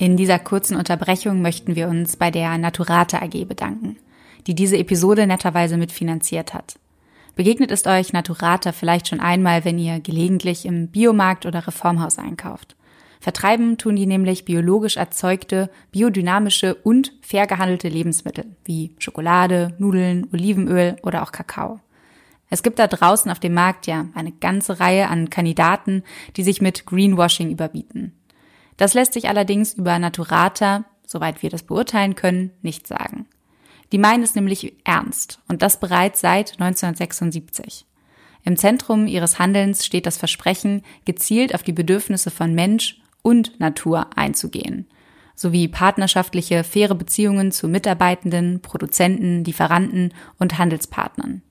In 0.02 0.16
dieser 0.16 0.40
kurzen 0.40 0.76
Unterbrechung 0.76 1.42
möchten 1.42 1.76
wir 1.76 1.86
uns 1.86 2.16
bei 2.16 2.32
der 2.32 2.58
Naturate 2.58 3.22
AG 3.22 3.44
bedanken, 3.44 3.98
die 4.48 4.54
diese 4.56 4.76
Episode 4.76 5.28
netterweise 5.28 5.76
mitfinanziert 5.76 6.54
hat. 6.54 6.74
Begegnet 7.36 7.70
ist 7.70 7.86
euch 7.86 8.12
Naturata 8.12 8.72
vielleicht 8.72 9.06
schon 9.06 9.20
einmal, 9.20 9.64
wenn 9.64 9.78
ihr 9.78 10.00
gelegentlich 10.00 10.66
im 10.66 10.88
Biomarkt 10.88 11.46
oder 11.46 11.68
Reformhaus 11.68 12.18
einkauft. 12.18 12.74
Vertreiben 13.20 13.78
tun 13.78 13.94
die 13.94 14.06
nämlich 14.06 14.44
biologisch 14.44 14.96
erzeugte, 14.96 15.70
biodynamische 15.92 16.74
und 16.74 17.12
fair 17.20 17.46
gehandelte 17.46 17.88
Lebensmittel 17.88 18.46
wie 18.64 18.96
Schokolade, 18.98 19.72
Nudeln, 19.78 20.26
Olivenöl 20.32 20.96
oder 21.04 21.22
auch 21.22 21.30
Kakao. 21.30 21.78
Es 22.50 22.64
gibt 22.64 22.80
da 22.80 22.88
draußen 22.88 23.30
auf 23.30 23.38
dem 23.38 23.54
Markt 23.54 23.86
ja 23.86 24.06
eine 24.14 24.32
ganze 24.32 24.80
Reihe 24.80 25.06
an 25.06 25.30
Kandidaten, 25.30 26.02
die 26.36 26.42
sich 26.42 26.60
mit 26.60 26.86
Greenwashing 26.86 27.52
überbieten. 27.52 28.14
Das 28.76 28.94
lässt 28.94 29.12
sich 29.12 29.28
allerdings 29.28 29.74
über 29.74 29.98
Naturata, 29.98 30.84
soweit 31.06 31.42
wir 31.42 31.50
das 31.50 31.62
beurteilen 31.62 32.14
können, 32.14 32.50
nicht 32.62 32.86
sagen. 32.86 33.26
Die 33.92 33.98
meinen 33.98 34.22
es 34.22 34.34
nämlich 34.34 34.74
ernst 34.84 35.40
und 35.48 35.62
das 35.62 35.78
bereits 35.78 36.20
seit 36.20 36.52
1976. 36.52 37.86
Im 38.44 38.56
Zentrum 38.56 39.06
ihres 39.06 39.38
Handelns 39.38 39.84
steht 39.84 40.06
das 40.06 40.16
Versprechen, 40.16 40.82
gezielt 41.04 41.54
auf 41.54 41.62
die 41.62 41.72
Bedürfnisse 41.72 42.30
von 42.30 42.54
Mensch 42.54 43.00
und 43.22 43.60
Natur 43.60 44.06
einzugehen, 44.16 44.86
sowie 45.36 45.68
partnerschaftliche, 45.68 46.64
faire 46.64 46.94
Beziehungen 46.94 47.52
zu 47.52 47.68
Mitarbeitenden, 47.68 48.60
Produzenten, 48.60 49.44
Lieferanten 49.44 50.12
und 50.38 50.58
Handelspartnern. 50.58 51.42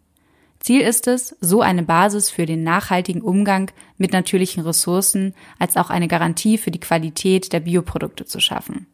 Ziel 0.61 0.81
ist 0.81 1.07
es, 1.07 1.35
so 1.41 1.61
eine 1.61 1.81
Basis 1.81 2.29
für 2.29 2.45
den 2.45 2.63
nachhaltigen 2.63 3.21
Umgang 3.21 3.71
mit 3.97 4.13
natürlichen 4.13 4.63
Ressourcen 4.63 5.33
als 5.57 5.75
auch 5.75 5.89
eine 5.89 6.07
Garantie 6.07 6.59
für 6.59 6.69
die 6.69 6.79
Qualität 6.79 7.51
der 7.51 7.61
Bioprodukte 7.61 8.25
zu 8.25 8.39
schaffen. 8.39 8.85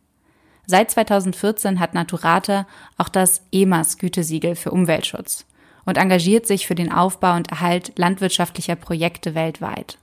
Seit 0.66 0.92
2014 0.92 1.80
hat 1.80 1.94
Naturata 1.94 2.68
auch 2.98 3.10
das 3.10 3.42
EMAS 3.52 3.98
Gütesiegel 3.98 4.56
für 4.56 4.72
Umweltschutz 4.72 5.46
und 5.86 5.98
engagiert 5.98 6.48
sich 6.48 6.68
für 6.68 6.76
den 6.76 6.92
Aufbau 6.92 7.36
und 7.36 7.52
Erhalt 7.52 7.94
landwirtschaftlicher 7.98 8.76
Projekte 8.76 9.36
weltweit. 9.36 9.98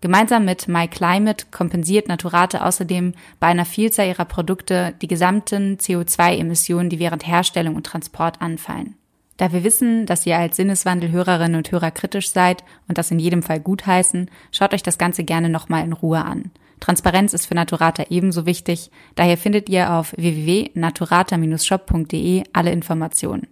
Gemeinsam 0.00 0.44
mit 0.44 0.68
MyClimate 0.68 1.46
kompensiert 1.50 2.08
Naturate 2.08 2.64
außerdem 2.64 3.14
bei 3.40 3.48
einer 3.48 3.64
Vielzahl 3.64 4.08
ihrer 4.08 4.26
Produkte 4.26 4.94
die 5.02 5.08
gesamten 5.08 5.76
CO2-Emissionen, 5.76 6.88
die 6.88 6.98
während 6.98 7.26
Herstellung 7.26 7.74
und 7.74 7.84
Transport 7.84 8.40
anfallen. 8.40 8.94
Da 9.38 9.50
wir 9.52 9.64
wissen, 9.64 10.04
dass 10.04 10.26
ihr 10.26 10.36
als 10.36 10.56
Sinneswandelhörerinnen 10.56 11.56
und 11.56 11.72
Hörer 11.72 11.92
kritisch 11.92 12.28
seid 12.30 12.62
und 12.88 12.98
das 12.98 13.10
in 13.10 13.18
jedem 13.20 13.42
Fall 13.42 13.60
gutheißen, 13.60 14.30
schaut 14.50 14.74
euch 14.74 14.82
das 14.82 14.98
Ganze 14.98 15.24
gerne 15.24 15.48
nochmal 15.48 15.82
in 15.84 15.94
Ruhe 15.94 16.22
an. 16.24 16.50
Transparenz 16.80 17.32
ist 17.32 17.46
für 17.46 17.54
Naturata 17.54 18.04
ebenso 18.10 18.44
wichtig, 18.46 18.90
daher 19.14 19.38
findet 19.38 19.68
ihr 19.68 19.92
auf 19.92 20.12
www.naturata-shop.de 20.16 22.42
alle 22.52 22.72
Informationen. 22.72 23.46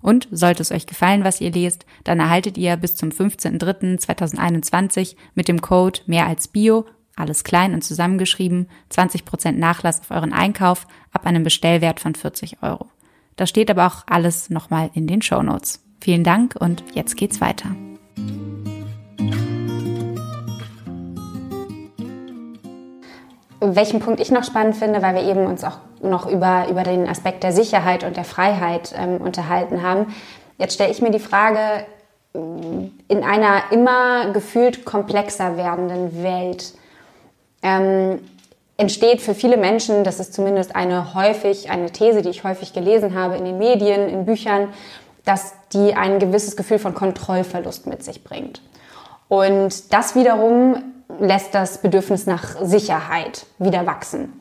Und 0.00 0.28
sollte 0.30 0.62
es 0.62 0.70
euch 0.72 0.86
gefallen, 0.86 1.24
was 1.24 1.40
ihr 1.40 1.50
lest, 1.50 1.86
dann 2.04 2.20
erhaltet 2.20 2.56
ihr 2.56 2.76
bis 2.76 2.94
zum 2.96 3.10
15.03.2021 3.10 5.16
mit 5.34 5.48
dem 5.48 5.60
Code 5.60 6.00
mehr 6.06 6.26
als 6.26 6.48
Bio, 6.48 6.86
alles 7.16 7.44
klein 7.44 7.74
und 7.74 7.82
zusammengeschrieben, 7.82 8.68
20% 8.92 9.52
Nachlass 9.52 10.00
auf 10.00 10.10
euren 10.12 10.32
Einkauf 10.32 10.86
ab 11.12 11.26
einem 11.26 11.42
Bestellwert 11.42 12.00
von 12.00 12.14
40 12.14 12.62
Euro. 12.62 12.86
Da 13.36 13.46
steht 13.46 13.70
aber 13.70 13.86
auch 13.86 14.04
alles 14.06 14.50
nochmal 14.50 14.90
in 14.94 15.06
den 15.06 15.22
Show 15.22 15.42
Notes. 15.42 15.80
Vielen 16.00 16.24
Dank 16.24 16.56
und 16.58 16.82
jetzt 16.94 17.16
geht's 17.16 17.40
weiter. 17.40 17.70
Welchen 23.60 24.00
Punkt 24.00 24.20
ich 24.20 24.32
noch 24.32 24.42
spannend 24.42 24.76
finde, 24.76 25.02
weil 25.02 25.14
wir 25.14 25.22
eben 25.22 25.46
uns 25.46 25.62
auch 25.62 25.78
noch 26.02 26.28
über, 26.28 26.66
über 26.68 26.82
den 26.82 27.08
Aspekt 27.08 27.44
der 27.44 27.52
Sicherheit 27.52 28.02
und 28.02 28.16
der 28.16 28.24
Freiheit 28.24 28.92
ähm, 28.96 29.20
unterhalten 29.20 29.82
haben. 29.82 30.12
Jetzt 30.58 30.74
stelle 30.74 30.90
ich 30.90 31.00
mir 31.00 31.12
die 31.12 31.20
Frage, 31.20 31.86
in 32.34 33.24
einer 33.24 33.64
immer 33.70 34.32
gefühlt 34.32 34.84
komplexer 34.84 35.56
werdenden 35.56 36.22
Welt, 36.22 36.74
ähm, 37.62 38.20
entsteht 38.82 39.20
für 39.20 39.36
viele 39.36 39.56
Menschen, 39.56 40.02
das 40.02 40.18
ist 40.18 40.34
zumindest 40.34 40.74
eine 40.74 41.14
häufig, 41.14 41.70
eine 41.70 41.92
These, 41.92 42.20
die 42.20 42.30
ich 42.30 42.42
häufig 42.42 42.72
gelesen 42.72 43.14
habe 43.14 43.36
in 43.36 43.44
den 43.44 43.56
Medien, 43.56 44.08
in 44.08 44.24
Büchern, 44.24 44.70
dass 45.24 45.54
die 45.72 45.94
ein 45.94 46.18
gewisses 46.18 46.56
Gefühl 46.56 46.80
von 46.80 46.92
Kontrollverlust 46.92 47.86
mit 47.86 48.02
sich 48.02 48.24
bringt. 48.24 48.60
Und 49.28 49.92
das 49.92 50.16
wiederum 50.16 50.82
lässt 51.20 51.54
das 51.54 51.78
Bedürfnis 51.78 52.26
nach 52.26 52.60
Sicherheit 52.60 53.46
wieder 53.60 53.86
wachsen 53.86 54.32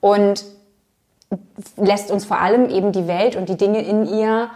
und 0.00 0.42
lässt 1.76 2.10
uns 2.10 2.24
vor 2.24 2.40
allem 2.40 2.70
eben 2.70 2.92
die 2.92 3.06
Welt 3.06 3.36
und 3.36 3.50
die 3.50 3.58
Dinge 3.58 3.82
in 3.82 4.06
ihr 4.06 4.48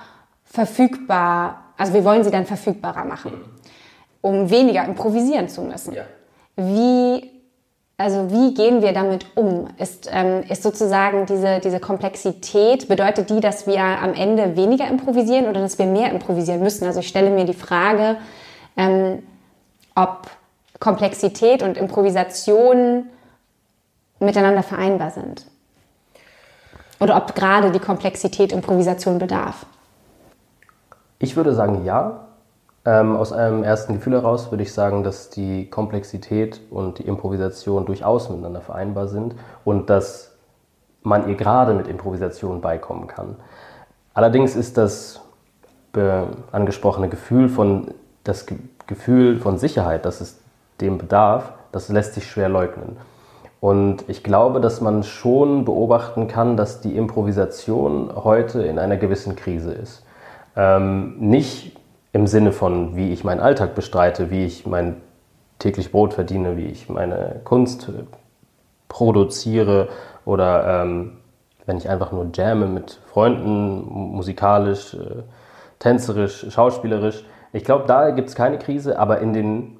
verfügbar, 0.46 1.64
also 1.76 1.92
wir 1.92 2.06
wollen 2.06 2.24
sie 2.24 2.30
dann 2.30 2.46
verfügbarer 2.46 3.04
machen, 3.04 3.32
um 4.22 4.48
weniger 4.48 4.82
improvisieren 4.82 5.50
zu 5.50 5.60
müssen. 5.60 5.92
Ja. 5.92 6.04
Wie 6.56 7.29
also 8.00 8.30
wie 8.30 8.54
gehen 8.54 8.80
wir 8.80 8.94
damit 8.94 9.26
um? 9.34 9.68
Ist, 9.76 10.08
ähm, 10.10 10.42
ist 10.48 10.62
sozusagen 10.62 11.26
diese, 11.26 11.60
diese 11.60 11.80
Komplexität, 11.80 12.88
bedeutet 12.88 13.28
die, 13.28 13.40
dass 13.40 13.66
wir 13.66 13.78
am 13.78 14.14
Ende 14.14 14.56
weniger 14.56 14.88
improvisieren 14.88 15.46
oder 15.48 15.60
dass 15.60 15.78
wir 15.78 15.84
mehr 15.84 16.10
improvisieren 16.10 16.62
müssen? 16.62 16.86
Also 16.86 17.00
ich 17.00 17.08
stelle 17.08 17.28
mir 17.28 17.44
die 17.44 17.52
Frage, 17.52 18.16
ähm, 18.78 19.22
ob 19.94 20.30
Komplexität 20.78 21.62
und 21.62 21.76
Improvisation 21.76 23.10
miteinander 24.18 24.62
vereinbar 24.62 25.10
sind. 25.10 25.44
Oder 27.00 27.18
ob 27.18 27.34
gerade 27.34 27.70
die 27.70 27.80
Komplexität 27.80 28.50
Improvisation 28.50 29.18
bedarf. 29.18 29.66
Ich 31.18 31.36
würde 31.36 31.54
sagen 31.54 31.84
ja, 31.84 32.28
ähm, 32.84 33.16
aus 33.16 33.32
einem 33.32 33.62
ersten 33.62 33.94
Gefühl 33.94 34.14
heraus 34.14 34.50
würde 34.50 34.62
ich 34.62 34.72
sagen, 34.72 35.04
dass 35.04 35.30
die 35.30 35.68
Komplexität 35.68 36.60
und 36.70 36.98
die 36.98 37.06
Improvisation 37.06 37.84
durchaus 37.84 38.30
miteinander 38.30 38.60
vereinbar 38.60 39.08
sind 39.08 39.34
und 39.64 39.90
dass 39.90 40.36
man 41.02 41.28
ihr 41.28 41.34
gerade 41.34 41.74
mit 41.74 41.88
Improvisation 41.88 42.60
beikommen 42.60 43.06
kann. 43.06 43.36
Allerdings 44.14 44.56
ist 44.56 44.76
das 44.76 45.20
angesprochene 46.52 47.08
Gefühl 47.08 47.48
von 47.48 47.88
das 48.22 48.46
Gefühl 48.86 49.38
von 49.38 49.58
Sicherheit, 49.58 50.04
dass 50.04 50.20
es 50.20 50.38
dem 50.80 50.98
bedarf, 50.98 51.52
das 51.72 51.88
lässt 51.88 52.14
sich 52.14 52.30
schwer 52.30 52.48
leugnen. 52.48 52.96
Und 53.60 54.08
ich 54.08 54.22
glaube, 54.22 54.60
dass 54.60 54.80
man 54.80 55.02
schon 55.02 55.64
beobachten 55.64 56.28
kann, 56.28 56.56
dass 56.56 56.80
die 56.80 56.96
Improvisation 56.96 58.10
heute 58.14 58.62
in 58.62 58.78
einer 58.78 58.96
gewissen 58.96 59.36
Krise 59.36 59.72
ist. 59.72 60.04
Ähm, 60.56 61.16
nicht 61.18 61.79
im 62.12 62.26
Sinne 62.26 62.52
von, 62.52 62.96
wie 62.96 63.12
ich 63.12 63.24
meinen 63.24 63.40
Alltag 63.40 63.74
bestreite, 63.74 64.30
wie 64.30 64.44
ich 64.44 64.66
mein 64.66 64.96
täglich 65.58 65.92
Brot 65.92 66.14
verdiene, 66.14 66.56
wie 66.56 66.66
ich 66.66 66.88
meine 66.88 67.40
Kunst 67.44 67.90
produziere 68.88 69.88
oder 70.24 70.82
ähm, 70.82 71.18
wenn 71.66 71.76
ich 71.76 71.88
einfach 71.88 72.10
nur 72.10 72.28
jamme 72.34 72.66
mit 72.66 72.98
Freunden, 73.06 73.84
musikalisch, 73.88 74.94
äh, 74.94 75.22
tänzerisch, 75.78 76.46
schauspielerisch. 76.50 77.24
Ich 77.52 77.64
glaube, 77.64 77.84
da 77.86 78.10
gibt 78.10 78.28
es 78.28 78.34
keine 78.34 78.58
Krise, 78.58 78.98
aber 78.98 79.20
in 79.20 79.32
den 79.32 79.76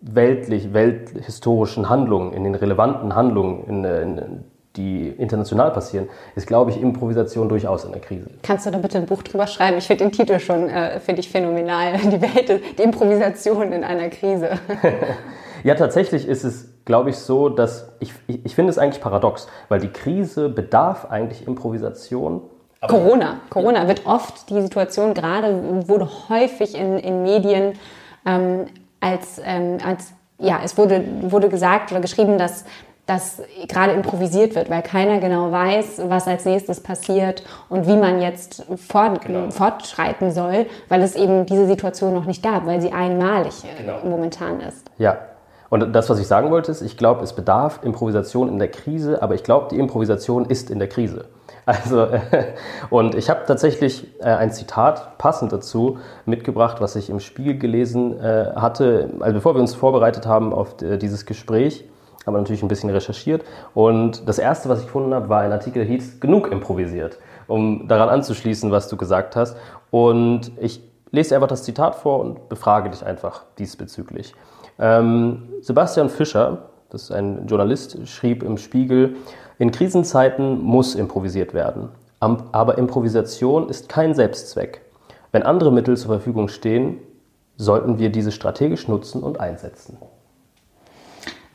weltlich, 0.00 0.72
welthistorischen 0.72 1.88
Handlungen, 1.88 2.32
in 2.32 2.44
den 2.44 2.54
relevanten 2.54 3.14
Handlungen, 3.14 3.64
in, 3.64 3.84
in, 3.84 4.44
die 4.76 5.08
international 5.08 5.72
passieren, 5.72 6.08
ist, 6.36 6.46
glaube 6.46 6.70
ich, 6.70 6.80
Improvisation 6.80 7.48
durchaus 7.48 7.84
in 7.84 7.92
der 7.92 8.00
Krise. 8.00 8.26
Kannst 8.42 8.66
du 8.66 8.70
da 8.70 8.78
bitte 8.78 8.98
ein 8.98 9.06
Buch 9.06 9.22
drüber 9.22 9.46
schreiben? 9.46 9.78
Ich 9.78 9.86
finde 9.86 10.04
den 10.04 10.12
Titel 10.12 10.38
schon, 10.38 10.68
äh, 10.68 11.00
finde 11.00 11.20
ich 11.20 11.28
phänomenal. 11.28 11.98
Die 11.98 12.20
Welt, 12.20 12.62
die 12.78 12.82
Improvisation 12.82 13.72
in 13.72 13.82
einer 13.82 14.08
Krise. 14.08 14.50
ja, 15.64 15.74
tatsächlich 15.74 16.26
ist 16.26 16.44
es, 16.44 16.68
glaube 16.84 17.10
ich, 17.10 17.16
so, 17.16 17.48
dass 17.48 17.92
ich, 17.98 18.12
ich, 18.28 18.44
ich 18.46 18.54
finde 18.54 18.70
es 18.70 18.78
eigentlich 18.78 19.02
paradox, 19.02 19.48
weil 19.68 19.80
die 19.80 19.90
Krise 19.92 20.48
bedarf 20.48 21.06
eigentlich 21.10 21.46
Improvisation. 21.46 22.42
Corona. 22.86 23.40
Corona 23.50 23.88
wird 23.88 24.06
oft 24.06 24.48
die 24.50 24.62
Situation 24.62 25.14
gerade, 25.14 25.88
wurde 25.88 26.08
häufig 26.28 26.74
in, 26.74 26.98
in 26.98 27.22
Medien 27.22 27.74
ähm, 28.24 28.66
als, 29.00 29.40
ähm, 29.44 29.78
als, 29.84 30.12
ja, 30.38 30.60
es 30.64 30.78
wurde, 30.78 31.04
wurde 31.22 31.48
gesagt 31.48 31.90
oder 31.90 32.00
geschrieben, 32.00 32.38
dass 32.38 32.64
dass 33.10 33.42
gerade 33.66 33.92
improvisiert 33.92 34.54
wird, 34.54 34.70
weil 34.70 34.82
keiner 34.82 35.18
genau 35.18 35.50
weiß, 35.50 36.02
was 36.06 36.28
als 36.28 36.44
nächstes 36.44 36.80
passiert 36.80 37.42
und 37.68 37.88
wie 37.88 37.96
man 37.96 38.20
jetzt 38.20 38.64
fort, 38.76 39.22
genau. 39.22 39.50
fortschreiten 39.50 40.30
soll, 40.30 40.66
weil 40.88 41.02
es 41.02 41.16
eben 41.16 41.44
diese 41.44 41.66
Situation 41.66 42.14
noch 42.14 42.24
nicht 42.24 42.40
gab, 42.40 42.66
weil 42.66 42.80
sie 42.80 42.92
einmalig 42.92 43.64
äh, 43.64 43.82
genau. 43.82 43.98
momentan 44.04 44.60
ist. 44.60 44.86
Ja. 44.98 45.18
Und 45.70 45.92
das, 45.92 46.08
was 46.08 46.20
ich 46.20 46.28
sagen 46.28 46.52
wollte, 46.52 46.70
ist, 46.70 46.82
ich 46.82 46.96
glaube, 46.96 47.24
es 47.24 47.32
bedarf 47.32 47.80
Improvisation 47.82 48.48
in 48.48 48.60
der 48.60 48.70
Krise, 48.70 49.22
aber 49.22 49.34
ich 49.34 49.42
glaube, 49.42 49.66
die 49.70 49.78
Improvisation 49.78 50.44
ist 50.44 50.70
in 50.70 50.78
der 50.78 50.88
Krise. 50.88 51.26
Also, 51.66 52.08
und 52.88 53.14
ich 53.14 53.30
habe 53.30 53.42
tatsächlich 53.46 54.08
äh, 54.20 54.24
ein 54.24 54.50
Zitat 54.50 55.18
passend 55.18 55.52
dazu 55.52 55.98
mitgebracht, 56.24 56.80
was 56.80 56.96
ich 56.96 57.10
im 57.10 57.20
Spiegel 57.20 57.58
gelesen 57.58 58.18
äh, 58.18 58.52
hatte, 58.56 59.10
also 59.20 59.34
bevor 59.34 59.54
wir 59.54 59.60
uns 59.60 59.74
vorbereitet 59.74 60.26
haben 60.26 60.52
auf 60.52 60.80
äh, 60.82 60.96
dieses 60.96 61.26
Gespräch 61.26 61.84
habe 62.26 62.38
natürlich 62.38 62.62
ein 62.62 62.68
bisschen 62.68 62.90
recherchiert 62.90 63.44
und 63.74 64.28
das 64.28 64.38
erste, 64.38 64.68
was 64.68 64.80
ich 64.80 64.86
gefunden 64.86 65.14
habe, 65.14 65.28
war 65.28 65.40
ein 65.40 65.52
Artikel, 65.52 65.84
der 65.84 65.92
hieß 65.92 66.20
Genug 66.20 66.50
improvisiert, 66.52 67.18
um 67.46 67.88
daran 67.88 68.08
anzuschließen, 68.08 68.70
was 68.70 68.88
du 68.88 68.96
gesagt 68.96 69.36
hast. 69.36 69.56
Und 69.90 70.52
ich 70.60 70.82
lese 71.10 71.34
einfach 71.34 71.48
das 71.48 71.64
Zitat 71.64 71.94
vor 71.94 72.20
und 72.20 72.48
befrage 72.48 72.90
dich 72.90 73.04
einfach 73.04 73.44
diesbezüglich. 73.58 74.34
Ähm, 74.78 75.48
Sebastian 75.60 76.08
Fischer, 76.08 76.70
das 76.90 77.04
ist 77.04 77.12
ein 77.12 77.46
Journalist, 77.46 78.06
schrieb 78.06 78.42
im 78.42 78.58
Spiegel, 78.58 79.16
in 79.58 79.70
Krisenzeiten 79.70 80.60
muss 80.60 80.94
improvisiert 80.94 81.54
werden. 81.54 81.90
Aber 82.20 82.76
Improvisation 82.76 83.68
ist 83.68 83.88
kein 83.88 84.14
Selbstzweck. 84.14 84.82
Wenn 85.32 85.42
andere 85.42 85.72
Mittel 85.72 85.96
zur 85.96 86.10
Verfügung 86.10 86.48
stehen, 86.48 86.98
sollten 87.56 87.98
wir 87.98 88.10
diese 88.10 88.32
strategisch 88.32 88.88
nutzen 88.88 89.22
und 89.22 89.40
einsetzen. 89.40 89.98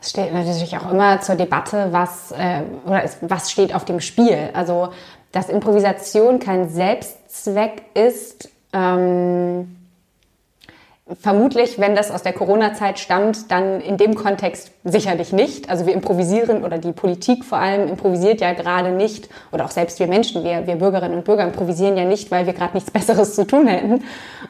Es 0.06 0.10
steht 0.10 0.32
natürlich 0.32 0.78
auch 0.78 0.92
immer 0.92 1.20
zur 1.20 1.34
Debatte, 1.34 1.88
was, 1.90 2.30
äh, 2.30 2.62
oder 2.86 3.02
ist, 3.02 3.18
was 3.22 3.50
steht 3.50 3.74
auf 3.74 3.84
dem 3.84 4.00
Spiel. 4.00 4.50
Also, 4.52 4.90
dass 5.32 5.48
Improvisation 5.48 6.38
kein 6.38 6.68
Selbstzweck 6.68 7.82
ist, 7.94 8.48
ähm, 8.72 9.72
Vermutlich, 11.20 11.78
wenn 11.78 11.94
das 11.94 12.10
aus 12.10 12.24
der 12.24 12.32
Corona-Zeit 12.32 12.98
stammt, 12.98 13.52
dann 13.52 13.80
in 13.80 13.96
dem 13.96 14.16
Kontext 14.16 14.72
sicherlich 14.82 15.32
nicht. 15.32 15.70
Also 15.70 15.86
wir 15.86 15.94
improvisieren 15.94 16.64
oder 16.64 16.78
die 16.78 16.90
Politik 16.90 17.44
vor 17.44 17.58
allem 17.58 17.86
improvisiert 17.88 18.40
ja 18.40 18.54
gerade 18.54 18.90
nicht 18.90 19.28
oder 19.52 19.66
auch 19.66 19.70
selbst 19.70 20.00
wir 20.00 20.08
Menschen, 20.08 20.42
wir, 20.42 20.66
wir 20.66 20.74
Bürgerinnen 20.74 21.18
und 21.18 21.24
Bürger 21.24 21.44
improvisieren 21.44 21.96
ja 21.96 22.04
nicht, 22.04 22.32
weil 22.32 22.46
wir 22.46 22.54
gerade 22.54 22.74
nichts 22.74 22.90
Besseres 22.92 23.36
zu 23.36 23.46
tun 23.46 23.68
hätten 23.68 24.02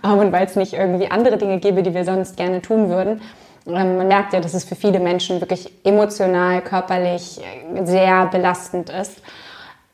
ähm, 0.03 0.19
und 0.19 0.33
weil 0.33 0.47
es 0.47 0.57
nicht 0.57 0.73
irgendwie 0.73 1.11
andere 1.11 1.37
Dinge 1.37 1.59
gäbe, 1.59 1.83
die 1.83 1.93
wir 1.93 2.07
sonst 2.07 2.39
gerne 2.39 2.63
tun 2.63 2.89
würden. 2.89 3.21
Man 3.67 4.09
merkt 4.09 4.33
ja, 4.33 4.41
dass 4.41 4.55
es 4.55 4.65
für 4.65 4.77
viele 4.77 5.01
Menschen 5.01 5.41
wirklich 5.41 5.73
emotional, 5.85 6.63
körperlich 6.63 7.41
sehr 7.85 8.27
belastend 8.27 8.91
ist. 8.91 9.21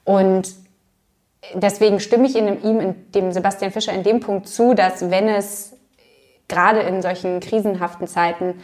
Und 0.04 0.48
deswegen 1.54 1.98
stimme 1.98 2.26
ich 2.26 2.36
in 2.36 2.62
ihm, 2.62 2.80
in 2.80 3.12
dem 3.12 3.32
Sebastian 3.32 3.72
Fischer, 3.72 3.92
in 3.92 4.02
dem 4.02 4.20
Punkt 4.20 4.48
zu, 4.48 4.74
dass 4.74 5.10
wenn 5.10 5.28
es 5.28 5.76
gerade 6.48 6.80
in 6.80 7.02
solchen 7.02 7.40
krisenhaften 7.40 8.06
Zeiten 8.06 8.60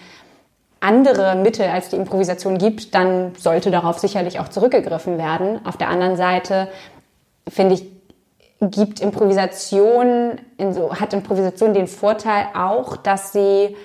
andere 0.81 1.35
Mittel 1.37 1.67
als 1.67 1.89
die 1.89 1.97
Improvisation 1.97 2.59
gibt, 2.59 2.95
dann 2.95 3.35
sollte 3.37 3.71
darauf 3.71 3.99
sicherlich 3.99 4.39
auch 4.39 4.49
zurückgegriffen 4.49 5.19
werden. 5.19 5.65
Auf 5.67 5.77
der 5.77 5.89
anderen 5.89 6.17
Seite 6.17 6.69
finde 7.49 7.75
ich, 7.75 7.87
gibt 8.61 9.01
Improvisation, 9.01 10.39
hat 10.91 11.13
Improvisation 11.13 11.75
den 11.75 11.87
Vorteil 11.87 12.49
auch, 12.55 12.97
dass 12.97 13.33
sie 13.33 13.77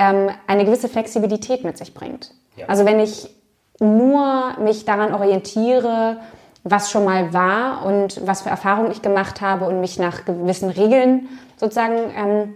ähm, 0.00 0.30
eine 0.46 0.64
gewisse 0.64 0.88
Flexibilität 0.88 1.62
mit 1.62 1.78
sich 1.78 1.94
bringt. 1.94 2.32
Ja. 2.56 2.66
Also 2.66 2.84
wenn 2.86 2.98
ich 2.98 3.30
nur 3.78 4.58
mich 4.58 4.84
daran 4.84 5.14
orientiere, 5.14 6.18
was 6.64 6.90
schon 6.90 7.04
mal 7.04 7.32
war 7.32 7.86
und 7.86 8.26
was 8.26 8.42
für 8.42 8.50
Erfahrungen 8.50 8.90
ich 8.90 9.02
gemacht 9.02 9.40
habe 9.40 9.66
und 9.66 9.80
mich 9.80 9.98
nach 9.98 10.24
gewissen 10.24 10.70
Regeln 10.70 11.28
sozusagen 11.56 11.96
ähm, 12.16 12.54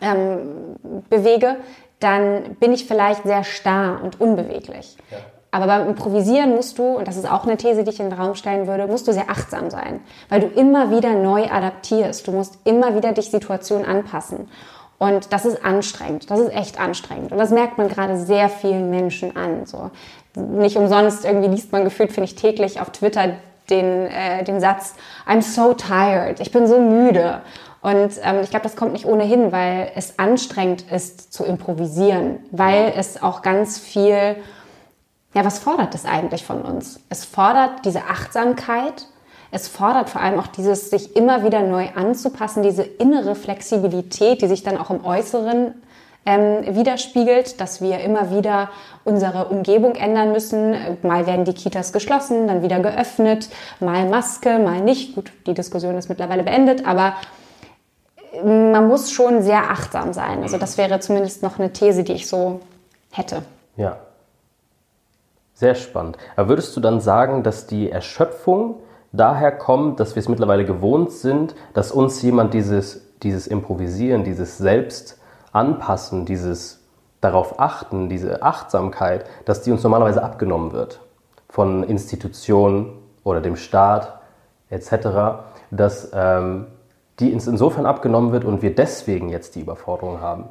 ähm, 0.00 1.02
bewege, 1.08 1.56
dann 2.00 2.56
bin 2.60 2.72
ich 2.72 2.86
vielleicht 2.86 3.22
sehr 3.22 3.44
starr 3.44 4.00
und 4.02 4.20
unbeweglich. 4.20 4.96
Ja. 5.10 5.18
Aber 5.52 5.66
beim 5.66 5.88
Improvisieren 5.88 6.56
musst 6.56 6.78
du, 6.78 6.96
und 6.96 7.06
das 7.06 7.16
ist 7.16 7.30
auch 7.30 7.44
eine 7.44 7.56
These, 7.56 7.84
die 7.84 7.90
ich 7.90 8.00
in 8.00 8.10
den 8.10 8.18
Raum 8.18 8.34
stellen 8.34 8.66
würde, 8.66 8.88
musst 8.88 9.06
du 9.06 9.12
sehr 9.12 9.30
achtsam 9.30 9.70
sein, 9.70 10.00
weil 10.28 10.40
du 10.40 10.48
immer 10.48 10.90
wieder 10.90 11.14
neu 11.14 11.44
adaptierst. 11.48 12.26
Du 12.26 12.32
musst 12.32 12.58
immer 12.64 12.96
wieder 12.96 13.12
dich 13.12 13.30
Situationen 13.30 13.86
anpassen. 13.86 14.48
Und 14.98 15.32
das 15.32 15.44
ist 15.44 15.64
anstrengend. 15.64 16.30
Das 16.30 16.38
ist 16.38 16.52
echt 16.52 16.80
anstrengend. 16.80 17.32
Und 17.32 17.38
das 17.38 17.50
merkt 17.50 17.78
man 17.78 17.88
gerade 17.88 18.16
sehr 18.16 18.48
vielen 18.48 18.90
Menschen 18.90 19.36
an. 19.36 19.66
So. 19.66 19.90
Nicht 20.36 20.76
umsonst 20.76 21.24
irgendwie 21.24 21.48
liest 21.48 21.72
man 21.72 21.84
gefühlt, 21.84 22.12
finde 22.12 22.26
ich, 22.26 22.36
täglich 22.36 22.80
auf 22.80 22.90
Twitter 22.90 23.34
den, 23.70 24.06
äh, 24.06 24.44
den 24.44 24.60
Satz, 24.60 24.94
I'm 25.26 25.42
so 25.42 25.74
tired. 25.74 26.40
Ich 26.40 26.52
bin 26.52 26.66
so 26.66 26.78
müde. 26.78 27.40
Und 27.80 28.12
ähm, 28.22 28.40
ich 28.42 28.50
glaube, 28.50 28.62
das 28.62 28.76
kommt 28.76 28.92
nicht 28.92 29.04
ohnehin, 29.04 29.52
weil 29.52 29.90
es 29.94 30.18
anstrengend 30.18 30.90
ist 30.90 31.32
zu 31.32 31.44
improvisieren, 31.44 32.38
weil 32.50 32.94
es 32.96 33.22
auch 33.22 33.42
ganz 33.42 33.78
viel, 33.78 34.36
ja, 35.34 35.44
was 35.44 35.58
fordert 35.58 35.94
es 35.94 36.06
eigentlich 36.06 36.44
von 36.44 36.62
uns? 36.62 37.00
Es 37.10 37.24
fordert 37.24 37.84
diese 37.84 38.04
Achtsamkeit, 38.04 39.06
es 39.54 39.68
fordert 39.68 40.10
vor 40.10 40.20
allem 40.20 40.40
auch 40.40 40.48
dieses, 40.48 40.90
sich 40.90 41.14
immer 41.14 41.44
wieder 41.44 41.60
neu 41.60 41.86
anzupassen, 41.94 42.64
diese 42.64 42.82
innere 42.82 43.36
Flexibilität, 43.36 44.42
die 44.42 44.48
sich 44.48 44.64
dann 44.64 44.76
auch 44.76 44.90
im 44.90 45.04
Äußeren 45.04 45.74
ähm, 46.26 46.74
widerspiegelt, 46.74 47.60
dass 47.60 47.80
wir 47.80 48.00
immer 48.00 48.32
wieder 48.32 48.70
unsere 49.04 49.44
Umgebung 49.44 49.94
ändern 49.94 50.32
müssen. 50.32 50.74
Mal 51.02 51.28
werden 51.28 51.44
die 51.44 51.52
Kitas 51.52 51.92
geschlossen, 51.92 52.48
dann 52.48 52.62
wieder 52.62 52.80
geöffnet, 52.80 53.48
mal 53.78 54.08
Maske, 54.08 54.58
mal 54.58 54.80
nicht. 54.80 55.14
Gut, 55.14 55.30
die 55.46 55.54
Diskussion 55.54 55.96
ist 55.96 56.08
mittlerweile 56.08 56.42
beendet, 56.42 56.84
aber 56.84 57.14
man 58.42 58.88
muss 58.88 59.12
schon 59.12 59.42
sehr 59.42 59.70
achtsam 59.70 60.12
sein. 60.12 60.42
Also 60.42 60.58
das 60.58 60.78
wäre 60.78 60.98
zumindest 60.98 61.44
noch 61.44 61.60
eine 61.60 61.72
These, 61.72 62.02
die 62.02 62.14
ich 62.14 62.26
so 62.26 62.60
hätte. 63.12 63.42
Ja. 63.76 63.98
Sehr 65.54 65.76
spannend. 65.76 66.18
Aber 66.34 66.48
würdest 66.48 66.76
du 66.76 66.80
dann 66.80 67.00
sagen, 67.00 67.44
dass 67.44 67.68
die 67.68 67.88
Erschöpfung 67.88 68.80
daher 69.16 69.52
kommt, 69.52 70.00
dass 70.00 70.14
wir 70.14 70.20
es 70.20 70.28
mittlerweile 70.28 70.64
gewohnt 70.64 71.12
sind, 71.12 71.54
dass 71.72 71.92
uns 71.92 72.20
jemand 72.22 72.52
dieses, 72.54 73.02
dieses 73.22 73.46
Improvisieren, 73.46 74.24
dieses 74.24 74.58
Selbst 74.58 75.20
anpassen, 75.52 76.26
dieses 76.26 76.80
darauf 77.20 77.58
achten, 77.58 78.08
diese 78.08 78.42
Achtsamkeit, 78.42 79.24
dass 79.46 79.62
die 79.62 79.72
uns 79.72 79.82
normalerweise 79.82 80.22
abgenommen 80.22 80.72
wird 80.72 81.00
von 81.48 81.84
Institutionen 81.84 82.98
oder 83.22 83.40
dem 83.40 83.56
Staat 83.56 84.20
etc., 84.68 85.44
dass 85.70 86.10
ähm, 86.12 86.66
die 87.20 87.32
uns 87.32 87.46
insofern 87.46 87.86
abgenommen 87.86 88.32
wird 88.32 88.44
und 88.44 88.60
wir 88.60 88.74
deswegen 88.74 89.28
jetzt 89.28 89.54
die 89.54 89.60
Überforderung 89.60 90.20
haben. 90.20 90.48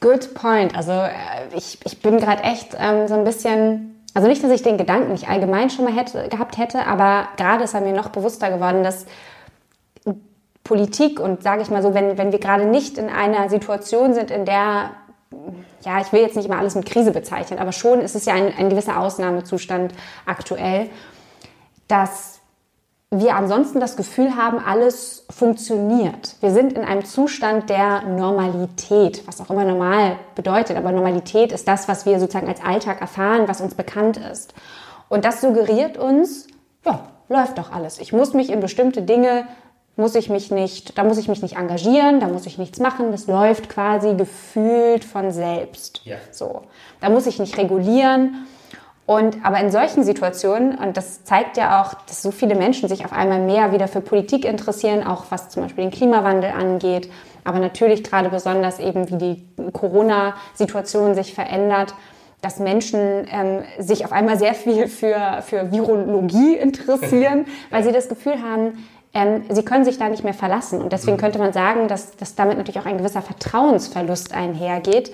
Good 0.00 0.34
point. 0.34 0.76
Also 0.76 0.92
äh, 0.92 1.08
ich, 1.54 1.78
ich 1.84 2.02
bin 2.02 2.18
gerade 2.18 2.42
echt 2.42 2.76
ähm, 2.78 3.08
so 3.08 3.14
ein 3.14 3.24
bisschen 3.24 3.93
also 4.14 4.28
nicht, 4.28 4.42
dass 4.42 4.50
ich 4.50 4.62
den 4.62 4.78
Gedanken 4.78 5.12
nicht 5.12 5.28
allgemein 5.28 5.70
schon 5.70 5.84
mal 5.84 5.94
hätte, 5.94 6.28
gehabt 6.28 6.56
hätte, 6.56 6.86
aber 6.86 7.28
gerade 7.36 7.64
ist 7.64 7.74
er 7.74 7.80
mir 7.80 7.92
noch 7.92 8.10
bewusster 8.10 8.50
geworden, 8.50 8.84
dass 8.84 9.06
Politik 10.62 11.20
und 11.20 11.42
sage 11.42 11.62
ich 11.62 11.70
mal 11.70 11.82
so, 11.82 11.92
wenn, 11.92 12.16
wenn 12.16 12.32
wir 12.32 12.38
gerade 12.38 12.64
nicht 12.64 12.96
in 12.96 13.10
einer 13.10 13.50
Situation 13.50 14.14
sind, 14.14 14.30
in 14.30 14.46
der 14.46 14.90
ja, 15.84 16.00
ich 16.00 16.12
will 16.12 16.20
jetzt 16.20 16.36
nicht 16.36 16.46
immer 16.46 16.58
alles 16.58 16.74
mit 16.74 16.86
Krise 16.86 17.10
bezeichnen, 17.10 17.58
aber 17.58 17.72
schon 17.72 18.00
ist 18.00 18.14
es 18.14 18.24
ja 18.24 18.34
ein, 18.34 18.54
ein 18.56 18.70
gewisser 18.70 18.98
Ausnahmezustand 18.98 19.92
aktuell, 20.26 20.88
dass 21.88 22.33
wir 23.20 23.36
ansonsten 23.36 23.80
das 23.80 23.96
Gefühl 23.96 24.36
haben, 24.36 24.58
alles 24.58 25.24
funktioniert. 25.30 26.36
Wir 26.40 26.50
sind 26.50 26.72
in 26.72 26.84
einem 26.84 27.04
Zustand 27.04 27.70
der 27.70 28.02
Normalität, 28.02 29.26
was 29.26 29.40
auch 29.40 29.50
immer 29.50 29.64
normal 29.64 30.16
bedeutet. 30.34 30.76
Aber 30.76 30.92
Normalität 30.92 31.52
ist 31.52 31.68
das, 31.68 31.88
was 31.88 32.06
wir 32.06 32.20
sozusagen 32.20 32.48
als 32.48 32.62
Alltag 32.62 33.00
erfahren, 33.00 33.46
was 33.46 33.60
uns 33.60 33.74
bekannt 33.74 34.16
ist. 34.16 34.54
Und 35.08 35.24
das 35.24 35.40
suggeriert 35.40 35.98
uns, 35.98 36.46
ja, 36.84 37.08
läuft 37.28 37.58
doch 37.58 37.72
alles. 37.72 37.98
Ich 37.98 38.12
muss 38.12 38.32
mich 38.34 38.50
in 38.50 38.60
bestimmte 38.60 39.02
Dinge, 39.02 39.46
muss 39.96 40.14
ich 40.14 40.28
mich 40.28 40.50
nicht, 40.50 40.98
da 40.98 41.04
muss 41.04 41.18
ich 41.18 41.28
mich 41.28 41.42
nicht 41.42 41.56
engagieren, 41.56 42.20
da 42.20 42.28
muss 42.28 42.46
ich 42.46 42.58
nichts 42.58 42.80
machen. 42.80 43.12
Das 43.12 43.26
läuft 43.26 43.68
quasi 43.68 44.14
gefühlt 44.14 45.04
von 45.04 45.30
selbst. 45.30 46.00
Ja. 46.04 46.16
So. 46.32 46.62
Da 47.00 47.10
muss 47.10 47.26
ich 47.26 47.38
nicht 47.38 47.56
regulieren. 47.58 48.46
Und 49.06 49.44
aber 49.44 49.60
in 49.60 49.70
solchen 49.70 50.02
Situationen, 50.02 50.78
und 50.78 50.96
das 50.96 51.24
zeigt 51.24 51.58
ja 51.58 51.82
auch, 51.82 51.92
dass 52.06 52.22
so 52.22 52.30
viele 52.30 52.54
Menschen 52.54 52.88
sich 52.88 53.04
auf 53.04 53.12
einmal 53.12 53.40
mehr 53.40 53.72
wieder 53.72 53.86
für 53.86 54.00
Politik 54.00 54.46
interessieren, 54.46 55.06
auch 55.06 55.26
was 55.28 55.50
zum 55.50 55.62
Beispiel 55.62 55.84
den 55.84 55.90
Klimawandel 55.90 56.50
angeht, 56.50 57.10
aber 57.44 57.58
natürlich 57.58 58.02
gerade 58.02 58.30
besonders 58.30 58.78
eben, 58.78 59.10
wie 59.10 59.18
die 59.18 59.70
Corona-Situation 59.72 61.14
sich 61.14 61.34
verändert, 61.34 61.94
dass 62.40 62.58
Menschen 62.58 63.26
ähm, 63.30 63.62
sich 63.78 64.04
auf 64.04 64.12
einmal 64.12 64.38
sehr 64.38 64.54
viel 64.54 64.88
für, 64.88 65.42
für 65.42 65.70
Virologie 65.70 66.56
interessieren, 66.56 67.46
weil 67.70 67.84
sie 67.84 67.92
das 67.92 68.08
Gefühl 68.08 68.42
haben, 68.42 68.86
ähm, 69.14 69.44
sie 69.48 69.64
können 69.64 69.84
sich 69.84 69.98
da 69.98 70.08
nicht 70.08 70.24
mehr 70.24 70.34
verlassen. 70.34 70.82
Und 70.82 70.92
deswegen 70.92 71.16
mhm. 71.16 71.20
könnte 71.20 71.38
man 71.38 71.52
sagen, 71.52 71.88
dass, 71.88 72.16
dass 72.16 72.34
damit 72.34 72.58
natürlich 72.58 72.80
auch 72.80 72.86
ein 72.86 72.98
gewisser 72.98 73.22
Vertrauensverlust 73.22 74.34
einhergeht. 74.34 75.12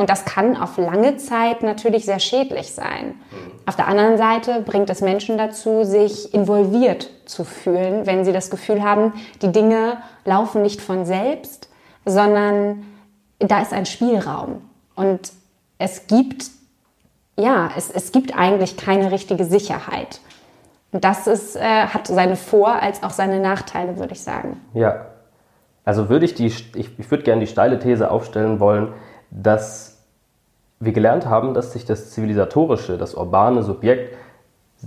Und 0.00 0.08
das 0.08 0.24
kann 0.24 0.56
auf 0.56 0.78
lange 0.78 1.18
Zeit 1.18 1.62
natürlich 1.62 2.06
sehr 2.06 2.20
schädlich 2.20 2.72
sein. 2.72 3.08
Mhm. 3.08 3.52
Auf 3.66 3.76
der 3.76 3.86
anderen 3.86 4.16
Seite 4.16 4.62
bringt 4.62 4.88
es 4.88 5.02
Menschen 5.02 5.36
dazu, 5.36 5.84
sich 5.84 6.32
involviert 6.32 7.10
zu 7.26 7.44
fühlen, 7.44 8.06
wenn 8.06 8.24
sie 8.24 8.32
das 8.32 8.48
Gefühl 8.48 8.82
haben, 8.82 9.12
die 9.42 9.52
Dinge 9.52 9.98
laufen 10.24 10.62
nicht 10.62 10.80
von 10.80 11.04
selbst, 11.04 11.68
sondern 12.06 12.82
da 13.40 13.60
ist 13.60 13.74
ein 13.74 13.84
Spielraum. 13.84 14.62
Und 14.94 15.32
es 15.76 16.06
gibt, 16.06 16.46
ja, 17.36 17.68
es, 17.76 17.90
es 17.90 18.10
gibt 18.10 18.34
eigentlich 18.34 18.78
keine 18.78 19.12
richtige 19.12 19.44
Sicherheit. 19.44 20.20
Und 20.92 21.04
das 21.04 21.26
ist, 21.26 21.56
äh, 21.56 21.60
hat 21.60 22.06
seine 22.06 22.36
Vor- 22.36 22.80
als 22.80 23.02
auch 23.02 23.10
seine 23.10 23.38
Nachteile, 23.38 23.98
würde 23.98 24.14
ich 24.14 24.22
sagen. 24.22 24.62
Ja. 24.72 25.08
Also 25.84 26.08
würde 26.08 26.24
ich 26.24 26.32
die, 26.32 26.46
ich, 26.46 26.72
ich 26.74 27.10
würde 27.10 27.22
gerne 27.22 27.40
die 27.40 27.46
steile 27.46 27.78
These 27.78 28.10
aufstellen 28.10 28.60
wollen, 28.60 28.94
dass 29.30 29.89
wir 30.80 30.92
gelernt 30.92 31.26
haben, 31.26 31.52
dass 31.54 31.72
sich 31.72 31.84
das 31.84 32.10
zivilisatorische, 32.10 32.96
das 32.96 33.14
urbane 33.14 33.62
Subjekt 33.62 34.16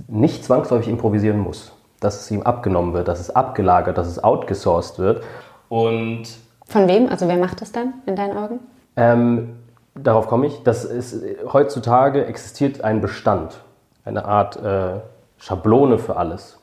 nicht 0.07 0.43
zwangsläufig 0.43 0.89
improvisieren 0.89 1.39
muss. 1.39 1.71
Dass 1.99 2.21
es 2.21 2.31
ihm 2.31 2.41
abgenommen 2.41 2.93
wird, 2.93 3.07
dass 3.07 3.19
es 3.19 3.29
abgelagert, 3.29 3.97
dass 3.97 4.07
es 4.07 4.23
outgesourced 4.23 4.97
wird. 4.97 5.23
Und 5.69 6.23
Von 6.67 6.87
wem? 6.87 7.07
Also 7.09 7.27
wer 7.27 7.37
macht 7.37 7.61
das 7.61 7.71
dann 7.71 7.93
in 8.07 8.15
deinen 8.15 8.35
Augen? 8.35 8.59
Ähm, 8.95 9.59
darauf 9.95 10.27
komme 10.27 10.47
ich. 10.47 10.63
Dass 10.63 10.83
es, 10.83 11.15
heutzutage 11.53 12.25
existiert 12.25 12.83
ein 12.83 12.99
Bestand, 12.99 13.61
eine 14.03 14.25
Art 14.25 14.57
äh, 14.57 14.99
Schablone 15.37 15.99
für 15.99 16.17
alles. 16.17 16.59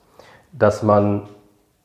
Dass 0.52 0.82
man 0.82 1.28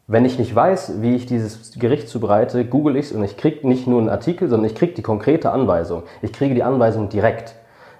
wenn 0.08 0.26
ich 0.26 0.38
nicht 0.38 0.54
weiß, 0.54 1.02
wie 1.02 1.16
ich 1.16 1.26
dieses 1.26 1.80
Gericht 1.80 2.08
zubereite, 2.08 2.66
google 2.66 2.96
ich 2.96 3.08
es 3.08 3.12
und 3.12 3.24
ich 3.24 3.38
kriege 3.38 3.68
nicht 3.68 3.88
nur 3.88 4.00
einen 4.00 4.10
Artikel, 4.10 4.48
sondern 4.48 4.70
ich 4.70 4.76
kriege 4.76 4.94
die 4.94 5.02
konkrete 5.02 5.52
Anweisung. 5.52 6.04
Ich 6.22 6.32
kriege 6.32 6.54
die 6.54 6.64
Anweisung 6.64 7.10
direkt. 7.10 7.56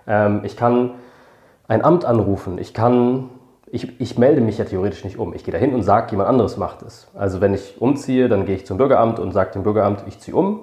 Ähm, 0.08 0.42
ich 0.44 0.56
kann 0.56 0.92
ein 1.68 1.84
Amt 1.84 2.06
anrufen, 2.06 2.60
ich 2.60 2.76
kann, 2.76 3.32
ich, 3.72 4.00
ich 4.00 4.20
melde 4.20 4.42
mich 4.42 4.60
ja 4.60 4.66
theoretisch 4.66 5.04
nicht 5.04 5.18
um. 5.18 5.34
Ich 5.34 5.44
gehe 5.44 5.52
dahin 5.52 5.74
und 5.74 5.82
sage, 5.82 6.12
jemand 6.12 6.30
anderes 6.30 6.58
macht 6.58 6.84
es. 6.84 7.08
Also 7.16 7.42
wenn 7.42 7.56
ich 7.56 7.82
umziehe, 7.82 8.30
dann 8.30 8.46
gehe 8.46 8.56
ich 8.56 8.68
zum 8.68 8.78
Bürgeramt 8.78 9.20
und 9.20 9.32
sage 9.32 9.54
dem 9.54 9.64
Bürgeramt, 9.64 10.04
ich 10.08 10.20
ziehe 10.20 10.38
um 10.38 10.60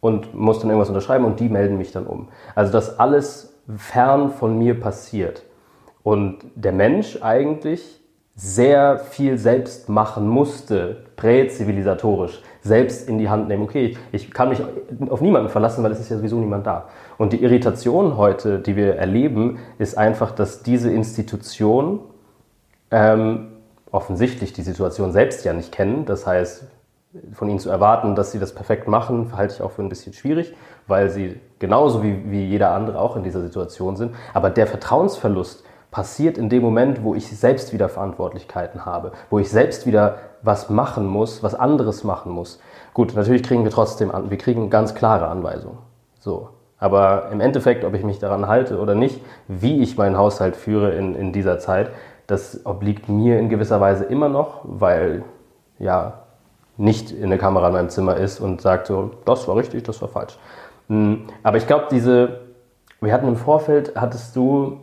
und 0.00 0.34
muss 0.34 0.58
dann 0.58 0.68
irgendwas 0.68 0.88
unterschreiben 0.88 1.24
und 1.24 1.38
die 1.38 1.48
melden 1.48 1.78
mich 1.78 1.92
dann 1.92 2.08
um. 2.08 2.28
Also 2.56 2.72
dass 2.72 2.98
alles 2.98 3.54
fern 3.76 4.30
von 4.30 4.58
mir 4.58 4.78
passiert. 4.80 5.44
Und 6.02 6.38
der 6.56 6.72
Mensch 6.72 7.22
eigentlich 7.22 8.01
sehr 8.34 8.98
viel 8.98 9.36
selbst 9.36 9.88
machen 9.88 10.26
musste, 10.26 11.04
präzivilisatorisch, 11.16 12.42
selbst 12.62 13.08
in 13.08 13.18
die 13.18 13.28
Hand 13.28 13.48
nehmen. 13.48 13.62
Okay, 13.62 13.96
ich 14.10 14.30
kann 14.30 14.48
mich 14.48 14.62
auf 15.10 15.20
niemanden 15.20 15.50
verlassen, 15.50 15.84
weil 15.84 15.92
es 15.92 16.00
ist 16.00 16.10
ja 16.10 16.16
sowieso 16.16 16.38
niemand 16.38 16.66
da. 16.66 16.88
Und 17.18 17.32
die 17.32 17.42
Irritation 17.42 18.16
heute, 18.16 18.58
die 18.58 18.74
wir 18.74 18.96
erleben, 18.96 19.58
ist 19.78 19.98
einfach, 19.98 20.32
dass 20.32 20.62
diese 20.62 20.90
Institutionen 20.90 22.00
ähm, 22.90 23.48
offensichtlich 23.90 24.54
die 24.54 24.62
Situation 24.62 25.12
selbst 25.12 25.44
ja 25.44 25.52
nicht 25.52 25.70
kennen. 25.70 26.06
Das 26.06 26.26
heißt, 26.26 26.64
von 27.34 27.50
ihnen 27.50 27.58
zu 27.58 27.68
erwarten, 27.68 28.14
dass 28.14 28.32
sie 28.32 28.38
das 28.38 28.54
perfekt 28.54 28.88
machen, 28.88 29.36
halte 29.36 29.54
ich 29.54 29.62
auch 29.62 29.72
für 29.72 29.82
ein 29.82 29.90
bisschen 29.90 30.14
schwierig, 30.14 30.54
weil 30.86 31.10
sie 31.10 31.38
genauso 31.58 32.02
wie, 32.02 32.30
wie 32.30 32.46
jeder 32.46 32.70
andere 32.70 32.98
auch 32.98 33.16
in 33.16 33.22
dieser 33.22 33.42
Situation 33.42 33.96
sind. 33.96 34.14
Aber 34.32 34.48
der 34.48 34.66
Vertrauensverlust, 34.66 35.64
passiert 35.92 36.38
in 36.38 36.48
dem 36.48 36.62
Moment, 36.62 37.04
wo 37.04 37.14
ich 37.14 37.28
selbst 37.28 37.72
wieder 37.72 37.88
Verantwortlichkeiten 37.88 38.84
habe, 38.84 39.12
wo 39.30 39.38
ich 39.38 39.50
selbst 39.50 39.86
wieder 39.86 40.16
was 40.42 40.70
machen 40.70 41.06
muss, 41.06 41.42
was 41.42 41.54
anderes 41.54 42.02
machen 42.02 42.32
muss. 42.32 42.58
Gut, 42.94 43.14
natürlich 43.14 43.44
kriegen 43.44 43.62
wir 43.62 43.70
trotzdem 43.70 44.10
an, 44.10 44.30
wir 44.30 44.38
kriegen 44.38 44.70
ganz 44.70 44.94
klare 44.94 45.28
Anweisungen. 45.28 45.78
So. 46.18 46.48
Aber 46.78 47.28
im 47.30 47.40
Endeffekt, 47.40 47.84
ob 47.84 47.94
ich 47.94 48.02
mich 48.02 48.18
daran 48.18 48.48
halte 48.48 48.80
oder 48.80 48.96
nicht, 48.96 49.20
wie 49.46 49.82
ich 49.82 49.96
meinen 49.96 50.16
Haushalt 50.16 50.56
führe 50.56 50.92
in, 50.92 51.14
in 51.14 51.32
dieser 51.32 51.60
Zeit, 51.60 51.90
das 52.26 52.66
obliegt 52.66 53.08
mir 53.08 53.38
in 53.38 53.48
gewisser 53.48 53.80
Weise 53.80 54.04
immer 54.04 54.28
noch, 54.28 54.62
weil 54.64 55.22
ja 55.78 56.22
nicht 56.78 57.12
in 57.12 57.28
der 57.28 57.38
Kamera 57.38 57.68
in 57.68 57.74
meinem 57.74 57.88
Zimmer 57.90 58.16
ist 58.16 58.40
und 58.40 58.62
sagt 58.62 58.86
so, 58.86 59.10
das 59.26 59.46
war 59.46 59.56
richtig, 59.56 59.84
das 59.84 60.00
war 60.00 60.08
falsch. 60.08 60.38
Hm, 60.88 61.26
aber 61.42 61.58
ich 61.58 61.66
glaube, 61.66 61.86
diese, 61.90 62.40
wir 63.00 63.12
hatten 63.12 63.28
im 63.28 63.36
Vorfeld, 63.36 63.92
hattest 63.94 64.34
du 64.34 64.80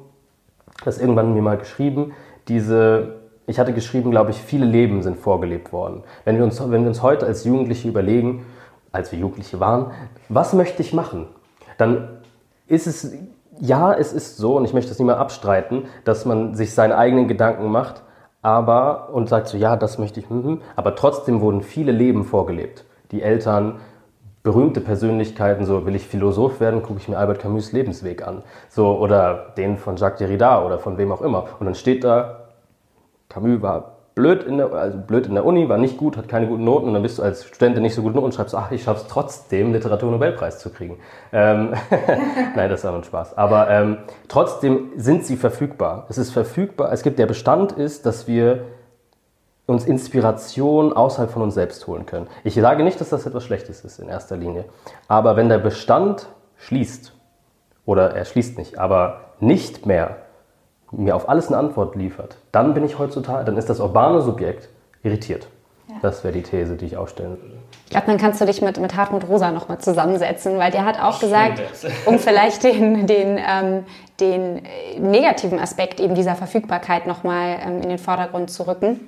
das 0.85 0.99
irgendwann 0.99 1.33
mir 1.33 1.41
mal 1.41 1.57
geschrieben, 1.57 2.13
diese, 2.47 3.15
ich 3.47 3.59
hatte 3.59 3.73
geschrieben, 3.73 4.11
glaube 4.11 4.31
ich, 4.31 4.37
viele 4.37 4.65
Leben 4.65 5.03
sind 5.03 5.17
vorgelebt 5.17 5.71
worden. 5.71 6.03
Wenn 6.25 6.37
wir 6.37 6.43
uns, 6.43 6.59
wenn 6.59 6.81
wir 6.81 6.89
uns 6.89 7.01
heute 7.01 7.25
als 7.25 7.43
Jugendliche 7.43 7.87
überlegen, 7.87 8.45
als 8.91 9.11
wir 9.11 9.19
Jugendliche 9.19 9.59
waren, 9.59 9.91
was 10.29 10.53
möchte 10.53 10.81
ich 10.81 10.93
machen? 10.93 11.27
Dann 11.77 12.21
ist 12.67 12.87
es, 12.87 13.13
ja, 13.59 13.93
es 13.93 14.13
ist 14.13 14.37
so, 14.37 14.57
und 14.57 14.65
ich 14.65 14.73
möchte 14.73 14.89
das 14.89 14.99
nicht 14.99 15.07
mal 15.07 15.17
abstreiten, 15.17 15.85
dass 16.05 16.25
man 16.25 16.55
sich 16.55 16.73
seine 16.73 16.97
eigenen 16.97 17.27
Gedanken 17.27 17.69
macht, 17.69 18.03
aber, 18.41 19.09
und 19.13 19.27
sagt 19.27 19.47
so, 19.47 19.57
ja, 19.57 19.75
das 19.75 19.97
möchte 19.97 20.19
ich, 20.19 20.29
mhm, 20.29 20.61
aber 20.75 20.95
trotzdem 20.95 21.41
wurden 21.41 21.61
viele 21.61 21.91
Leben 21.91 22.23
vorgelebt. 22.23 22.85
Die 23.11 23.21
Eltern, 23.21 23.79
berühmte 24.43 24.81
Persönlichkeiten, 24.81 25.65
so 25.65 25.85
will 25.85 25.95
ich 25.95 26.07
Philosoph 26.07 26.59
werden, 26.59 26.81
gucke 26.81 26.99
ich 26.99 27.07
mir 27.07 27.17
Albert 27.17 27.39
Camus 27.39 27.71
Lebensweg 27.71 28.25
an. 28.25 28.43
So, 28.69 28.97
oder 28.97 29.53
den 29.57 29.77
von 29.77 29.97
Jacques 29.97 30.19
Derrida 30.19 30.65
oder 30.65 30.79
von 30.79 30.97
wem 30.97 31.11
auch 31.11 31.21
immer. 31.21 31.47
Und 31.59 31.65
dann 31.65 31.75
steht 31.75 32.03
da, 32.03 32.47
Camus 33.27 33.61
war 33.61 33.99
blöd 34.15 34.43
in 34.43 34.57
der, 34.57 34.73
also 34.73 34.97
blöd 34.97 35.27
in 35.27 35.35
der 35.35 35.45
Uni, 35.45 35.69
war 35.69 35.77
nicht 35.77 35.97
gut, 35.97 36.17
hat 36.17 36.27
keine 36.27 36.47
guten 36.47 36.65
Noten 36.65 36.87
und 36.87 36.93
dann 36.93 37.03
bist 37.03 37.19
du 37.19 37.23
als 37.23 37.45
Studentin 37.45 37.81
nicht 37.81 37.95
so 37.95 38.01
gute 38.01 38.15
Noten 38.15 38.25
und 38.25 38.33
schreibst, 38.33 38.53
ach, 38.53 38.71
ich 38.71 38.83
schaffe 38.83 39.01
es 39.01 39.07
trotzdem, 39.07 39.71
Literaturnobelpreis 39.71 40.59
zu 40.59 40.69
kriegen. 40.71 40.97
Ähm, 41.31 41.73
Nein, 42.55 42.69
das 42.69 42.81
ist 42.81 42.85
aber 42.85 42.97
ein 42.97 43.03
Spaß. 43.03 43.37
Aber 43.37 43.69
ähm, 43.69 43.97
trotzdem 44.27 44.91
sind 44.97 45.25
sie 45.25 45.37
verfügbar. 45.37 46.05
Es 46.09 46.17
ist 46.17 46.31
verfügbar. 46.31 46.91
Es 46.91 47.03
gibt, 47.03 47.17
der 47.17 47.27
Bestand 47.27 47.71
ist, 47.73 48.05
dass 48.05 48.27
wir 48.27 48.65
uns 49.69 49.85
Inspiration 49.85 50.93
außerhalb 50.93 51.31
von 51.31 51.41
uns 51.41 51.53
selbst 51.53 51.85
holen 51.87 52.05
können. 52.05 52.27
Ich 52.43 52.55
sage 52.55 52.83
nicht, 52.83 52.99
dass 52.99 53.09
das 53.09 53.25
etwas 53.25 53.43
Schlechtes 53.43 53.85
ist 53.85 53.99
in 53.99 54.09
erster 54.09 54.35
Linie, 54.35 54.65
aber 55.07 55.35
wenn 55.35 55.49
der 55.49 55.59
Bestand 55.59 56.27
schließt, 56.57 57.13
oder 57.85 58.15
er 58.15 58.25
schließt 58.25 58.57
nicht, 58.57 58.77
aber 58.77 59.21
nicht 59.39 59.85
mehr 59.85 60.17
mir 60.91 61.15
auf 61.15 61.29
alles 61.29 61.47
eine 61.47 61.57
Antwort 61.57 61.95
liefert, 61.95 62.37
dann 62.51 62.73
bin 62.73 62.83
ich 62.83 62.97
heutzutage, 62.97 63.45
dann 63.45 63.57
ist 63.57 63.69
das 63.69 63.79
urbane 63.79 64.21
Subjekt 64.21 64.69
irritiert. 65.03 65.47
Ja. 65.87 65.95
Das 66.01 66.23
wäre 66.23 66.33
die 66.33 66.43
These, 66.43 66.75
die 66.75 66.85
ich 66.85 66.97
aufstellen 66.97 67.37
würde. 67.41 67.55
Ich 67.85 67.91
glaube, 67.91 68.07
dann 68.07 68.17
kannst 68.17 68.41
du 68.41 68.45
dich 68.45 68.61
mit, 68.61 68.79
mit 68.79 68.95
Hartmut 68.95 69.27
Rosa 69.27 69.51
nochmal 69.51 69.79
zusammensetzen, 69.79 70.57
weil 70.57 70.71
der 70.71 70.85
hat 70.85 71.01
auch 71.01 71.19
gesagt, 71.19 71.61
um 72.05 72.19
vielleicht 72.19 72.63
den, 72.63 73.07
den, 73.07 73.39
ähm, 73.39 73.85
den 74.19 74.61
negativen 74.99 75.59
Aspekt 75.59 75.99
eben 75.99 76.13
dieser 76.13 76.35
Verfügbarkeit 76.35 77.07
nochmal 77.07 77.57
ähm, 77.65 77.81
in 77.81 77.89
den 77.89 77.97
Vordergrund 77.97 78.51
zu 78.51 78.67
rücken 78.67 78.99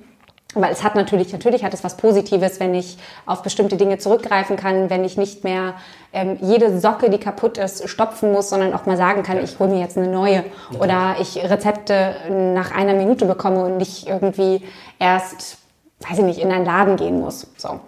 weil 0.54 0.72
es 0.72 0.82
hat 0.82 0.94
natürlich, 0.94 1.32
natürlich 1.32 1.64
hat 1.64 1.72
es 1.72 1.82
was 1.82 1.96
Positives, 1.96 2.60
wenn 2.60 2.74
ich 2.74 2.98
auf 3.26 3.42
bestimmte 3.42 3.76
Dinge 3.76 3.98
zurückgreifen 3.98 4.56
kann, 4.56 4.90
wenn 4.90 5.04
ich 5.04 5.16
nicht 5.16 5.44
mehr 5.44 5.74
ähm, 6.12 6.38
jede 6.40 6.78
Socke, 6.78 7.08
die 7.08 7.18
kaputt 7.18 7.58
ist, 7.58 7.88
stopfen 7.88 8.32
muss, 8.32 8.50
sondern 8.50 8.74
auch 8.74 8.84
mal 8.84 8.96
sagen 8.96 9.22
kann, 9.22 9.42
ich 9.42 9.58
hole 9.58 9.70
mir 9.70 9.80
jetzt 9.80 9.96
eine 9.96 10.08
neue. 10.08 10.44
Oder 10.78 11.16
ich 11.20 11.38
Rezepte 11.38 12.14
nach 12.54 12.70
einer 12.70 12.94
Minute 12.94 13.24
bekomme 13.26 13.64
und 13.64 13.78
nicht 13.78 14.08
irgendwie 14.08 14.62
erst, 14.98 15.58
weiß 16.00 16.18
ich 16.18 16.24
nicht, 16.24 16.40
in 16.40 16.52
einen 16.52 16.66
Laden 16.66 16.96
gehen 16.96 17.20
muss. 17.20 17.46
So. 17.56 17.80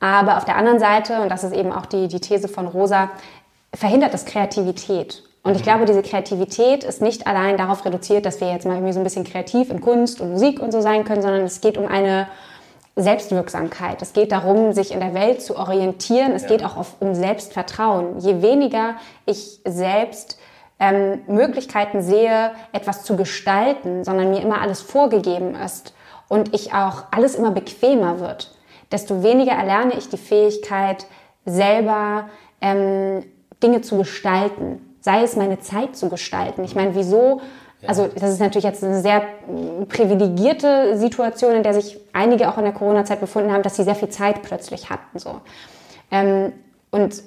Aber 0.00 0.36
auf 0.36 0.44
der 0.44 0.56
anderen 0.56 0.80
Seite, 0.80 1.20
und 1.22 1.30
das 1.30 1.44
ist 1.44 1.54
eben 1.54 1.72
auch 1.72 1.86
die, 1.86 2.08
die 2.08 2.20
These 2.20 2.48
von 2.48 2.66
Rosa, 2.66 3.10
verhindert 3.72 4.12
das 4.12 4.26
Kreativität. 4.26 5.22
Und 5.42 5.56
ich 5.56 5.62
glaube, 5.62 5.86
diese 5.86 6.02
Kreativität 6.02 6.84
ist 6.84 7.02
nicht 7.02 7.26
allein 7.26 7.56
darauf 7.56 7.84
reduziert, 7.84 8.26
dass 8.26 8.40
wir 8.40 8.52
jetzt 8.52 8.64
mal 8.64 8.74
irgendwie 8.74 8.92
so 8.92 9.00
ein 9.00 9.04
bisschen 9.04 9.24
kreativ 9.24 9.70
in 9.70 9.80
Kunst 9.80 10.20
und 10.20 10.32
Musik 10.32 10.60
und 10.60 10.70
so 10.70 10.80
sein 10.80 11.04
können, 11.04 11.22
sondern 11.22 11.42
es 11.42 11.60
geht 11.60 11.76
um 11.76 11.86
eine 11.86 12.28
Selbstwirksamkeit. 12.94 14.02
Es 14.02 14.12
geht 14.12 14.30
darum, 14.30 14.72
sich 14.72 14.92
in 14.92 15.00
der 15.00 15.14
Welt 15.14 15.42
zu 15.42 15.56
orientieren. 15.56 16.32
Es 16.32 16.42
ja. 16.42 16.48
geht 16.48 16.64
auch 16.64 16.76
auf, 16.76 16.96
um 17.00 17.14
Selbstvertrauen. 17.14 18.20
Je 18.20 18.40
weniger 18.42 18.96
ich 19.26 19.60
selbst 19.64 20.38
ähm, 20.78 21.22
Möglichkeiten 21.26 22.02
sehe, 22.02 22.52
etwas 22.72 23.02
zu 23.02 23.16
gestalten, 23.16 24.04
sondern 24.04 24.30
mir 24.30 24.42
immer 24.42 24.60
alles 24.60 24.80
vorgegeben 24.80 25.54
ist 25.54 25.94
und 26.28 26.54
ich 26.54 26.72
auch 26.74 27.04
alles 27.10 27.34
immer 27.34 27.50
bequemer 27.50 28.20
wird, 28.20 28.54
desto 28.90 29.22
weniger 29.22 29.52
erlerne 29.52 29.94
ich 29.94 30.08
die 30.08 30.18
Fähigkeit, 30.18 31.06
selber 31.44 32.28
ähm, 32.60 33.24
Dinge 33.62 33.80
zu 33.80 33.96
gestalten, 33.96 34.91
sei 35.02 35.22
es 35.22 35.36
meine 35.36 35.60
Zeit 35.60 35.96
zu 35.96 36.08
gestalten. 36.08 36.64
Ich 36.64 36.74
meine, 36.74 36.94
wieso 36.94 37.42
also 37.86 38.06
das 38.06 38.30
ist 38.30 38.40
natürlich 38.40 38.64
jetzt 38.64 38.84
eine 38.84 39.00
sehr 39.00 39.22
privilegierte 39.88 40.96
Situation, 40.96 41.56
in 41.56 41.62
der 41.62 41.74
sich 41.74 41.98
einige 42.12 42.48
auch 42.48 42.56
in 42.58 42.64
der 42.64 42.72
Corona-Zeit 42.72 43.20
befunden 43.20 43.50
haben, 43.52 43.62
dass 43.62 43.76
sie 43.76 43.82
sehr 43.82 43.96
viel 43.96 44.08
Zeit 44.08 44.42
plötzlich 44.42 44.88
hatten. 44.88 45.18
So. 45.18 45.40
Ähm, 46.10 46.52
und 46.90 47.22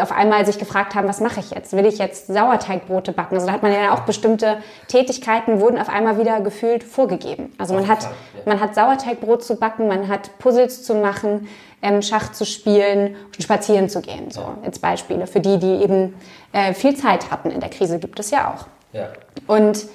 auf 0.00 0.12
einmal 0.12 0.44
sich 0.44 0.58
gefragt 0.58 0.94
haben, 0.94 1.08
was 1.08 1.20
mache 1.20 1.40
ich 1.40 1.50
jetzt? 1.50 1.72
Will 1.72 1.86
ich 1.86 1.98
jetzt 1.98 2.26
Sauerteigbrote 2.26 3.12
backen? 3.12 3.36
Also 3.36 3.46
da 3.46 3.54
hat 3.54 3.62
man 3.62 3.72
ja 3.72 3.94
auch 3.94 4.00
bestimmte 4.00 4.58
Tätigkeiten 4.86 5.60
wurden 5.60 5.78
auf 5.78 5.88
einmal 5.88 6.18
wieder 6.18 6.40
gefühlt 6.40 6.84
vorgegeben. 6.84 7.52
Also 7.56 7.72
man 7.74 7.88
hat, 7.88 8.06
man 8.44 8.60
hat 8.60 8.74
Sauerteigbrot 8.74 9.42
zu 9.42 9.56
backen, 9.56 9.88
man 9.88 10.08
hat 10.08 10.38
Puzzles 10.38 10.82
zu 10.82 10.94
machen, 10.94 11.48
ähm, 11.80 12.02
Schach 12.02 12.32
zu 12.32 12.44
spielen 12.44 13.16
und 13.24 13.42
spazieren 13.42 13.88
zu 13.88 14.02
gehen. 14.02 14.30
So 14.30 14.42
als 14.62 14.78
Beispiele 14.78 15.26
für 15.26 15.40
die, 15.40 15.58
die 15.58 15.82
eben 15.82 16.14
äh, 16.52 16.74
viel 16.74 16.94
Zeit 16.94 17.30
hatten 17.30 17.50
in 17.50 17.60
der 17.60 17.70
Krise 17.70 17.98
gibt 17.98 18.20
es 18.20 18.30
ja 18.30 18.52
auch. 18.52 18.66
Ja. 18.92 19.08
Und 19.46 19.86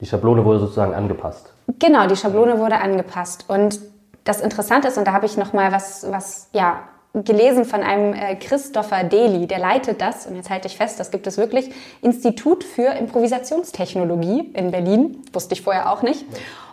die 0.00 0.06
Schablone 0.06 0.44
wurde 0.44 0.60
sozusagen 0.60 0.94
angepasst. 0.94 1.52
Genau, 1.78 2.06
die 2.06 2.16
Schablone 2.16 2.58
wurde 2.58 2.78
angepasst. 2.78 3.46
Und 3.48 3.80
das 4.24 4.40
Interessante 4.40 4.88
ist, 4.88 4.98
und 4.98 5.06
da 5.06 5.12
habe 5.12 5.26
ich 5.26 5.36
noch 5.36 5.52
mal 5.52 5.72
was, 5.72 6.06
was 6.10 6.48
ja 6.52 6.80
gelesen 7.24 7.64
von 7.64 7.82
einem 7.82 8.12
äh, 8.12 8.36
Christopher 8.36 9.04
Deli, 9.04 9.46
der 9.46 9.58
leitet 9.58 10.00
das, 10.00 10.26
und 10.26 10.36
jetzt 10.36 10.50
halte 10.50 10.68
ich 10.68 10.76
fest, 10.76 11.00
das 11.00 11.10
gibt 11.10 11.26
es 11.26 11.38
wirklich, 11.38 11.70
Institut 12.02 12.64
für 12.64 12.88
Improvisationstechnologie 12.88 14.50
in 14.54 14.70
Berlin, 14.70 15.22
wusste 15.32 15.54
ich 15.54 15.62
vorher 15.62 15.92
auch 15.92 16.02
nicht. 16.02 16.24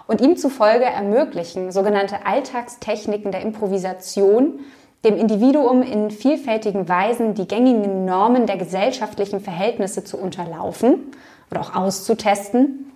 Und 0.06 0.20
ihm 0.20 0.36
zufolge 0.36 0.84
ermöglichen 0.84 1.72
sogenannte 1.72 2.26
Alltagstechniken 2.26 3.32
der 3.32 3.41
Improvisation 3.41 4.60
dem 5.06 5.18
Individuum 5.18 5.82
in 5.82 6.12
vielfältigen 6.12 6.88
Weisen 6.88 7.34
die 7.34 7.48
gängigen 7.48 8.06
Normen 8.06 8.46
der 8.46 8.58
gesellschaftlichen 8.58 9.41
Verhältnisse 9.41 10.04
zu 10.04 10.18
unterlaufen 10.18 11.12
oder 11.52 11.62
auch 11.62 11.76
auszutesten. 11.76 12.91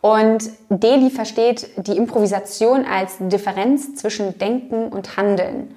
Und 0.00 0.50
Deli 0.68 1.08
versteht 1.08 1.70
die 1.76 1.96
Improvisation 1.96 2.84
als 2.84 3.16
Differenz 3.20 3.94
zwischen 3.94 4.36
Denken 4.38 4.88
und 4.88 5.16
Handeln 5.16 5.74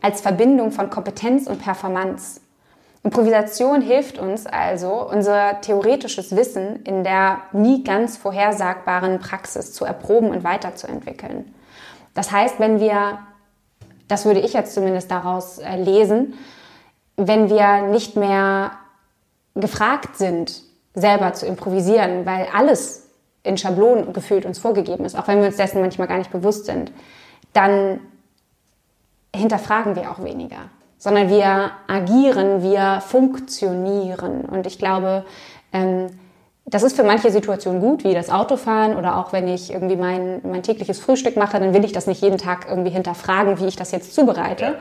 als 0.00 0.20
Verbindung 0.20 0.72
von 0.72 0.90
Kompetenz 0.90 1.46
und 1.46 1.62
Performance. 1.62 2.40
Improvisation 3.02 3.80
hilft 3.80 4.18
uns 4.18 4.46
also, 4.46 5.08
unser 5.08 5.60
theoretisches 5.62 6.36
Wissen 6.36 6.82
in 6.84 7.02
der 7.02 7.38
nie 7.52 7.82
ganz 7.82 8.18
vorhersagbaren 8.18 9.20
Praxis 9.20 9.72
zu 9.72 9.84
erproben 9.84 10.30
und 10.30 10.44
weiterzuentwickeln. 10.44 11.54
Das 12.14 12.30
heißt, 12.30 12.60
wenn 12.60 12.78
wir, 12.78 13.20
das 14.06 14.26
würde 14.26 14.40
ich 14.40 14.52
jetzt 14.52 14.74
zumindest 14.74 15.10
daraus 15.10 15.58
äh, 15.58 15.76
lesen, 15.76 16.34
wenn 17.16 17.48
wir 17.48 17.82
nicht 17.82 18.16
mehr 18.16 18.72
gefragt 19.54 20.16
sind, 20.16 20.62
selber 20.94 21.32
zu 21.32 21.46
improvisieren, 21.46 22.26
weil 22.26 22.48
alles 22.54 23.08
in 23.42 23.56
Schablonen 23.56 24.12
gefühlt 24.12 24.44
uns 24.44 24.58
vorgegeben 24.58 25.04
ist, 25.04 25.16
auch 25.16 25.28
wenn 25.28 25.38
wir 25.38 25.46
uns 25.46 25.56
dessen 25.56 25.80
manchmal 25.80 26.08
gar 26.08 26.18
nicht 26.18 26.32
bewusst 26.32 26.66
sind, 26.66 26.92
dann 27.52 28.00
hinterfragen 29.34 29.96
wir 29.96 30.10
auch 30.10 30.22
weniger, 30.22 30.70
sondern 30.98 31.28
wir 31.28 31.70
agieren, 31.86 32.62
wir 32.62 33.00
funktionieren. 33.00 34.42
Und 34.42 34.66
ich 34.66 34.78
glaube, 34.78 35.24
ähm, 35.72 36.08
das 36.66 36.82
ist 36.82 36.96
für 36.96 37.04
manche 37.04 37.30
Situationen 37.30 37.80
gut, 37.80 38.04
wie 38.04 38.14
das 38.14 38.30
Autofahren 38.30 38.96
oder 38.96 39.16
auch 39.16 39.32
wenn 39.32 39.48
ich 39.48 39.72
irgendwie 39.72 39.96
mein, 39.96 40.40
mein 40.44 40.62
tägliches 40.62 41.00
Frühstück 41.00 41.36
mache, 41.36 41.58
dann 41.58 41.74
will 41.74 41.84
ich 41.84 41.92
das 41.92 42.06
nicht 42.06 42.22
jeden 42.22 42.38
Tag 42.38 42.66
irgendwie 42.68 42.90
hinterfragen, 42.90 43.58
wie 43.58 43.66
ich 43.66 43.76
das 43.76 43.90
jetzt 43.90 44.14
zubereite. 44.14 44.64
Ja. 44.64 44.74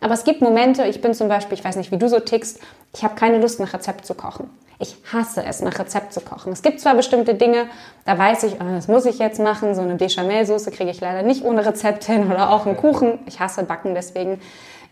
Aber 0.00 0.14
es 0.14 0.24
gibt 0.24 0.40
Momente, 0.40 0.84
ich 0.86 1.00
bin 1.00 1.14
zum 1.14 1.28
Beispiel, 1.28 1.58
ich 1.58 1.64
weiß 1.64 1.76
nicht, 1.76 1.92
wie 1.92 1.98
du 1.98 2.08
so 2.08 2.20
tickst, 2.20 2.58
ich 2.94 3.04
habe 3.04 3.14
keine 3.14 3.38
Lust 3.38 3.60
nach 3.60 3.72
Rezept 3.72 4.06
zu 4.06 4.14
kochen. 4.14 4.50
Ich 4.78 4.96
hasse 5.12 5.44
es, 5.44 5.60
nach 5.60 5.78
Rezept 5.78 6.14
zu 6.14 6.22
kochen. 6.22 6.52
Es 6.52 6.62
gibt 6.62 6.80
zwar 6.80 6.94
bestimmte 6.94 7.34
Dinge, 7.34 7.66
da 8.06 8.16
weiß 8.16 8.44
ich, 8.44 8.54
oh, 8.54 8.74
das 8.74 8.88
muss 8.88 9.04
ich 9.04 9.18
jetzt 9.18 9.38
machen. 9.38 9.74
So 9.74 9.82
eine 9.82 9.96
Bechamelsoße 9.96 10.70
kriege 10.70 10.90
ich 10.90 11.00
leider 11.02 11.22
nicht 11.22 11.44
ohne 11.44 11.66
Rezept 11.66 12.04
hin 12.04 12.32
oder 12.32 12.50
auch 12.50 12.64
einen 12.64 12.78
Kuchen. 12.78 13.18
Ich 13.26 13.40
hasse 13.40 13.62
Backen 13.64 13.94
deswegen. 13.94 14.40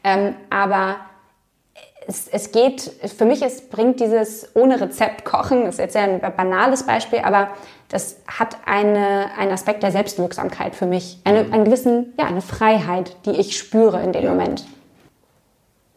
Ähm, 0.04 0.34
aber 0.50 0.96
es, 2.06 2.28
es, 2.28 2.52
geht, 2.52 2.82
für 3.16 3.24
mich 3.24 3.42
es 3.42 3.62
bringt 3.68 4.00
dieses 4.00 4.54
ohne 4.54 4.78
Rezept 4.78 5.24
kochen, 5.24 5.64
das 5.64 5.74
ist 5.74 5.80
jetzt 5.80 5.96
ein 5.96 6.20
banales 6.20 6.84
Beispiel, 6.84 7.20
aber 7.20 7.48
das 7.88 8.16
hat 8.26 8.56
eine, 8.66 9.30
einen 9.38 9.52
Aspekt 9.52 9.82
der 9.82 9.90
Selbstwirksamkeit 9.90 10.74
für 10.74 10.86
mich. 10.86 11.18
Eine, 11.24 11.40
einen 11.52 11.64
gewissen, 11.64 12.12
ja, 12.18 12.26
eine 12.26 12.42
Freiheit, 12.42 13.16
die 13.24 13.32
ich 13.32 13.56
spüre 13.56 14.02
in 14.02 14.12
dem 14.12 14.24
ja. 14.24 14.30
Moment. 14.30 14.66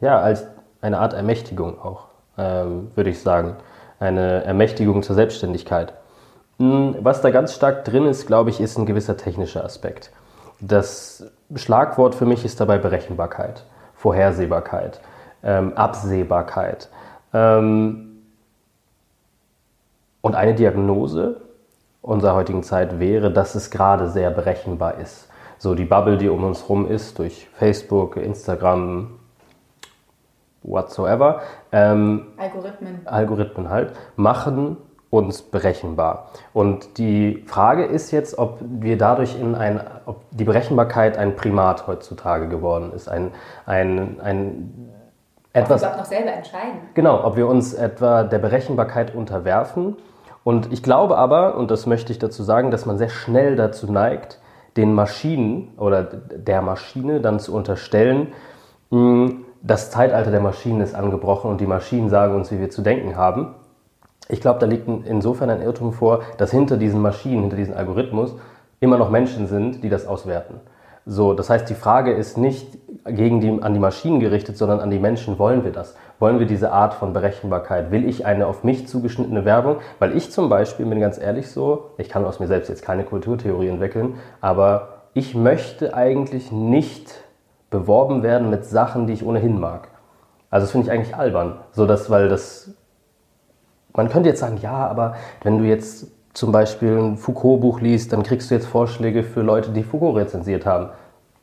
Ja, 0.02 0.20
als 0.20 0.46
eine 0.82 1.00
Art 1.00 1.14
Ermächtigung 1.14 1.80
auch, 1.80 2.08
ähm, 2.38 2.92
würde 2.96 3.12
ich 3.12 3.22
sagen 3.22 3.56
eine 4.00 4.44
Ermächtigung 4.44 5.04
zur 5.04 5.16
Selbstständigkeit. 5.16 5.94
Hm, 6.58 6.96
was 7.02 7.22
da 7.22 7.30
ganz 7.30 7.54
stark 7.54 7.86
drin 7.86 8.06
ist, 8.08 8.26
glaube 8.26 8.50
ich, 8.50 8.60
ist 8.60 8.78
ein 8.78 8.88
gewisser 8.88 9.16
technischer 9.16 9.64
Aspekt. 9.64 10.12
Das 10.60 11.24
Schlagwort 11.56 12.16
für 12.16 12.26
mich 12.26 12.44
ist 12.44 12.60
dabei 12.60 12.80
Berechenbarkeit, 12.80 13.64
Vorhersehbarkeit, 13.94 15.00
ähm, 15.44 15.74
Absehbarkeit. 15.74 16.90
Ähm, 17.34 18.24
und 20.22 20.36
eine 20.36 20.56
Diagnose 20.56 21.42
unserer 22.02 22.34
heutigen 22.34 22.64
Zeit 22.64 23.00
wäre, 23.00 23.32
dass 23.32 23.54
es 23.54 23.70
gerade 23.70 24.10
sehr 24.10 24.32
berechenbar 24.32 24.98
ist. 24.98 25.30
So 25.60 25.76
die 25.76 25.86
Bubble, 25.86 26.18
die 26.18 26.30
um 26.30 26.44
uns 26.44 26.64
herum 26.64 26.90
ist, 26.90 27.20
durch 27.20 27.48
Facebook, 27.54 28.18
Instagram, 28.18 29.20
whatsoever, 30.64 31.42
ähm, 31.72 32.28
Algorithmen. 32.38 33.02
Algorithmen 33.06 33.70
halt, 33.70 33.94
machen 34.16 34.78
uns 35.10 35.42
berechenbar. 35.42 36.30
Und 36.54 36.98
die 36.98 37.44
Frage 37.46 37.84
ist 37.84 38.12
jetzt, 38.12 38.38
ob 38.38 38.60
wir 38.62 38.98
dadurch 38.98 39.40
in 39.40 39.56
ein, 39.56 39.82
ob 40.06 40.22
die 40.32 40.46
Berechenbarkeit 40.46 41.18
ein 41.18 41.36
Primat 41.36 41.86
heutzutage 41.86 42.48
geworden 42.48 42.94
ist, 42.94 43.10
ein, 43.10 43.32
ein, 43.66 44.22
ein 44.22 44.90
etwas. 45.54 45.84
Ob 45.84 45.92
wir 45.92 45.98
noch 45.98 46.06
selber 46.06 46.32
entscheiden. 46.32 46.80
Genau, 46.94 47.26
ob 47.26 47.36
wir 47.36 47.48
uns 47.48 47.74
etwa 47.74 48.24
der 48.24 48.40
Berechenbarkeit 48.40 49.14
unterwerfen. 49.14 49.98
Und 50.44 50.72
ich 50.72 50.82
glaube 50.82 51.18
aber, 51.18 51.56
und 51.56 51.70
das 51.72 51.86
möchte 51.86 52.14
ich 52.14 52.20
dazu 52.20 52.42
sagen, 52.42 52.72
dass 52.72 52.86
man 52.86 52.98
sehr 52.98 53.10
schnell 53.10 53.58
dazu 53.58 53.92
neigt, 53.92 54.40
den 54.78 54.94
Maschinen 54.94 55.74
oder 55.78 56.04
der 56.04 56.62
Maschine 56.62 57.20
dann 57.20 57.40
zu 57.40 57.54
unterstellen, 57.54 58.32
mh, 58.92 59.34
das 59.62 59.92
Zeitalter 59.92 60.32
der 60.32 60.40
Maschinen 60.40 60.82
ist 60.82 60.96
angebrochen 60.96 61.52
und 61.52 61.62
die 61.62 61.68
Maschinen 61.68 62.10
sagen 62.10 62.36
uns, 62.36 62.52
wie 62.52 62.60
wir 62.60 62.70
zu 62.70 62.82
denken 62.82 63.16
haben. 63.16 63.56
Ich 64.28 64.42
glaube, 64.42 64.60
da 64.60 64.66
liegt 64.66 64.88
insofern 64.88 65.50
ein 65.50 65.62
Irrtum 65.62 65.94
vor, 65.94 66.22
dass 66.38 66.52
hinter 66.52 66.78
diesen 66.78 67.02
Maschinen, 67.02 67.42
hinter 67.42 67.58
diesem 67.58 67.76
Algorithmus 67.76 68.36
immer 68.80 68.98
noch 68.98 69.10
Menschen 69.10 69.48
sind, 69.48 69.84
die 69.84 69.90
das 69.90 70.08
auswerten. 70.08 70.60
So, 71.06 71.34
das 71.34 71.50
heißt, 71.50 71.70
die 71.70 71.76
Frage 71.76 72.12
ist 72.12 72.38
nicht 72.38 72.78
gegen 73.06 73.42
die, 73.42 73.62
an 73.62 73.74
die 73.74 73.80
Maschinen 73.80 74.20
gerichtet, 74.20 74.58
sondern 74.58 74.80
an 74.80 74.92
die 74.92 75.00
Menschen. 75.00 75.40
Wollen 75.40 75.64
wir 75.64 75.72
das? 75.72 75.96
Wollen 76.20 76.38
wir 76.38 76.46
diese 76.46 76.72
Art 76.72 76.94
von 76.94 77.14
Berechenbarkeit? 77.14 77.90
Will 77.90 78.08
ich 78.08 78.26
eine 78.26 78.46
auf 78.46 78.64
mich 78.64 78.88
zugeschnittene 78.88 79.44
Werbung? 79.44 79.78
Weil 79.98 80.16
ich 80.16 80.32
zum 80.32 80.50
Beispiel, 80.50 80.86
bin 80.86 81.00
ganz 81.00 81.20
ehrlich 81.20 81.50
so, 81.50 81.90
ich 81.98 82.10
kann 82.10 82.24
aus 82.26 82.40
mir 82.40 82.48
selbst 82.48 82.70
jetzt 82.70 82.84
keine 82.84 83.04
Kulturtheorie 83.04 83.70
entwickeln, 83.70 84.16
aber 84.40 85.02
ich 85.14 85.34
möchte 85.34 85.96
eigentlich 85.96 86.52
nicht 86.52 87.12
beworben 87.72 88.22
werden 88.22 88.52
mit 88.52 88.66
Sachen, 88.66 89.08
die 89.08 89.14
ich 89.14 89.26
ohnehin 89.26 89.60
mag. 89.60 89.88
Also 90.52 90.66
das 90.66 90.72
finde 90.72 90.88
ich 90.88 90.92
eigentlich 90.92 91.16
albern, 91.16 91.56
so 91.72 91.88
dass, 91.88 92.12
weil 92.12 92.30
das, 92.30 92.72
man 93.94 94.10
könnte 94.10 94.30
jetzt 94.30 94.42
sagen, 94.42 94.60
ja, 94.62 94.88
aber 94.88 95.16
wenn 95.42 95.58
du 95.58 95.64
jetzt 95.64 96.08
zum 96.34 96.52
Beispiel 96.52 96.98
ein 96.98 97.18
Foucault-Buch 97.18 97.82
liest, 97.82 98.14
dann 98.14 98.24
kriegst 98.24 98.52
du 98.52 98.56
jetzt 98.56 98.68
Vorschläge 98.68 99.24
für 99.24 99.42
Leute, 99.42 99.72
die 99.72 99.84
Foucault 99.84 100.18
rezensiert 100.18 100.66
haben. 100.66 100.90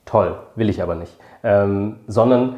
Toll, 0.05 0.37
will 0.55 0.69
ich 0.69 0.83
aber 0.83 0.95
nicht. 0.95 1.19
Ähm, 1.43 1.97
sondern 2.07 2.57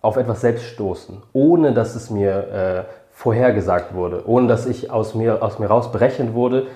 auf 0.00 0.16
etwas 0.16 0.40
selbst 0.40 0.64
stoßen, 0.64 1.22
ohne 1.32 1.72
dass 1.74 1.94
es 1.94 2.10
mir 2.10 2.48
äh, 2.48 2.84
vorhergesagt 3.10 3.94
wurde, 3.94 4.26
ohne 4.26 4.46
dass 4.46 4.66
ich 4.66 4.90
aus 4.90 5.14
mir, 5.14 5.42
aus 5.42 5.58
mir 5.58 5.66
raus 5.66 5.92
berechnet 5.92 6.32
wurde, 6.32 6.68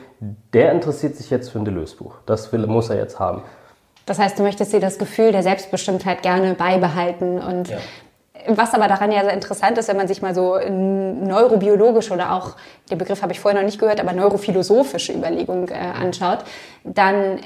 der 0.53 0.72
interessiert 0.72 1.16
sich 1.16 1.30
jetzt 1.30 1.51
für 1.51 1.59
ein 1.59 1.64
Deleuze-Buch. 1.64 2.16
Das 2.26 2.53
will, 2.53 2.66
muss 2.66 2.90
er 2.90 2.97
jetzt 2.97 3.18
haben. 3.18 3.42
Das 4.07 4.19
heißt, 4.19 4.39
du 4.39 4.43
möchtest 4.43 4.73
dir 4.73 4.81
das 4.81 4.99
Gefühl 4.99 5.33
der 5.33 5.43
Selbstbestimmtheit 5.43 6.23
gerne 6.23 6.55
beibehalten 6.55 7.41
und 7.41 7.69
ja. 7.69 7.79
was 8.49 8.75
aber 8.75 8.87
daran 8.87 9.11
ja 9.11 9.23
sehr 9.23 9.33
interessant 9.33 9.79
ist, 9.79 9.89
wenn 9.89 9.97
man 9.97 10.09
sich 10.09 10.21
mal 10.21 10.35
so 10.35 10.59
neurobiologische 10.59 12.13
oder 12.13 12.35
auch, 12.35 12.57
den 12.91 12.99
Begriff 12.99 13.23
habe 13.23 13.33
ich 13.33 13.41
vorher 13.41 13.61
noch 13.61 13.67
nicht 13.67 13.81
gehört, 13.81 14.01
aber 14.01 14.13
neurophilosophische 14.13 15.13
Überlegungen 15.13 15.69
äh, 15.69 15.75
anschaut, 15.75 16.41
dann 16.85 17.39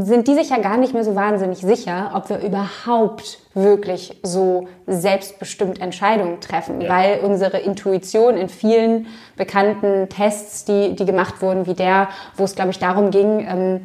sind 0.00 0.28
die 0.28 0.34
sich 0.34 0.50
ja 0.50 0.58
gar 0.58 0.76
nicht 0.76 0.92
mehr 0.92 1.04
so 1.04 1.14
wahnsinnig 1.14 1.58
sicher, 1.58 2.12
ob 2.14 2.28
wir 2.28 2.40
überhaupt 2.40 3.38
wirklich 3.54 4.18
so 4.22 4.68
selbstbestimmt 4.86 5.80
Entscheidungen 5.80 6.40
treffen, 6.40 6.82
ja. 6.82 6.88
weil 6.90 7.20
unsere 7.20 7.58
Intuition 7.58 8.36
in 8.36 8.48
vielen 8.48 9.06
bekannten 9.36 10.08
Tests, 10.10 10.66
die, 10.66 10.94
die 10.94 11.06
gemacht 11.06 11.40
wurden, 11.40 11.66
wie 11.66 11.74
der, 11.74 12.08
wo 12.36 12.44
es, 12.44 12.54
glaube 12.54 12.70
ich, 12.70 12.78
darum 12.78 13.10
ging, 13.10 13.46
ähm, 13.48 13.80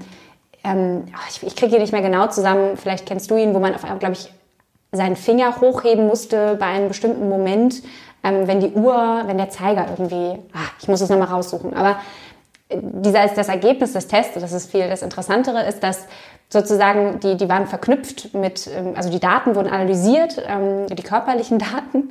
ähm, 0.66 1.05
ich, 1.30 1.43
ich 1.43 1.55
kriege 1.55 1.76
ihn 1.76 1.82
nicht 1.82 1.93
mehr 1.93 2.01
genau 2.01 2.28
zusammen, 2.28 2.76
vielleicht 2.76 3.05
kennst 3.05 3.32
du 3.32 3.38
ihn, 3.38 3.53
wo 3.53 3.59
man 3.59 3.74
auf 3.76 3.84
einmal, 3.84 3.99
glaube 3.99 4.16
ich, 4.16 4.32
seinen 4.91 5.16
Finger 5.16 5.61
hochheben 5.61 6.07
musste 6.07 6.55
bei 6.59 6.66
einem 6.66 6.88
bestimmten 6.88 7.30
Moment, 7.30 7.84
ähm, 8.24 8.47
wenn 8.47 8.59
die 8.59 8.72
Uhr, 8.72 9.24
wenn 9.26 9.38
der 9.38 9.49
Zeiger 9.49 9.88
irgendwie, 9.89 10.39
ach, 10.53 10.74
ich 10.80 10.88
muss 10.88 11.01
es 11.01 11.09
nochmal 11.09 11.28
raussuchen, 11.28 11.74
aber 11.74 11.97
dieser 12.72 13.24
ist 13.26 13.38
das 13.38 13.47
Ergebnis 13.47 13.93
des 13.93 14.07
Tests, 14.07 14.34
das 14.34 14.51
ist 14.51 14.72
viel 14.72 14.89
das 14.89 15.03
Interessantere, 15.03 15.66
ist, 15.68 15.84
dass 15.84 16.07
sozusagen 16.49 17.20
die, 17.20 17.38
die 17.38 17.47
waren 17.47 17.68
verknüpft 17.68 18.34
mit, 18.34 18.68
ähm, 18.68 18.93
also 18.95 19.09
die 19.09 19.20
Daten 19.20 19.55
wurden 19.55 19.70
analysiert, 19.70 20.41
ähm, 20.47 20.88
die 20.88 21.03
körperlichen 21.03 21.59
Daten, 21.59 22.09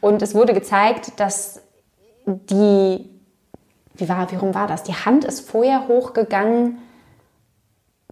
und 0.00 0.22
es 0.22 0.34
wurde 0.34 0.54
gezeigt, 0.54 1.20
dass 1.20 1.60
die, 2.26 3.08
wie 3.94 4.08
war, 4.08 4.30
wie 4.30 4.36
rum 4.36 4.54
war 4.54 4.66
das? 4.66 4.82
Die 4.82 4.94
Hand 4.94 5.24
ist 5.24 5.48
vorher 5.48 5.88
hochgegangen, 5.88 6.78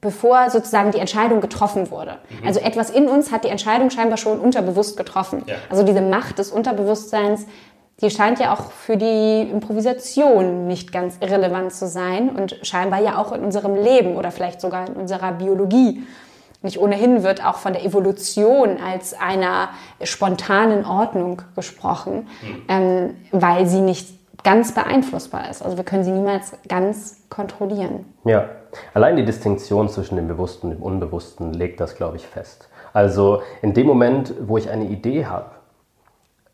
bevor 0.00 0.50
sozusagen 0.50 0.90
die 0.92 0.98
Entscheidung 0.98 1.40
getroffen 1.40 1.90
wurde. 1.90 2.18
Mhm. 2.28 2.46
Also 2.46 2.60
etwas 2.60 2.90
in 2.90 3.08
uns 3.08 3.32
hat 3.32 3.44
die 3.44 3.48
Entscheidung 3.48 3.90
scheinbar 3.90 4.16
schon 4.16 4.38
unterbewusst 4.38 4.96
getroffen. 4.96 5.42
Ja. 5.46 5.56
Also 5.70 5.82
diese 5.82 6.00
Macht 6.00 6.38
des 6.38 6.50
Unterbewusstseins 6.50 7.46
die 8.00 8.10
scheint 8.10 8.38
ja 8.38 8.54
auch 8.54 8.70
für 8.70 8.96
die 8.96 9.42
Improvisation 9.50 10.66
nicht 10.68 10.92
ganz 10.92 11.16
irrelevant 11.20 11.72
zu 11.72 11.88
sein 11.88 12.30
und 12.30 12.56
scheinbar 12.62 13.00
ja 13.00 13.18
auch 13.18 13.32
in 13.32 13.42
unserem 13.42 13.74
Leben 13.74 14.16
oder 14.16 14.30
vielleicht 14.30 14.60
sogar 14.60 14.86
in 14.86 14.94
unserer 14.94 15.32
Biologie. 15.32 16.04
Nicht 16.62 16.78
ohnehin 16.78 17.22
wird 17.22 17.44
auch 17.44 17.56
von 17.56 17.72
der 17.72 17.84
Evolution 17.84 18.78
als 18.80 19.14
einer 19.14 19.70
spontanen 20.02 20.84
Ordnung 20.84 21.42
gesprochen, 21.56 22.28
mhm. 22.42 22.62
ähm, 22.68 23.16
weil 23.32 23.66
sie 23.66 23.80
nicht 23.80 24.08
ganz 24.44 24.72
beeinflussbar 24.72 25.50
ist. 25.50 25.62
Also 25.62 25.76
wir 25.76 25.84
können 25.84 26.04
sie 26.04 26.12
niemals 26.12 26.52
ganz 26.68 27.16
kontrollieren. 27.28 28.04
Ja, 28.24 28.48
allein 28.94 29.16
die 29.16 29.24
Distinktion 29.24 29.88
zwischen 29.88 30.16
dem 30.16 30.28
Bewussten 30.28 30.68
und 30.68 30.74
dem 30.74 30.82
Unbewussten 30.82 31.52
legt 31.52 31.80
das, 31.80 31.94
glaube 31.96 32.16
ich, 32.16 32.26
fest. 32.26 32.68
Also 32.92 33.42
in 33.62 33.74
dem 33.74 33.86
Moment, 33.86 34.34
wo 34.40 34.56
ich 34.58 34.70
eine 34.70 34.86
Idee 34.86 35.26
habe, 35.26 35.50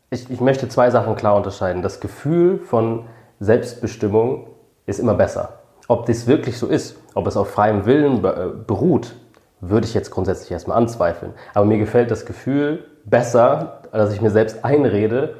ich, 0.09 0.29
ich 0.29 0.41
möchte 0.41 0.69
zwei 0.69 0.89
Sachen 0.91 1.15
klar 1.15 1.35
unterscheiden. 1.35 1.81
Das 1.81 1.99
Gefühl 1.99 2.59
von 2.59 3.05
Selbstbestimmung 3.39 4.47
ist 4.85 4.99
immer 4.99 5.13
besser. 5.13 5.59
Ob 5.87 6.05
das 6.05 6.27
wirklich 6.27 6.57
so 6.57 6.67
ist, 6.67 6.97
ob 7.13 7.27
es 7.27 7.37
auf 7.37 7.49
freiem 7.49 7.85
Willen 7.85 8.23
äh, 8.23 8.47
beruht, 8.65 9.15
würde 9.61 9.87
ich 9.87 9.93
jetzt 9.93 10.11
grundsätzlich 10.11 10.51
erstmal 10.51 10.77
anzweifeln. 10.77 11.33
Aber 11.53 11.65
mir 11.65 11.77
gefällt 11.77 12.11
das 12.11 12.25
Gefühl 12.25 12.85
besser, 13.05 13.81
dass 13.91 14.13
ich 14.13 14.21
mir 14.21 14.31
selbst 14.31 14.63
einrede, 14.63 15.35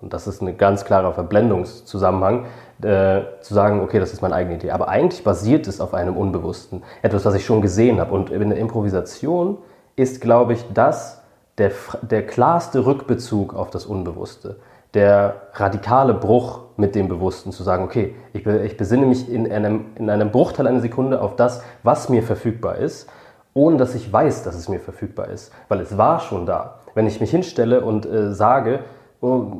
und 0.00 0.12
das 0.12 0.26
ist 0.26 0.42
ein 0.42 0.56
ganz 0.58 0.84
klarer 0.84 1.12
Verblendungszusammenhang, 1.12 2.46
äh, 2.84 3.22
zu 3.40 3.54
sagen, 3.54 3.80
okay, 3.80 3.98
das 3.98 4.12
ist 4.12 4.22
meine 4.22 4.34
eigene 4.34 4.56
Idee. 4.56 4.70
Aber 4.70 4.88
eigentlich 4.88 5.24
basiert 5.24 5.66
es 5.66 5.80
auf 5.80 5.94
einem 5.94 6.16
Unbewussten, 6.16 6.82
etwas, 7.02 7.24
was 7.24 7.34
ich 7.34 7.44
schon 7.44 7.62
gesehen 7.62 8.00
habe. 8.00 8.14
Und 8.14 8.30
in 8.30 8.50
der 8.50 8.58
Improvisation 8.58 9.58
ist, 9.96 10.20
glaube 10.20 10.54
ich, 10.54 10.64
das 10.72 11.22
der, 11.58 11.70
der 12.02 12.26
klarste 12.26 12.86
Rückbezug 12.86 13.54
auf 13.54 13.70
das 13.70 13.86
Unbewusste, 13.86 14.56
der 14.94 15.42
radikale 15.54 16.14
Bruch 16.14 16.60
mit 16.76 16.94
dem 16.94 17.08
Bewussten, 17.08 17.52
zu 17.52 17.62
sagen, 17.62 17.84
okay, 17.84 18.14
ich, 18.32 18.46
ich 18.46 18.76
besinne 18.76 19.06
mich 19.06 19.30
in 19.30 19.50
einem, 19.50 19.86
in 19.96 20.10
einem 20.10 20.30
Bruchteil 20.30 20.66
einer 20.66 20.80
Sekunde 20.80 21.20
auf 21.20 21.36
das, 21.36 21.62
was 21.82 22.08
mir 22.08 22.22
verfügbar 22.22 22.76
ist, 22.76 23.08
ohne 23.54 23.76
dass 23.76 23.94
ich 23.94 24.10
weiß, 24.10 24.44
dass 24.44 24.54
es 24.54 24.68
mir 24.68 24.80
verfügbar 24.80 25.28
ist, 25.28 25.52
weil 25.68 25.80
es 25.80 25.96
war 25.98 26.20
schon 26.20 26.46
da. 26.46 26.78
Wenn 26.94 27.06
ich 27.06 27.20
mich 27.20 27.30
hinstelle 27.30 27.82
und 27.82 28.06
äh, 28.06 28.32
sage, 28.32 28.80
oh, 29.20 29.52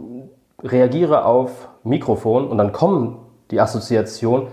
reagiere 0.63 1.25
auf 1.25 1.69
Mikrofon 1.85 2.49
und 2.49 2.59
dann 2.59 2.73
kommen 2.73 3.19
die 3.51 3.61
Assoziationen, 3.61 4.49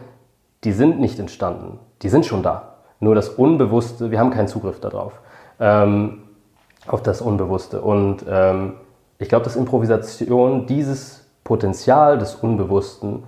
die 0.64 0.72
sind 0.72 1.00
nicht 1.00 1.20
entstanden, 1.20 1.80
die 2.02 2.10
sind 2.10 2.26
schon 2.26 2.44
da. 2.44 2.76
Nur 3.00 3.16
das 3.16 3.30
Unbewusste, 3.30 4.12
wir 4.12 4.20
haben 4.20 4.32
keinen 4.32 4.48
Zugriff 4.48 4.80
darauf. 4.80 5.14
Ähm, 5.60 6.24
auf 6.88 7.04
das 7.04 7.22
Unbewusste. 7.22 7.82
Und 7.82 8.26
ähm, 8.28 8.74
ich 9.18 9.30
glaube, 9.30 9.44
dass 9.44 9.56
Improvisation 9.56 10.66
dieses 10.66 11.26
Potenzial 11.44 12.18
des 12.18 12.36
Unbewussten 12.36 13.24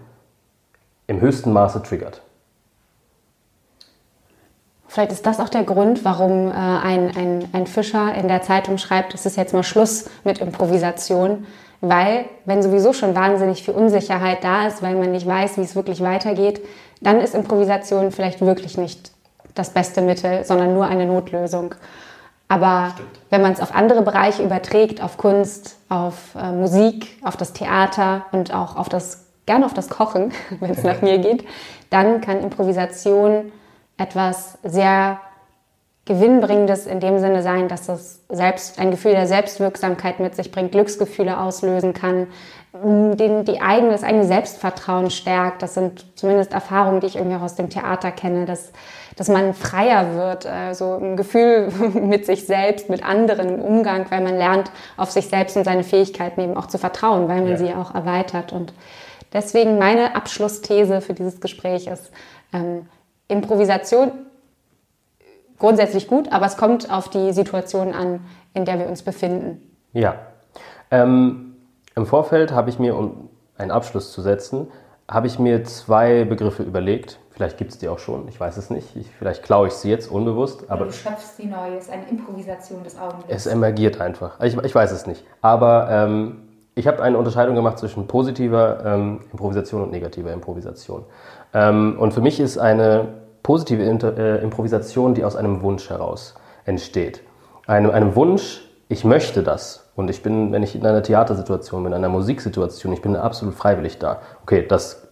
im 1.07 1.21
höchsten 1.21 1.51
Maße 1.53 1.83
triggert. 1.83 2.21
Vielleicht 4.87 5.11
ist 5.11 5.25
das 5.25 5.39
auch 5.39 5.49
der 5.49 5.63
Grund, 5.63 6.03
warum 6.03 6.49
äh, 6.49 6.53
ein, 6.53 7.15
ein, 7.15 7.49
ein 7.53 7.67
Fischer 7.67 8.13
in 8.13 8.27
der 8.27 8.41
Zeitung 8.41 8.77
schreibt, 8.77 9.13
es 9.13 9.25
ist 9.25 9.37
jetzt 9.37 9.53
mal 9.53 9.63
Schluss 9.63 10.09
mit 10.23 10.39
Improvisation, 10.39 11.45
weil 11.81 12.25
wenn 12.45 12.61
sowieso 12.61 12.93
schon 12.93 13.15
wahnsinnig 13.15 13.63
viel 13.63 13.73
Unsicherheit 13.73 14.43
da 14.43 14.67
ist, 14.67 14.83
weil 14.83 14.95
man 14.95 15.11
nicht 15.11 15.25
weiß, 15.25 15.57
wie 15.57 15.61
es 15.61 15.75
wirklich 15.75 16.01
weitergeht, 16.01 16.61
dann 17.01 17.19
ist 17.19 17.33
Improvisation 17.33 18.11
vielleicht 18.11 18.41
wirklich 18.41 18.77
nicht 18.77 19.11
das 19.55 19.71
beste 19.71 20.01
Mittel, 20.01 20.45
sondern 20.45 20.73
nur 20.73 20.85
eine 20.85 21.07
Notlösung. 21.07 21.75
Aber 22.47 22.91
Stimmt. 22.93 23.09
wenn 23.29 23.41
man 23.41 23.53
es 23.53 23.61
auf 23.61 23.73
andere 23.73 24.01
Bereiche 24.01 24.43
überträgt, 24.43 25.01
auf 25.01 25.17
Kunst, 25.17 25.77
auf 25.89 26.35
äh, 26.35 26.51
Musik, 26.51 27.17
auf 27.23 27.37
das 27.37 27.53
Theater 27.53 28.25
und 28.31 28.53
auch 28.53 28.75
auf 28.75 28.89
das, 28.89 29.25
gerne 29.45 29.65
auf 29.65 29.73
das 29.73 29.89
Kochen, 29.89 30.31
wenn 30.59 30.71
es 30.71 30.83
nach 30.83 31.01
mir 31.01 31.17
geht, 31.17 31.45
dann 31.89 32.21
kann 32.21 32.41
Improvisation 32.41 33.51
etwas 33.97 34.57
sehr 34.63 35.19
Gewinnbringendes 36.05 36.87
in 36.87 36.99
dem 36.99 37.19
Sinne 37.19 37.43
sein, 37.43 37.67
dass 37.67 37.87
es 37.87 38.23
selbst 38.29 38.79
ein 38.79 38.91
Gefühl 38.91 39.11
der 39.11 39.27
Selbstwirksamkeit 39.27 40.19
mit 40.19 40.35
sich 40.35 40.51
bringt, 40.51 40.71
Glücksgefühle 40.71 41.39
auslösen 41.39 41.93
kann, 41.93 42.27
den, 42.73 43.45
die 43.45 43.61
eigene, 43.61 43.91
das 43.91 44.03
eigene 44.03 44.25
Selbstvertrauen 44.25 45.11
stärkt. 45.11 45.61
Das 45.61 45.75
sind 45.75 46.17
zumindest 46.17 46.53
Erfahrungen, 46.53 47.01
die 47.01 47.07
ich 47.07 47.17
irgendwie 47.17 47.37
auch 47.37 47.43
aus 47.43 47.55
dem 47.55 47.69
Theater 47.69 48.11
kenne, 48.11 48.45
dass 48.45 48.71
dass 49.15 49.27
man 49.27 49.53
freier 49.53 50.15
wird, 50.15 50.45
äh, 50.45 50.73
so 50.73 50.95
ein 50.95 51.17
Gefühl 51.17 51.69
mit 51.93 52.25
sich 52.25 52.45
selbst, 52.45 52.89
mit 52.89 53.03
anderen 53.03 53.49
im 53.49 53.61
Umgang, 53.61 54.09
weil 54.09 54.21
man 54.21 54.35
lernt, 54.35 54.71
auf 54.97 55.11
sich 55.11 55.27
selbst 55.27 55.57
und 55.57 55.63
seine 55.63 55.83
Fähigkeiten 55.83 56.41
eben 56.41 56.57
auch 56.57 56.67
zu 56.67 56.77
vertrauen, 56.77 57.27
weil 57.27 57.41
man 57.41 57.51
ja. 57.51 57.57
sie 57.57 57.73
auch 57.73 57.93
erweitert. 57.93 58.53
Und 58.53 58.73
deswegen 59.33 59.77
meine 59.77 60.15
Abschlussthese 60.15 61.01
für 61.01 61.13
dieses 61.13 61.41
Gespräch 61.41 61.87
ist, 61.87 62.11
ähm, 62.53 62.87
Improvisation 63.27 64.11
grundsätzlich 65.61 66.07
gut, 66.07 66.31
aber 66.33 66.45
es 66.45 66.57
kommt 66.57 66.91
auf 66.91 67.09
die 67.09 67.31
Situation 67.31 67.93
an, 67.93 68.19
in 68.53 68.65
der 68.65 68.77
wir 68.79 68.87
uns 68.87 69.01
befinden. 69.01 69.61
Ja. 69.93 70.15
Ähm, 70.91 71.55
Im 71.95 72.05
Vorfeld 72.05 72.51
habe 72.51 72.69
ich 72.69 72.79
mir, 72.79 72.97
um 72.97 73.29
einen 73.57 73.71
Abschluss 73.71 74.11
zu 74.11 74.21
setzen, 74.21 74.67
habe 75.07 75.27
ich 75.27 75.39
mir 75.39 75.63
zwei 75.63 76.25
Begriffe 76.25 76.63
überlegt, 76.63 77.19
Vielleicht 77.41 77.57
gibt 77.57 77.71
es 77.71 77.79
die 77.79 77.87
auch 77.87 77.97
schon, 77.97 78.27
ich 78.27 78.39
weiß 78.39 78.57
es 78.57 78.69
nicht. 78.69 78.95
Ich, 78.95 79.09
vielleicht 79.17 79.41
klaue 79.41 79.67
ich 79.67 79.73
sie 79.73 79.89
jetzt 79.89 80.11
unbewusst. 80.11 80.69
Aber 80.69 80.85
du 80.85 80.91
schöpfst 80.91 81.37
sie 81.37 81.47
neu, 81.47 81.75
es 81.75 81.85
ist 81.85 81.91
eine 81.91 82.07
Improvisation 82.07 82.83
des 82.83 82.99
Augenblicks. 82.99 83.33
Es 83.33 83.47
emergiert 83.47 83.99
einfach. 83.99 84.39
Ich, 84.41 84.55
ich 84.57 84.75
weiß 84.75 84.91
es 84.91 85.07
nicht. 85.07 85.25
Aber 85.41 85.87
ähm, 85.89 86.43
ich 86.75 86.87
habe 86.87 87.01
eine 87.01 87.17
Unterscheidung 87.17 87.55
gemacht 87.55 87.79
zwischen 87.79 88.05
positiver 88.05 88.85
ähm, 88.85 89.21
Improvisation 89.31 89.81
und 89.81 89.91
negativer 89.91 90.31
Improvisation. 90.31 91.05
Ähm, 91.53 91.97
und 91.97 92.13
für 92.13 92.21
mich 92.21 92.39
ist 92.39 92.59
eine 92.59 93.07
positive 93.43 93.83
Inter 93.83 94.17
äh, 94.17 94.43
Improvisation, 94.43 95.13
die 95.13 95.23
aus 95.23 95.35
einem 95.35 95.61
Wunsch 95.61 95.89
heraus 95.89 96.35
entsteht. 96.65 97.21
Einem, 97.67 97.91
einem 97.91 98.15
Wunsch, 98.15 98.61
ich 98.87 99.03
möchte 99.03 99.43
das. 99.43 99.91
Und 99.95 100.09
ich 100.09 100.23
bin, 100.23 100.51
wenn 100.51 100.63
ich 100.63 100.75
in 100.75 100.85
einer 100.85 101.03
Theatersituation 101.03 101.83
bin, 101.83 101.91
in 101.91 101.97
einer 101.97 102.09
Musiksituation, 102.09 102.93
ich 102.93 103.01
bin 103.01 103.15
absolut 103.15 103.55
freiwillig 103.55 103.99
da. 103.99 104.21
Okay, 104.43 104.65
das 104.67 105.07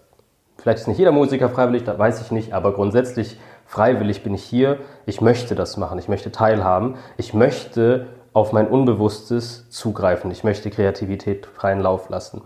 Vielleicht 0.61 0.79
ist 0.79 0.87
nicht 0.87 0.97
jeder 0.97 1.13
Musiker 1.13 1.49
freiwillig, 1.49 1.85
das 1.85 1.97
weiß 1.97 2.21
ich 2.21 2.31
nicht, 2.31 2.53
aber 2.53 2.73
grundsätzlich 2.73 3.39
freiwillig 3.65 4.23
bin 4.23 4.33
ich 4.33 4.43
hier. 4.43 4.79
Ich 5.05 5.21
möchte 5.21 5.55
das 5.55 5.77
machen, 5.77 5.97
ich 5.99 6.09
möchte 6.09 6.31
teilhaben, 6.31 6.95
ich 7.17 7.33
möchte 7.33 8.07
auf 8.33 8.51
mein 8.51 8.67
Unbewusstes 8.67 9.69
zugreifen, 9.69 10.31
ich 10.31 10.43
möchte 10.43 10.69
Kreativität 10.69 11.45
freien 11.45 11.79
Lauf 11.79 12.09
lassen. 12.09 12.41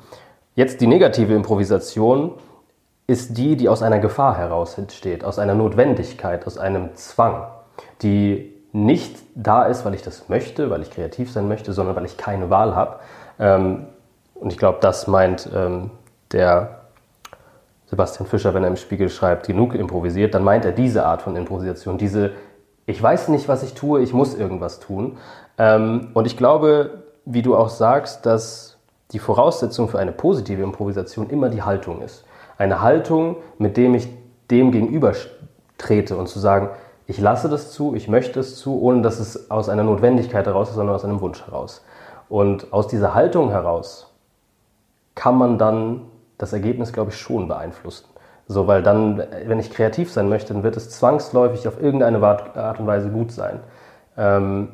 Jetzt 0.55 0.79
die 0.81 0.87
negative 0.87 1.33
Improvisation 1.33 2.33
ist 3.07 3.37
die, 3.37 3.55
die 3.55 3.69
aus 3.69 3.81
einer 3.81 3.99
Gefahr 3.99 4.37
heraus 4.37 4.77
entsteht, 4.77 5.23
aus 5.23 5.39
einer 5.39 5.55
Notwendigkeit, 5.55 6.47
aus 6.47 6.57
einem 6.57 6.95
Zwang, 6.95 7.47
die 8.01 8.53
nicht 8.71 9.17
da 9.35 9.65
ist, 9.65 9.85
weil 9.85 9.93
ich 9.93 10.01
das 10.01 10.29
möchte, 10.29 10.69
weil 10.69 10.81
ich 10.81 10.89
kreativ 10.89 11.31
sein 11.31 11.47
möchte, 11.47 11.73
sondern 11.73 11.95
weil 11.95 12.05
ich 12.05 12.17
keine 12.17 12.49
Wahl 12.49 12.75
habe. 12.75 12.99
Ähm, 13.39 13.85
und 14.35 14.51
ich 14.51 14.57
glaube, 14.57 14.79
das 14.81 15.07
meint 15.07 15.49
ähm, 15.53 15.91
der 16.31 16.81
Sebastian 17.85 18.27
Fischer, 18.27 18.53
wenn 18.53 18.63
er 18.63 18.69
im 18.69 18.77
Spiegel 18.77 19.09
schreibt, 19.09 19.45
genug 19.45 19.75
improvisiert, 19.75 20.33
dann 20.33 20.43
meint 20.43 20.65
er 20.65 20.71
diese 20.71 21.05
Art 21.05 21.21
von 21.21 21.35
Improvisation, 21.35 21.99
diese, 21.99 22.31
ich 22.87 23.01
weiß 23.01 23.27
nicht, 23.27 23.47
was 23.47 23.61
ich 23.61 23.75
tue, 23.75 24.01
ich 24.01 24.13
muss 24.13 24.33
irgendwas 24.33 24.79
tun. 24.79 25.17
Ähm, 25.59 26.09
und 26.15 26.25
ich 26.25 26.35
glaube, 26.35 27.03
wie 27.25 27.43
du 27.43 27.55
auch 27.55 27.69
sagst, 27.69 28.25
dass 28.25 28.77
die 29.11 29.19
Voraussetzung 29.19 29.87
für 29.87 29.99
eine 29.99 30.11
positive 30.11 30.63
Improvisation 30.63 31.29
immer 31.29 31.49
die 31.49 31.61
Haltung 31.61 32.01
ist. 32.01 32.25
Eine 32.57 32.81
Haltung, 32.81 33.37
mit 33.57 33.77
dem 33.77 33.95
ich 33.95 34.07
dem 34.51 34.71
gegenüber 34.71 35.13
trete 35.77 36.17
und 36.17 36.27
zu 36.27 36.39
sagen, 36.39 36.69
ich 37.05 37.19
lasse 37.19 37.49
das 37.49 37.71
zu, 37.71 37.95
ich 37.95 38.07
möchte 38.07 38.39
es 38.39 38.55
zu, 38.55 38.81
ohne 38.81 39.01
dass 39.01 39.19
es 39.19 39.51
aus 39.51 39.69
einer 39.69 39.83
Notwendigkeit 39.83 40.45
heraus 40.45 40.69
ist, 40.69 40.75
sondern 40.75 40.95
aus 40.95 41.03
einem 41.03 41.19
Wunsch 41.21 41.45
heraus. 41.45 41.83
Und 42.29 42.71
aus 42.71 42.87
dieser 42.87 43.13
Haltung 43.13 43.49
heraus 43.49 44.13
kann 45.15 45.37
man 45.37 45.57
dann 45.57 46.01
das 46.37 46.53
Ergebnis, 46.53 46.93
glaube 46.93 47.11
ich, 47.11 47.17
schon 47.17 47.47
beeinflussen. 47.47 48.05
So, 48.47 48.67
weil 48.67 48.83
dann, 48.83 49.23
wenn 49.45 49.59
ich 49.59 49.71
kreativ 49.71 50.11
sein 50.11 50.29
möchte, 50.29 50.53
dann 50.53 50.63
wird 50.63 50.77
es 50.77 50.89
zwangsläufig 50.89 51.67
auf 51.67 51.81
irgendeine 51.81 52.21
Art 52.21 52.79
und 52.79 52.87
Weise 52.87 53.09
gut 53.09 53.31
sein. 53.31 53.59
Ähm, 54.17 54.69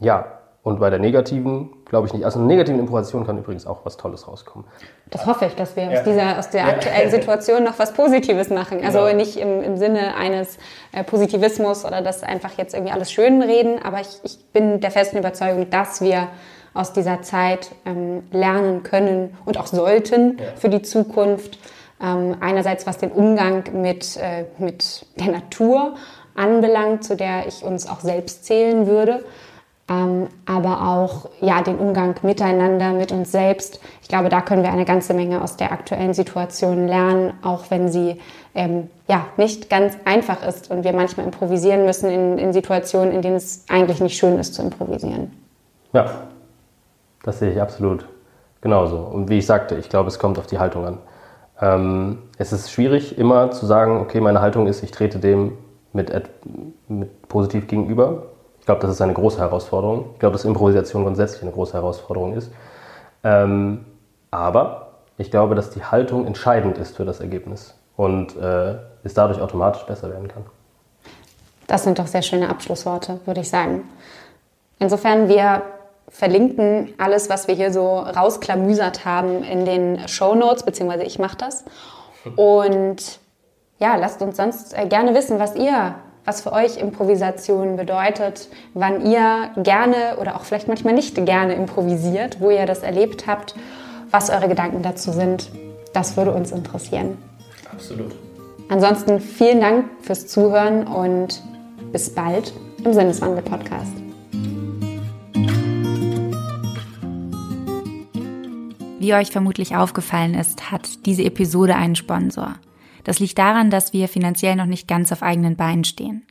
ja, 0.00 0.26
und 0.64 0.78
bei 0.78 0.90
der 0.90 1.00
negativen 1.00 1.70
glaube 1.86 2.06
ich 2.06 2.12
nicht. 2.12 2.24
Also 2.24 2.38
eine 2.38 2.46
negativen 2.46 2.78
Improvisation 2.78 3.26
kann 3.26 3.36
übrigens 3.36 3.66
auch 3.66 3.80
was 3.84 3.96
Tolles 3.96 4.28
rauskommen. 4.28 4.66
Das 5.10 5.26
hoffe 5.26 5.46
ich, 5.46 5.56
dass 5.56 5.74
wir 5.74 5.84
ja. 5.84 5.98
aus, 5.98 6.04
dieser, 6.04 6.38
aus 6.38 6.50
der 6.50 6.66
aktuellen 6.68 7.10
Situation 7.10 7.64
noch 7.64 7.78
was 7.78 7.92
Positives 7.92 8.48
machen. 8.48 8.80
Also 8.84 9.00
genau. 9.00 9.16
nicht 9.16 9.36
im, 9.36 9.60
im 9.62 9.76
Sinne 9.76 10.14
eines 10.14 10.58
äh, 10.92 11.02
Positivismus 11.02 11.84
oder 11.84 12.00
das 12.00 12.22
einfach 12.22 12.56
jetzt 12.58 12.74
irgendwie 12.74 12.92
alles 12.92 13.10
schön 13.10 13.42
reden, 13.42 13.82
aber 13.82 14.00
ich, 14.00 14.20
ich 14.22 14.38
bin 14.52 14.80
der 14.80 14.92
festen 14.92 15.18
Überzeugung, 15.18 15.68
dass 15.70 16.00
wir 16.00 16.28
aus 16.74 16.92
dieser 16.92 17.22
Zeit 17.22 17.72
ähm, 17.84 18.22
lernen 18.30 18.84
können 18.84 19.36
und 19.44 19.58
auch 19.58 19.66
sollten 19.66 20.38
ja. 20.38 20.44
für 20.56 20.68
die 20.68 20.82
Zukunft. 20.82 21.58
Ähm, 22.00 22.36
einerseits 22.40 22.86
was 22.86 22.98
den 22.98 23.12
Umgang 23.12 23.64
mit, 23.74 24.16
äh, 24.16 24.46
mit 24.58 25.06
der 25.16 25.28
Natur 25.32 25.94
anbelangt, 26.34 27.04
zu 27.04 27.16
der 27.16 27.46
ich 27.46 27.62
uns 27.62 27.88
auch 27.88 28.00
selbst 28.00 28.44
zählen 28.44 28.86
würde 28.86 29.22
ähm, 29.88 30.28
aber 30.46 30.88
auch 30.88 31.28
ja, 31.40 31.62
den 31.62 31.76
Umgang 31.76 32.14
miteinander, 32.22 32.92
mit 32.92 33.12
uns 33.12 33.32
selbst. 33.32 33.80
Ich 34.00 34.08
glaube, 34.08 34.28
da 34.28 34.40
können 34.40 34.62
wir 34.62 34.70
eine 34.70 34.84
ganze 34.84 35.12
Menge 35.14 35.42
aus 35.42 35.56
der 35.56 35.72
aktuellen 35.72 36.14
Situation 36.14 36.86
lernen, 36.86 37.32
auch 37.42 37.64
wenn 37.70 37.88
sie 37.88 38.20
ähm, 38.54 38.88
ja, 39.08 39.26
nicht 39.36 39.68
ganz 39.68 39.96
einfach 40.04 40.46
ist 40.46 40.70
und 40.70 40.84
wir 40.84 40.92
manchmal 40.92 41.26
improvisieren 41.26 41.84
müssen 41.84 42.10
in, 42.10 42.38
in 42.38 42.52
Situationen, 42.52 43.12
in 43.12 43.22
denen 43.22 43.36
es 43.36 43.64
eigentlich 43.68 44.00
nicht 44.00 44.16
schön 44.16 44.38
ist 44.38 44.54
zu 44.54 44.62
improvisieren. 44.62 45.32
Ja, 45.92 46.10
das 47.24 47.40
sehe 47.40 47.52
ich 47.52 47.60
absolut 47.60 48.06
genauso. 48.60 48.98
Und 48.98 49.28
wie 49.28 49.38
ich 49.38 49.46
sagte, 49.46 49.76
ich 49.76 49.88
glaube, 49.88 50.08
es 50.08 50.18
kommt 50.18 50.38
auf 50.38 50.46
die 50.46 50.58
Haltung 50.58 50.86
an. 50.86 50.98
Ähm, 51.60 52.18
es 52.38 52.52
ist 52.52 52.70
schwierig, 52.70 53.18
immer 53.18 53.50
zu 53.50 53.66
sagen, 53.66 54.00
okay, 54.00 54.20
meine 54.20 54.40
Haltung 54.40 54.66
ist, 54.66 54.82
ich 54.82 54.90
trete 54.90 55.18
dem 55.18 55.52
mit, 55.92 56.10
mit 56.88 57.28
positiv 57.28 57.66
gegenüber. 57.66 58.22
Ich 58.62 58.66
glaube, 58.66 58.80
das 58.80 58.92
ist 58.92 59.00
eine 59.00 59.12
große 59.12 59.40
Herausforderung. 59.40 60.10
Ich 60.12 60.20
glaube, 60.20 60.34
dass 60.34 60.44
Improvisation 60.44 61.02
grundsätzlich 61.02 61.42
eine 61.42 61.50
große 61.50 61.72
Herausforderung 61.72 62.36
ist. 62.36 62.52
Ähm, 63.24 63.84
aber 64.30 65.00
ich 65.18 65.32
glaube, 65.32 65.56
dass 65.56 65.70
die 65.70 65.84
Haltung 65.84 66.28
entscheidend 66.28 66.78
ist 66.78 66.96
für 66.96 67.04
das 67.04 67.18
Ergebnis 67.18 67.74
und 67.96 68.36
äh, 68.36 68.76
es 69.02 69.14
dadurch 69.14 69.40
automatisch 69.40 69.82
besser 69.82 70.10
werden 70.10 70.28
kann. 70.28 70.44
Das 71.66 71.82
sind 71.82 71.98
doch 71.98 72.06
sehr 72.06 72.22
schöne 72.22 72.48
Abschlussworte, 72.50 73.18
würde 73.24 73.40
ich 73.40 73.50
sagen. 73.50 73.82
Insofern, 74.78 75.28
wir 75.28 75.62
verlinken 76.08 76.94
alles, 76.98 77.28
was 77.28 77.48
wir 77.48 77.56
hier 77.56 77.72
so 77.72 77.98
rausklamüsert 77.98 79.04
haben, 79.04 79.42
in 79.42 79.64
den 79.64 80.06
Show 80.06 80.36
Notes, 80.36 80.62
beziehungsweise 80.62 81.02
ich 81.02 81.18
mache 81.18 81.36
das. 81.36 81.64
Und 82.36 83.18
ja, 83.80 83.96
lasst 83.96 84.22
uns 84.22 84.36
sonst 84.36 84.78
äh, 84.78 84.86
gerne 84.86 85.16
wissen, 85.16 85.40
was 85.40 85.56
ihr 85.56 85.96
was 86.24 86.42
für 86.42 86.52
euch 86.52 86.76
Improvisation 86.76 87.76
bedeutet, 87.76 88.48
wann 88.74 89.04
ihr 89.04 89.50
gerne 89.56 90.16
oder 90.20 90.36
auch 90.36 90.44
vielleicht 90.44 90.68
manchmal 90.68 90.94
nicht 90.94 91.16
gerne 91.26 91.54
improvisiert, 91.54 92.40
wo 92.40 92.50
ihr 92.50 92.66
das 92.66 92.80
erlebt 92.80 93.26
habt, 93.26 93.54
was 94.10 94.30
eure 94.30 94.48
Gedanken 94.48 94.82
dazu 94.82 95.12
sind. 95.12 95.50
Das 95.92 96.16
würde 96.16 96.32
uns 96.32 96.52
interessieren. 96.52 97.18
Absolut. 97.72 98.12
Ansonsten 98.68 99.20
vielen 99.20 99.60
Dank 99.60 99.86
fürs 100.00 100.26
Zuhören 100.26 100.86
und 100.86 101.42
bis 101.90 102.14
bald 102.14 102.52
im 102.84 102.92
Sinneswandel-Podcast. 102.92 103.92
Wie 108.98 109.14
euch 109.14 109.32
vermutlich 109.32 109.74
aufgefallen 109.74 110.34
ist, 110.34 110.70
hat 110.70 111.04
diese 111.06 111.24
Episode 111.24 111.74
einen 111.74 111.96
Sponsor. 111.96 112.54
Das 113.04 113.18
liegt 113.18 113.38
daran, 113.38 113.70
dass 113.70 113.92
wir 113.92 114.08
finanziell 114.08 114.56
noch 114.56 114.66
nicht 114.66 114.88
ganz 114.88 115.12
auf 115.12 115.22
eigenen 115.22 115.56
Beinen 115.56 115.84
stehen. 115.84 116.22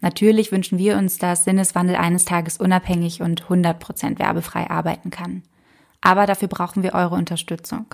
Natürlich 0.00 0.52
wünschen 0.52 0.78
wir 0.78 0.96
uns, 0.96 1.18
dass 1.18 1.44
Sinneswandel 1.44 1.96
eines 1.96 2.24
Tages 2.24 2.58
unabhängig 2.58 3.20
und 3.20 3.44
100% 3.44 4.18
werbefrei 4.18 4.70
arbeiten 4.70 5.10
kann. 5.10 5.42
Aber 6.00 6.26
dafür 6.26 6.48
brauchen 6.48 6.82
wir 6.82 6.94
eure 6.94 7.16
Unterstützung. 7.16 7.86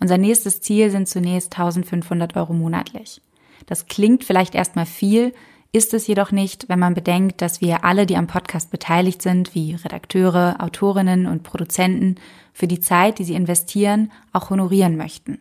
Unser 0.00 0.18
nächstes 0.18 0.60
Ziel 0.60 0.90
sind 0.90 1.08
zunächst 1.08 1.52
1500 1.58 2.36
Euro 2.36 2.52
monatlich. 2.52 3.20
Das 3.66 3.86
klingt 3.86 4.24
vielleicht 4.24 4.54
erstmal 4.54 4.86
viel, 4.86 5.32
ist 5.72 5.92
es 5.92 6.06
jedoch 6.06 6.32
nicht, 6.32 6.68
wenn 6.68 6.78
man 6.78 6.94
bedenkt, 6.94 7.42
dass 7.42 7.60
wir 7.60 7.84
alle, 7.84 8.06
die 8.06 8.16
am 8.16 8.26
Podcast 8.26 8.70
beteiligt 8.70 9.20
sind, 9.20 9.54
wie 9.54 9.74
Redakteure, 9.74 10.56
Autorinnen 10.58 11.26
und 11.26 11.42
Produzenten, 11.42 12.16
für 12.54 12.66
die 12.66 12.80
Zeit, 12.80 13.18
die 13.18 13.24
sie 13.24 13.34
investieren, 13.34 14.10
auch 14.32 14.48
honorieren 14.48 14.96
möchten. 14.96 15.38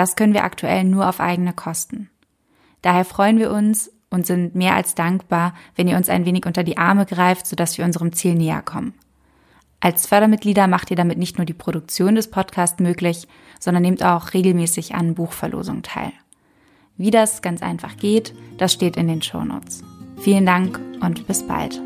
Das 0.00 0.16
können 0.16 0.32
wir 0.32 0.44
aktuell 0.44 0.84
nur 0.84 1.06
auf 1.06 1.20
eigene 1.20 1.52
Kosten. 1.52 2.08
Daher 2.80 3.04
freuen 3.04 3.38
wir 3.38 3.50
uns 3.50 3.92
und 4.08 4.24
sind 4.24 4.54
mehr 4.54 4.74
als 4.74 4.94
dankbar, 4.94 5.52
wenn 5.76 5.88
ihr 5.88 5.98
uns 5.98 6.08
ein 6.08 6.24
wenig 6.24 6.46
unter 6.46 6.64
die 6.64 6.78
Arme 6.78 7.04
greift, 7.04 7.46
sodass 7.46 7.76
wir 7.76 7.84
unserem 7.84 8.14
Ziel 8.14 8.34
näher 8.34 8.62
kommen. 8.62 8.94
Als 9.78 10.06
Fördermitglieder 10.06 10.68
macht 10.68 10.90
ihr 10.90 10.96
damit 10.96 11.18
nicht 11.18 11.36
nur 11.36 11.44
die 11.44 11.52
Produktion 11.52 12.14
des 12.14 12.30
Podcasts 12.30 12.80
möglich, 12.80 13.28
sondern 13.58 13.82
nehmt 13.82 14.02
auch 14.02 14.32
regelmäßig 14.32 14.94
an 14.94 15.12
Buchverlosungen 15.12 15.82
teil. 15.82 16.12
Wie 16.96 17.10
das 17.10 17.42
ganz 17.42 17.60
einfach 17.60 17.98
geht, 17.98 18.34
das 18.56 18.72
steht 18.72 18.96
in 18.96 19.06
den 19.06 19.20
Shownotes. 19.20 19.84
Vielen 20.22 20.46
Dank 20.46 20.80
und 21.02 21.26
bis 21.26 21.46
bald. 21.46 21.78